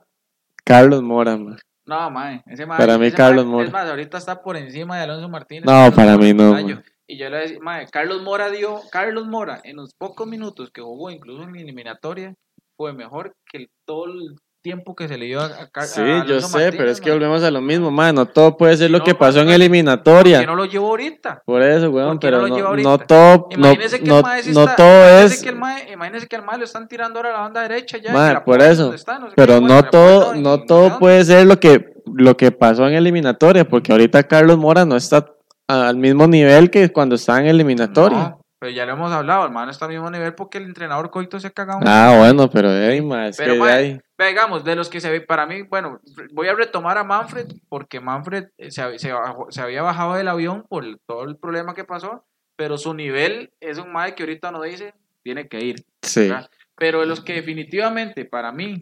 Carlos 0.64 1.02
Mora, 1.02 1.36
mae. 1.38 1.58
No, 1.88 2.12
mae, 2.12 2.44
ese 2.48 2.66
mae. 2.66 2.78
Para 2.78 2.98
mí, 2.98 3.08
ese 3.08 3.18
Carlos 3.18 3.46
mae, 3.46 3.52
Mora. 3.54 3.66
Es 3.66 3.72
más, 3.74 3.90
ahorita 3.90 4.18
está 4.18 4.42
por 4.44 4.58
encima 4.58 4.98
de 4.98 5.04
Alonso 5.04 5.30
Martínez. 5.30 5.66
No, 5.66 5.72
Carlos 5.72 5.96
para 5.96 6.18
mí 6.18 6.34
no, 6.34 6.52
mae. 6.52 6.84
Y 7.08 7.18
yo 7.18 7.30
le 7.30 7.38
decía, 7.38 7.58
mae, 7.62 7.88
Carlos 7.88 8.22
Mora 8.22 8.50
dio, 8.52 8.82
Carlos 8.92 9.26
Mora, 9.28 9.62
en 9.64 9.78
los 9.78 9.94
pocos 9.96 10.28
minutos 10.28 10.70
que 10.72 10.82
jugó, 10.82 11.10
incluso 11.10 11.44
en 11.44 11.54
la 11.54 11.62
eliminatoria, 11.62 12.34
fue 12.76 12.94
mejor 12.94 13.34
que 13.50 13.58
el- 13.60 13.70
todo 13.86 14.06
el 14.06 14.36
tiempo 14.62 14.96
que 14.96 15.08
se 15.08 15.18
le 15.18 15.26
dio 15.26 15.40
a, 15.40 15.46
a 15.74 15.82
Sí, 15.84 16.02
a 16.02 16.26
yo 16.26 16.42
sé, 16.42 16.72
pero 16.72 16.90
es 16.90 17.00
que 17.00 17.12
volvemos 17.12 17.44
a 17.44 17.52
lo 17.52 17.62
mismo, 17.62 17.92
mae. 17.92 18.12
No 18.14 18.26
todo 18.26 18.58
puede 18.58 18.76
ser 18.78 18.92
lo 18.92 19.00
No, 19.00 19.04
que 19.04 19.16
pasó 19.16 19.42
en 19.42 19.50
eliminatoria. 19.50 20.40
Que 20.40 20.46
no 20.46 20.56
lo 20.56 20.66
llevo 20.66 20.88
ahorita. 20.88 21.42
Por 21.46 21.62
eso, 21.62 21.90
weón, 21.90 22.20
¿Por 22.20 22.20
qué 22.20 22.32
no 22.32 22.38
pero 22.44 22.48
no, 22.48 22.68
ahorita? 22.68 22.90
no 22.90 22.98
todo, 23.00 23.48
no, 23.58 23.68
Imagínese 23.72 24.00
que 24.00 24.06
no, 24.06 24.18
el 24.18 24.24
mae 24.24 24.44
no 24.48 24.66
todo 24.76 25.10
imagínese 25.10 25.36
es, 25.36 25.44
que 25.44 25.50
el 25.50 25.56
mae, 25.56 25.92
imagínese 25.92 26.28
que 26.28 26.36
al 26.36 26.44
mae 26.44 26.58
lo 26.58 26.66
están 26.66 26.88
tirando 26.88 27.20
ahora 27.20 27.30
a 27.30 27.34
la 27.34 27.40
banda 27.40 27.62
derecha 27.62 27.98
ya. 27.98 28.14
La 28.14 28.44
por 28.44 28.62
eso, 28.62 28.84
donde 28.84 28.98
está, 28.98 29.20
no 29.20 29.28
sé 29.28 29.34
pero 29.36 29.60
bueno, 29.60 29.76
no 29.76 29.84
todo, 29.84 30.36
no 30.36 30.64
todo 30.64 31.00
puede 31.00 31.24
ser 31.24 31.46
lo 31.48 31.60
que, 31.60 31.94
lo 32.14 32.36
que 32.36 32.52
pasó 32.52 32.88
en 32.88 32.96
eliminatoria, 32.96 33.68
porque 33.68 33.92
ahorita 33.92 34.24
Carlos 34.24 34.58
Mora 34.58 34.86
no 34.86 34.96
está 34.96 35.26
al 35.68 35.98
mismo 35.98 36.28
nivel 36.28 36.70
que 36.70 36.92
cuando 36.92 37.16
estaba 37.16 37.40
en 37.42 37.48
eliminatoria. 37.48 38.18
No, 38.18 38.42
pero 38.60 38.72
ya 38.72 38.86
lo 38.86 38.94
hemos 38.94 39.12
hablado, 39.12 39.46
hermano, 39.46 39.70
está 39.72 39.86
al 39.86 39.92
mismo 39.92 40.10
nivel 40.10 40.34
porque 40.34 40.58
el 40.58 40.64
entrenador 40.66 41.12
Coito 41.12 41.40
se 41.40 41.48
ha 41.48 41.52
cagado. 41.52 41.80
Ah, 41.86 42.16
bueno, 42.18 42.50
pero 42.50 42.70
ahí, 42.70 43.02
mae, 43.02 43.30
es 43.30 43.38
Pero, 43.38 43.54
que 43.54 43.60
mae, 43.60 44.02
digamos, 44.26 44.64
de 44.64 44.76
los 44.76 44.90
que 44.90 45.00
se 45.00 45.12
ve, 45.12 45.22
para 45.22 45.46
mí, 45.46 45.62
bueno, 45.62 46.00
voy 46.34 46.48
a 46.48 46.56
retomar 46.56 46.98
a 46.98 47.04
Manfred, 47.04 47.48
porque 47.70 48.00
Manfred 48.00 48.48
eh, 48.58 48.72
se, 48.72 48.98
se 48.98 49.12
se 49.50 49.62
había 49.62 49.82
bajado 49.84 50.16
del 50.16 50.28
avión 50.28 50.66
por 50.68 50.84
el- 50.84 51.00
todo 51.06 51.24
el 51.26 51.38
problema 51.38 51.76
que 51.76 51.84
pasó, 51.84 52.26
pero 52.56 52.78
su 52.80 52.94
nivel 52.96 53.52
es 53.60 53.78
un 53.78 53.92
mae 53.92 54.16
que 54.16 54.24
ahorita 54.24 54.50
no 54.52 54.62
dice, 54.64 54.96
tiene 55.24 55.48
que 55.48 55.60
ir. 55.64 55.86
sí. 56.02 56.32
Pero 56.76 57.00
de 57.02 57.06
los 57.08 57.22
que 57.22 57.34
definitivamente, 57.34 58.26
para 58.26 58.52
mí, 58.52 58.80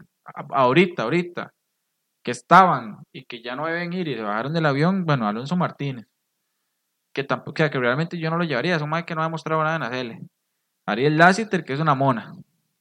ahorita, 0.50 1.02
ahorita, 1.02 1.52
que 2.22 2.30
estaban 2.30 2.98
y 3.12 3.24
que 3.24 3.42
ya 3.42 3.56
no 3.56 3.66
deben 3.66 3.92
ir 3.92 4.08
y 4.08 4.14
se 4.14 4.22
bajaron 4.22 4.52
del 4.52 4.66
avión, 4.66 5.04
bueno, 5.04 5.26
Alonso 5.28 5.56
Martínez, 5.56 6.06
que 7.14 7.24
tampoco, 7.24 7.54
que, 7.54 7.70
que 7.70 7.78
realmente 7.78 8.18
yo 8.18 8.30
no 8.30 8.36
lo 8.36 8.44
llevaría, 8.44 8.76
es 8.76 8.82
un 8.82 8.90
mae 8.90 9.04
que 9.06 9.14
no 9.14 9.22
ha 9.22 9.24
demostrado 9.24 9.62
nada 9.64 9.76
en 9.98 10.08
la. 10.08 10.18
Ariel 10.86 11.16
Lassiter, 11.16 11.64
que 11.64 11.72
es 11.72 11.80
una 11.80 11.94
mona, 11.94 12.34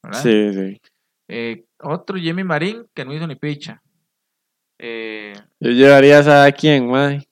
¿verdad? 0.04 0.20
sí, 0.20 0.54
sí. 0.54 0.82
Eh, 1.28 1.66
otro 1.80 2.18
Jimmy 2.18 2.44
Marín 2.44 2.86
que 2.94 3.04
no 3.06 3.14
hizo 3.14 3.26
ni 3.28 3.36
picha. 3.36 3.82
Eh, 4.78 5.34
Yo 5.60 5.72
llevaría 5.72 6.46
a 6.46 6.52
quién, 6.52 6.88
mae, 6.90 7.24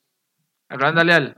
Randa 0.70 1.04
Leal. 1.04 1.36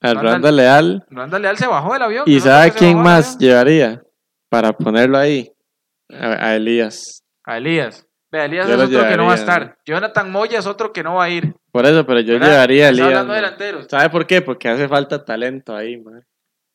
a 0.00 0.14
Randa 0.14 0.50
Leal, 0.50 1.06
Randa 1.08 1.38
Leal 1.38 1.56
se 1.56 1.66
bajó 1.66 1.92
del 1.92 2.02
avión. 2.02 2.24
y 2.26 2.34
¿no? 2.36 2.40
¿sabe 2.40 2.72
quién 2.72 2.98
más 2.98 3.38
llevaría 3.38 4.02
para 4.48 4.72
ponerlo 4.72 5.16
ahí? 5.18 5.50
A, 6.10 6.48
a 6.48 6.56
Elías. 6.56 7.22
A 7.44 7.58
Elías. 7.58 8.06
Ve, 8.32 8.44
Elías 8.44 8.68
Yo 8.68 8.74
es 8.74 8.80
otro 8.80 9.08
que 9.08 9.16
no 9.16 9.26
va 9.26 9.32
a 9.32 9.36
estar. 9.36 9.78
Jonathan 9.84 10.30
Moya 10.30 10.58
es 10.58 10.66
otro 10.66 10.92
que 10.92 11.02
no 11.02 11.14
va 11.16 11.24
a 11.24 11.30
ir. 11.30 11.54
Por 11.72 11.86
eso, 11.86 12.04
pero 12.06 12.20
yo 12.20 12.34
¿verdad? 12.34 12.48
llevaría 12.50 12.86
a 12.86 12.88
Elías. 12.90 13.06
hablando 13.06 13.32
delanteros. 13.34 13.86
¿Sabe 13.88 14.10
por 14.10 14.26
qué? 14.26 14.42
Porque 14.42 14.68
hace 14.68 14.88
falta 14.88 15.24
talento 15.24 15.74
ahí, 15.74 15.96
mae. 16.00 16.22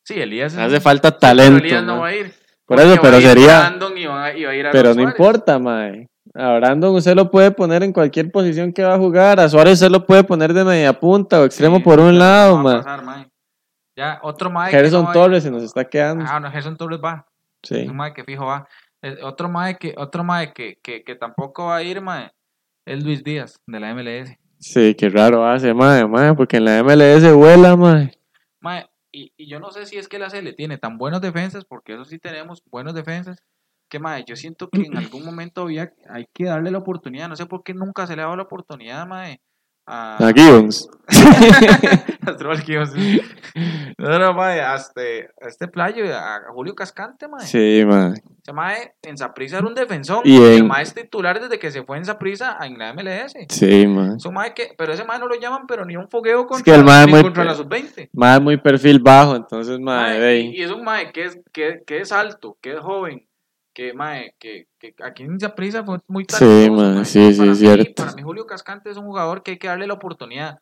Sí, 0.02 0.14
Elías 0.20 0.56
Hace 0.56 0.80
falta 0.80 1.10
pero 1.10 1.18
talento. 1.20 1.58
Elías 1.64 1.82
no 1.84 2.00
va 2.00 2.08
a 2.08 2.14
ir. 2.14 2.32
Por 2.66 2.76
Porque 2.78 2.92
eso, 2.92 3.00
pero 3.02 3.20
sería. 3.20 3.60
Brandon 3.60 3.96
y 3.98 4.06
va, 4.06 4.32
y 4.36 4.44
va 4.44 4.50
a 4.50 4.54
ir 4.54 4.66
a 4.66 4.70
Pero 4.72 4.88
no 4.88 4.94
Suárez. 4.94 5.14
importa, 5.14 5.58
mae. 5.58 6.08
A 6.34 6.56
Brandon 6.56 6.94
usted 6.94 7.14
lo 7.14 7.30
puede 7.30 7.50
poner 7.52 7.82
en 7.82 7.92
cualquier 7.92 8.30
posición 8.30 8.72
que 8.72 8.82
va 8.82 8.94
a 8.94 8.98
jugar. 8.98 9.38
A 9.40 9.48
Suárez 9.48 9.74
usted 9.74 9.90
lo 9.90 10.04
puede 10.04 10.24
poner 10.24 10.52
de 10.52 10.64
media 10.64 10.92
punta 10.98 11.40
o 11.40 11.44
extremo 11.44 11.76
Sí, 11.76 11.82
por 11.82 12.00
un 12.00 12.18
lado, 12.18 12.58
mae. 12.58 12.82
mae. 13.02 13.26
Ya, 13.96 14.18
otro 14.22 14.50
mae 14.50 14.70
no 14.72 14.78
Gerson. 14.78 15.12
Torres 15.12 15.42
se 15.44 15.50
nos 15.50 15.62
está 15.62 15.84
quedando. 15.84 16.24
Ah, 16.28 16.38
no, 16.40 16.50
Gerson 16.50 16.76
Torres 16.76 17.00
va. 17.02 17.24
Sí. 17.62 17.86
Un 17.88 17.96
mae 17.96 18.12
que 18.12 18.24
fijo 18.24 18.44
va. 18.44 18.66
Eh, 19.02 19.16
Otro 19.22 19.48
mae 19.48 19.76
que, 19.78 19.94
otro 19.96 20.24
mae 20.24 20.52
que, 20.52 20.78
que, 20.82 21.04
que 21.04 21.14
tampoco 21.14 21.66
va 21.66 21.76
a 21.76 21.82
ir, 21.82 22.00
mae, 22.00 22.30
es 22.86 23.02
Luis 23.04 23.22
Díaz, 23.22 23.56
de 23.66 23.78
la 23.80 23.94
MLS. 23.94 24.36
Sí, 24.58 24.94
qué 24.94 25.08
raro 25.08 25.46
hace, 25.46 25.72
mae, 25.74 26.06
mae, 26.06 26.34
porque 26.34 26.56
en 26.56 26.64
la 26.64 26.82
MLS 26.82 27.32
vuela, 27.32 27.76
mae. 27.76 28.10
Mae, 28.60 28.86
y, 29.16 29.32
y 29.36 29.48
yo 29.48 29.60
no 29.60 29.70
sé 29.70 29.86
si 29.86 29.96
es 29.96 30.08
que 30.08 30.18
la 30.18 30.28
CL 30.28 30.54
tiene 30.54 30.78
tan 30.78 30.98
buenos 30.98 31.22
defensas, 31.22 31.64
porque 31.64 31.94
eso 31.94 32.04
sí 32.04 32.18
tenemos 32.18 32.62
buenos 32.66 32.94
defensas, 32.94 33.42
que 33.88 33.98
mae, 33.98 34.24
yo 34.26 34.36
siento 34.36 34.68
que 34.68 34.82
en 34.82 34.96
algún 34.96 35.24
momento 35.24 35.62
había, 35.62 35.92
hay 36.08 36.26
que 36.32 36.44
darle 36.44 36.70
la 36.70 36.78
oportunidad. 36.78 37.28
No 37.28 37.36
sé 37.36 37.46
por 37.46 37.62
qué 37.62 37.72
nunca 37.74 38.06
se 38.06 38.14
le 38.14 38.22
ha 38.22 38.26
dado 38.26 38.36
la 38.36 38.42
oportunidad, 38.44 39.06
mae. 39.06 39.40
A, 39.86 40.16
A 40.18 40.32
Gibbons. 40.32 40.88
a 42.26 42.36
Troll 42.36 42.58
Gibbons. 42.62 42.92
No, 43.98 44.18
no, 44.18 44.34
mae, 44.34 44.60
a 44.60 44.74
este, 44.76 45.30
este 45.40 45.68
playo, 45.68 46.04
a 46.14 46.40
Julio 46.52 46.74
Cascante, 46.74 47.28
mae. 47.28 47.46
Sí, 47.46 47.82
mae. 47.86 48.14
Ese 48.42 48.52
mae 48.52 48.94
en 49.02 49.16
Saprissa 49.16 49.58
era 49.58 49.66
un 49.66 49.74
defensor. 49.74 50.26
Y 50.26 50.36
Y 50.36 50.42
el 50.42 50.58
en- 50.58 50.66
mae 50.66 50.82
es 50.82 50.92
titular 50.94 51.40
desde 51.40 51.58
que 51.58 51.70
se 51.70 51.82
fue 51.84 51.96
en 51.98 52.04
Saprissa 52.04 52.58
en 52.62 52.78
la 52.78 52.92
MLS. 52.92 53.32
Sí, 53.48 53.86
mae. 53.86 54.16
Es 54.16 54.52
que, 54.54 54.74
pero 54.76 54.92
ese 54.92 55.04
mae 55.04 55.18
no 55.18 55.26
lo 55.26 55.36
llaman, 55.36 55.66
pero 55.66 55.84
ni 55.84 55.96
un 55.96 56.08
fogueo 56.08 56.46
contra, 56.46 56.64
que 56.64 56.78
el 56.78 56.84
ni 56.84 57.12
muy- 57.12 57.22
contra 57.22 57.44
la 57.44 57.54
sub-20. 57.54 58.10
Mae 58.12 58.40
muy 58.40 58.56
perfil 58.56 58.98
bajo, 59.00 59.36
entonces, 59.36 59.78
mae, 59.80 60.18
Mae, 60.18 60.40
y, 60.40 60.56
y 60.60 60.62
es 60.62 60.70
un 60.70 60.84
mae 60.84 61.12
que 61.12 61.24
es, 61.24 61.38
que, 61.52 61.82
que 61.86 62.00
es 62.00 62.12
alto, 62.12 62.58
que 62.60 62.72
es 62.74 62.80
joven, 62.80 63.25
que 63.76 63.92
mae, 63.92 64.34
que, 64.38 64.68
que 64.80 64.94
aquí 65.04 65.24
en 65.24 65.38
Saprissa 65.38 65.84
fue 65.84 65.98
muy 66.08 66.24
Sí, 66.26 66.38
talentoso, 66.38 66.72
mae, 66.82 66.94
mae. 66.94 67.04
sí, 67.04 67.32
sí, 67.34 67.38
para 67.38 67.52
es 67.52 67.58
cierto. 67.58 68.02
Para 68.02 68.14
mí 68.14 68.22
Julio 68.22 68.46
Cascante 68.46 68.88
es 68.88 68.96
un 68.96 69.04
jugador 69.04 69.42
que 69.42 69.50
hay 69.50 69.58
que 69.58 69.68
darle 69.68 69.86
la 69.86 69.92
oportunidad. 69.92 70.60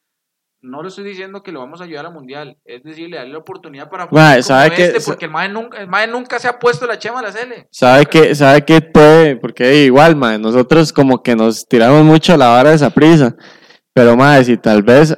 No 0.60 0.82
le 0.82 0.88
estoy 0.88 1.04
diciendo 1.04 1.42
que 1.44 1.52
lo 1.52 1.60
vamos 1.60 1.80
a 1.80 1.84
ayudar 1.84 2.06
al 2.06 2.12
mundial, 2.12 2.56
es 2.64 2.82
decirle, 2.82 3.18
darle 3.18 3.34
la 3.34 3.38
oportunidad 3.38 3.88
para 3.88 4.08
Mae, 4.10 4.38
como 4.38 4.42
¿sabe 4.42 4.70
qué? 4.74 4.84
este, 4.86 5.00
porque 5.02 5.26
el 5.26 5.30
mae 5.30 5.48
nunca, 5.48 5.78
el 5.80 5.86
mae 5.86 6.08
nunca 6.08 6.40
se 6.40 6.48
ha 6.48 6.58
puesto 6.58 6.86
la 6.88 6.98
chema 6.98 7.20
a 7.20 7.22
la 7.22 7.30
Cele. 7.32 7.68
¿Sabe 7.70 8.06
qué, 8.06 8.34
sabe 8.34 8.64
qué 8.64 8.80
puede? 8.80 9.36
Porque 9.36 9.84
igual, 9.84 10.16
mae, 10.16 10.38
nosotros 10.40 10.92
como 10.92 11.22
que 11.22 11.36
nos 11.36 11.68
tiramos 11.68 12.02
mucho 12.02 12.34
a 12.34 12.36
la 12.36 12.48
vara 12.48 12.70
de 12.70 12.76
esa 12.76 12.90
prisa. 12.90 13.36
Pero, 13.92 14.16
mae, 14.16 14.42
si 14.42 14.56
tal 14.56 14.82
vez 14.82 15.16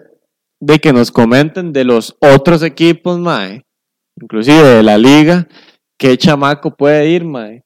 de 0.60 0.78
que 0.80 0.92
nos 0.92 1.10
comenten 1.10 1.72
de 1.72 1.84
los 1.84 2.14
otros 2.20 2.62
equipos, 2.62 3.18
mae, 3.18 3.64
inclusive 4.20 4.62
de 4.62 4.82
la 4.82 4.98
liga, 4.98 5.46
qué 5.96 6.18
chamaco 6.18 6.76
puede 6.76 7.08
ir, 7.08 7.24
mae. 7.24 7.62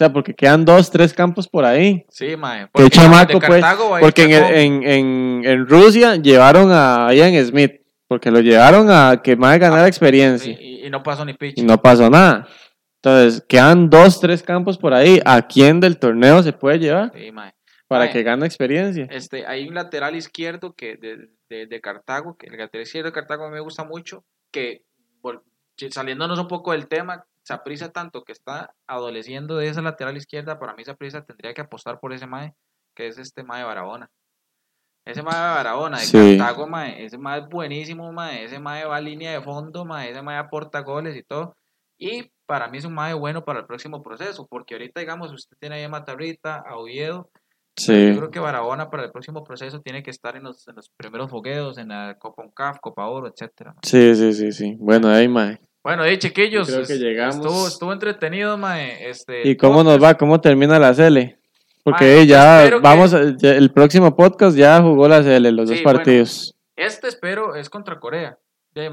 Sea, 0.00 0.12
porque 0.12 0.34
quedan 0.34 0.64
dos, 0.64 0.90
tres 0.90 1.12
campos 1.14 1.46
por 1.48 1.64
ahí. 1.64 2.04
Sí, 2.10 2.36
mae. 2.36 2.68
Qué 2.74 2.88
chamaco, 2.90 3.38
pues. 3.40 3.64
Porque 4.00 4.22
en, 4.24 4.30
sacó- 4.32 4.52
en, 4.54 4.82
en, 4.82 5.42
en 5.44 5.66
Rusia 5.68 6.16
llevaron 6.16 6.70
a 6.72 7.08
Ian 7.14 7.34
Smith. 7.46 7.72
Porque 8.08 8.32
lo 8.32 8.40
llevaron 8.40 8.90
a 8.90 9.20
que 9.22 9.36
más 9.36 9.56
ganara 9.60 9.86
experiencia. 9.86 10.52
Sí, 10.52 10.60
y, 10.60 10.86
y 10.86 10.90
no 10.90 11.00
pasó 11.00 11.24
ni 11.24 11.32
pitch. 11.34 11.58
Y 11.58 11.62
no 11.62 11.80
pasó 11.80 12.10
nada. 12.10 12.48
Entonces, 12.96 13.44
quedan 13.48 13.88
dos, 13.88 14.18
tres 14.20 14.42
campos 14.42 14.76
por 14.78 14.92
ahí. 14.92 15.20
¿A 15.24 15.46
quién 15.46 15.78
del 15.78 15.96
torneo 15.96 16.42
se 16.42 16.52
puede 16.52 16.80
llevar 16.80 17.12
Sí, 17.14 17.30
mae. 17.30 17.52
para 17.86 18.06
Mae. 18.06 18.12
que 18.12 18.22
gane 18.24 18.46
experiencia? 18.46 19.06
Este, 19.10 19.46
hay 19.46 19.68
un 19.68 19.74
lateral 19.74 20.16
izquierdo 20.16 20.74
que 20.74 20.96
de, 20.96 21.28
de, 21.48 21.66
de 21.66 21.80
Cartago, 21.80 22.36
que 22.36 22.48
el 22.48 22.58
lateral 22.58 22.82
izquierdo 22.84 23.10
de 23.10 23.12
Cartago 23.14 23.48
me 23.48 23.60
gusta 23.60 23.84
mucho, 23.84 24.24
que 24.50 24.82
saliéndonos 25.90 26.38
un 26.38 26.48
poco 26.48 26.72
del 26.72 26.88
tema, 26.88 27.24
Saprisa 27.50 27.90
tanto 27.90 28.22
que 28.24 28.32
está 28.32 28.74
adoleciendo 28.86 29.56
de 29.56 29.68
esa 29.68 29.82
lateral 29.82 30.16
izquierda, 30.16 30.58
para 30.58 30.74
mí 30.74 30.84
Saprisa 30.84 31.22
tendría 31.24 31.52
que 31.54 31.60
apostar 31.62 31.98
por 32.00 32.12
ese 32.12 32.26
mae, 32.26 32.54
que 32.94 33.08
es 33.08 33.18
este 33.18 33.42
mae 33.44 33.64
Barahona. 33.64 34.08
Ese 35.04 35.22
mae 35.22 35.34
Barahona 35.40 35.98
de 35.98 36.04
Sí. 36.04 36.38
Cartago, 36.38 36.66
mae, 36.66 37.04
ese 37.04 37.18
mae 37.18 37.40
es 37.40 37.48
buenísimo, 37.48 38.12
mae, 38.12 38.44
ese 38.44 38.58
mae 38.58 38.84
va 38.84 38.96
a 38.96 39.00
línea 39.00 39.32
de 39.32 39.40
fondo, 39.42 39.84
mae, 39.84 40.10
ese 40.10 40.22
mae 40.22 40.36
aporta 40.36 40.80
goles 40.80 41.16
y 41.16 41.22
todo. 41.22 41.56
Y 41.98 42.30
para 42.46 42.68
mí 42.68 42.78
es 42.78 42.84
un 42.84 42.94
mae 42.94 43.14
bueno 43.14 43.44
para 43.44 43.60
el 43.60 43.66
próximo 43.66 44.02
proceso, 44.02 44.46
porque 44.48 44.74
ahorita, 44.74 45.00
digamos, 45.00 45.32
usted 45.32 45.56
tiene 45.58 45.76
ahí 45.76 45.84
a 45.84 45.88
Matabrita, 45.88 46.62
a 46.66 46.76
Oviedo, 46.76 47.30
Sí. 47.76 47.92
yo 48.12 48.16
creo 48.18 48.30
que 48.30 48.40
Barahona 48.40 48.90
para 48.90 49.04
el 49.04 49.10
próximo 49.12 49.42
proceso 49.44 49.80
tiene 49.80 50.02
que 50.02 50.10
estar 50.10 50.36
en 50.36 50.42
los, 50.42 50.66
en 50.68 50.76
los 50.76 50.90
primeros 50.96 51.30
fogueos, 51.30 51.78
en 51.78 51.88
la 51.88 52.16
Copa 52.18 52.42
UNCAF, 52.42 52.78
Copa 52.80 53.06
Oro, 53.06 53.28
etcétera. 53.28 53.74
Sí, 53.82 54.14
sí, 54.14 54.32
sí, 54.34 54.52
sí. 54.52 54.76
Bueno, 54.78 55.08
ahí, 55.08 55.28
mae. 55.28 55.60
Bueno, 55.82 56.04
hey, 56.04 56.18
chiquillos, 56.18 56.68
Creo 56.68 56.86
que 56.86 56.98
llegamos. 56.98 57.36
Estuvo, 57.36 57.68
estuvo 57.68 57.92
entretenido, 57.92 58.58
mae. 58.58 59.08
Este, 59.08 59.48
¿Y 59.48 59.56
cómo 59.56 59.82
nos 59.82 60.02
va? 60.02 60.14
¿Cómo 60.14 60.40
termina 60.40 60.78
la 60.78 60.92
CL? 60.94 61.38
Porque 61.82 62.04
Mae, 62.16 62.26
ya 62.26 62.68
que- 62.68 62.76
vamos, 62.76 63.14
a- 63.14 63.20
el 63.22 63.72
próximo 63.72 64.14
podcast 64.14 64.54
ya 64.56 64.80
jugó 64.82 65.08
la 65.08 65.22
CL, 65.22 65.50
los 65.52 65.68
Sí, 65.70 65.76
dos 65.76 65.82
bueno. 65.82 65.98
partidos. 65.98 66.54
Este 66.76 67.08
espero 67.08 67.54
es 67.54 67.70
contra 67.70 67.98
Corea. 67.98 68.36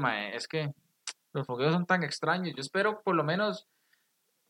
Mae, 0.00 0.34
es 0.34 0.48
que 0.48 0.70
los 1.34 1.46
fogueos 1.46 1.72
son 1.74 1.84
tan 1.86 2.02
extraños. 2.02 2.54
Yo 2.56 2.60
espero 2.62 3.00
por 3.04 3.14
lo 3.14 3.24
menos. 3.24 3.66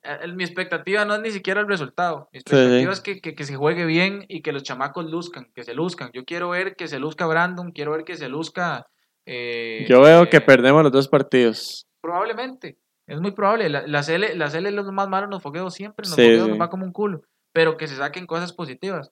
eh, 0.05 0.17
el- 0.23 0.37
mi 0.37 0.45
expectativa 0.45 1.05
no 1.05 1.17
es 1.17 1.21
ni 1.23 1.33
siquiera 1.33 1.61
el 1.61 1.67
resultado. 1.67 2.29
Mi 2.33 2.39
sí. 2.39 2.45
expectativa 2.47 2.93
es 2.93 3.01
que, 3.01 3.21
que- 3.21 3.35
que 3.35 3.43
se 3.45 3.57
juegue 3.57 3.85
bien 3.85 4.25
y 4.29 4.43
que 4.43 4.53
los 4.53 4.63
chamacos 4.63 5.05
luzcan, 5.11 5.49
que 5.57 5.65
se 5.65 5.75
luzcan. 5.75 6.11
Yo 6.15 6.25
quiero 6.25 6.51
ver 6.51 6.77
que 6.77 6.87
se 6.87 7.01
luzca 7.01 7.27
Brandon, 7.27 7.73
quiero 7.73 7.91
ver 7.91 8.05
que 8.05 8.17
se 8.17 8.29
luzca. 8.29 8.87
eh, 9.27 9.85
Yo 9.89 10.01
veo 10.03 10.31
que 10.31 10.37
eh, 10.37 10.41
perdemos 10.41 10.85
los 10.85 10.93
dos 10.93 11.09
partidos. 11.09 11.88
Probablemente. 12.01 12.79
Es 13.07 13.21
muy 13.21 13.31
probable. 13.33 13.69
La, 13.69 13.87
la 13.87 14.03
CL, 14.03 14.37
la 14.37 14.51
CL 14.51 14.67
es 14.67 14.73
lo 14.75 14.93
más 14.93 15.09
malo 15.09 15.25
en 15.25 15.31
los 15.31 15.43
fogueos 15.43 15.73
siempre. 15.75 16.05
En 16.05 16.11
los 16.11 16.17
Sí, 16.17 16.23
fogueos 16.23 16.45
sí. 16.45 16.51
nos 16.51 16.61
va 16.61 16.71
como 16.71 16.85
un 16.85 16.93
culo. 16.93 17.23
Pero 17.53 17.77
que 17.77 17.87
se 17.89 17.97
saquen 17.97 18.27
cosas 18.27 18.53
positivas. 18.53 19.11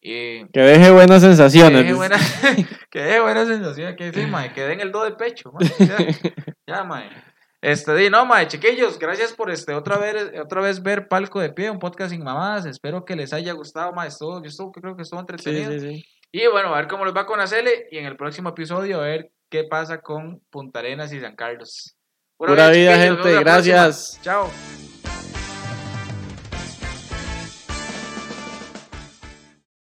Y 0.00 0.46
Que 0.48 0.60
deje 0.60 0.90
buenas 0.90 1.22
que 1.22 1.28
sensaciones. 1.28 1.78
deje 1.86 2.66
que 2.90 2.98
deje 3.00 3.20
buena 3.20 3.46
sensación. 3.46 3.96
Que, 3.96 4.12
sí, 4.12 4.26
mae, 4.30 4.52
que 4.52 4.62
den 4.62 4.80
el 4.80 4.92
do 4.92 5.02
de 5.04 5.12
pecho. 5.12 5.52
mae, 5.52 5.66
Ya, 5.78 5.96
ya, 6.66 6.84
mae. 6.84 7.10
Este, 7.62 7.94
di, 7.94 8.10
no, 8.10 8.26
mae, 8.26 8.46
chiquillos, 8.46 8.98
gracias 8.98 9.32
por 9.32 9.50
este 9.50 9.72
otra 9.72 9.96
vez, 9.96 10.32
otra 10.38 10.60
vez 10.60 10.82
ver 10.82 11.08
Palco 11.08 11.40
de 11.40 11.50
Pie, 11.50 11.70
un 11.70 11.78
podcast 11.78 12.10
sin 12.10 12.22
mamadas. 12.22 12.66
Espero 12.66 13.06
que 13.06 13.16
les 13.16 13.32
haya 13.32 13.54
gustado, 13.54 13.92
mae. 13.94 14.08
Estuvo, 14.08 14.42
yo 14.42 14.48
estuvo, 14.48 14.70
creo 14.70 14.94
que 14.94 15.02
estuvo 15.02 15.20
entretenido. 15.20 15.72
sí, 15.72 15.80
sí. 15.80 16.04
Y 16.30 16.46
bueno, 16.48 16.74
a 16.74 16.76
ver 16.76 16.88
cómo 16.88 17.06
les 17.06 17.16
va 17.16 17.24
con 17.24 17.38
la 17.38 17.46
CL. 17.46 17.68
Y 17.90 17.96
en 17.96 18.04
el 18.04 18.16
próximo 18.18 18.50
episodio, 18.50 19.00
a 19.00 19.04
ver 19.04 19.30
qué 19.48 19.64
pasa 19.64 20.02
con 20.02 20.40
Punta 20.50 20.80
Arenas 20.80 21.12
y 21.14 21.20
San 21.20 21.36
Carlos. 21.36 21.96
Pura 22.38 22.70
vida, 22.70 22.92
chiquillos, 22.94 23.16
nos 23.18 23.26
gente. 23.26 23.44
Gracias. 23.44 24.20
Chao. 24.22 24.50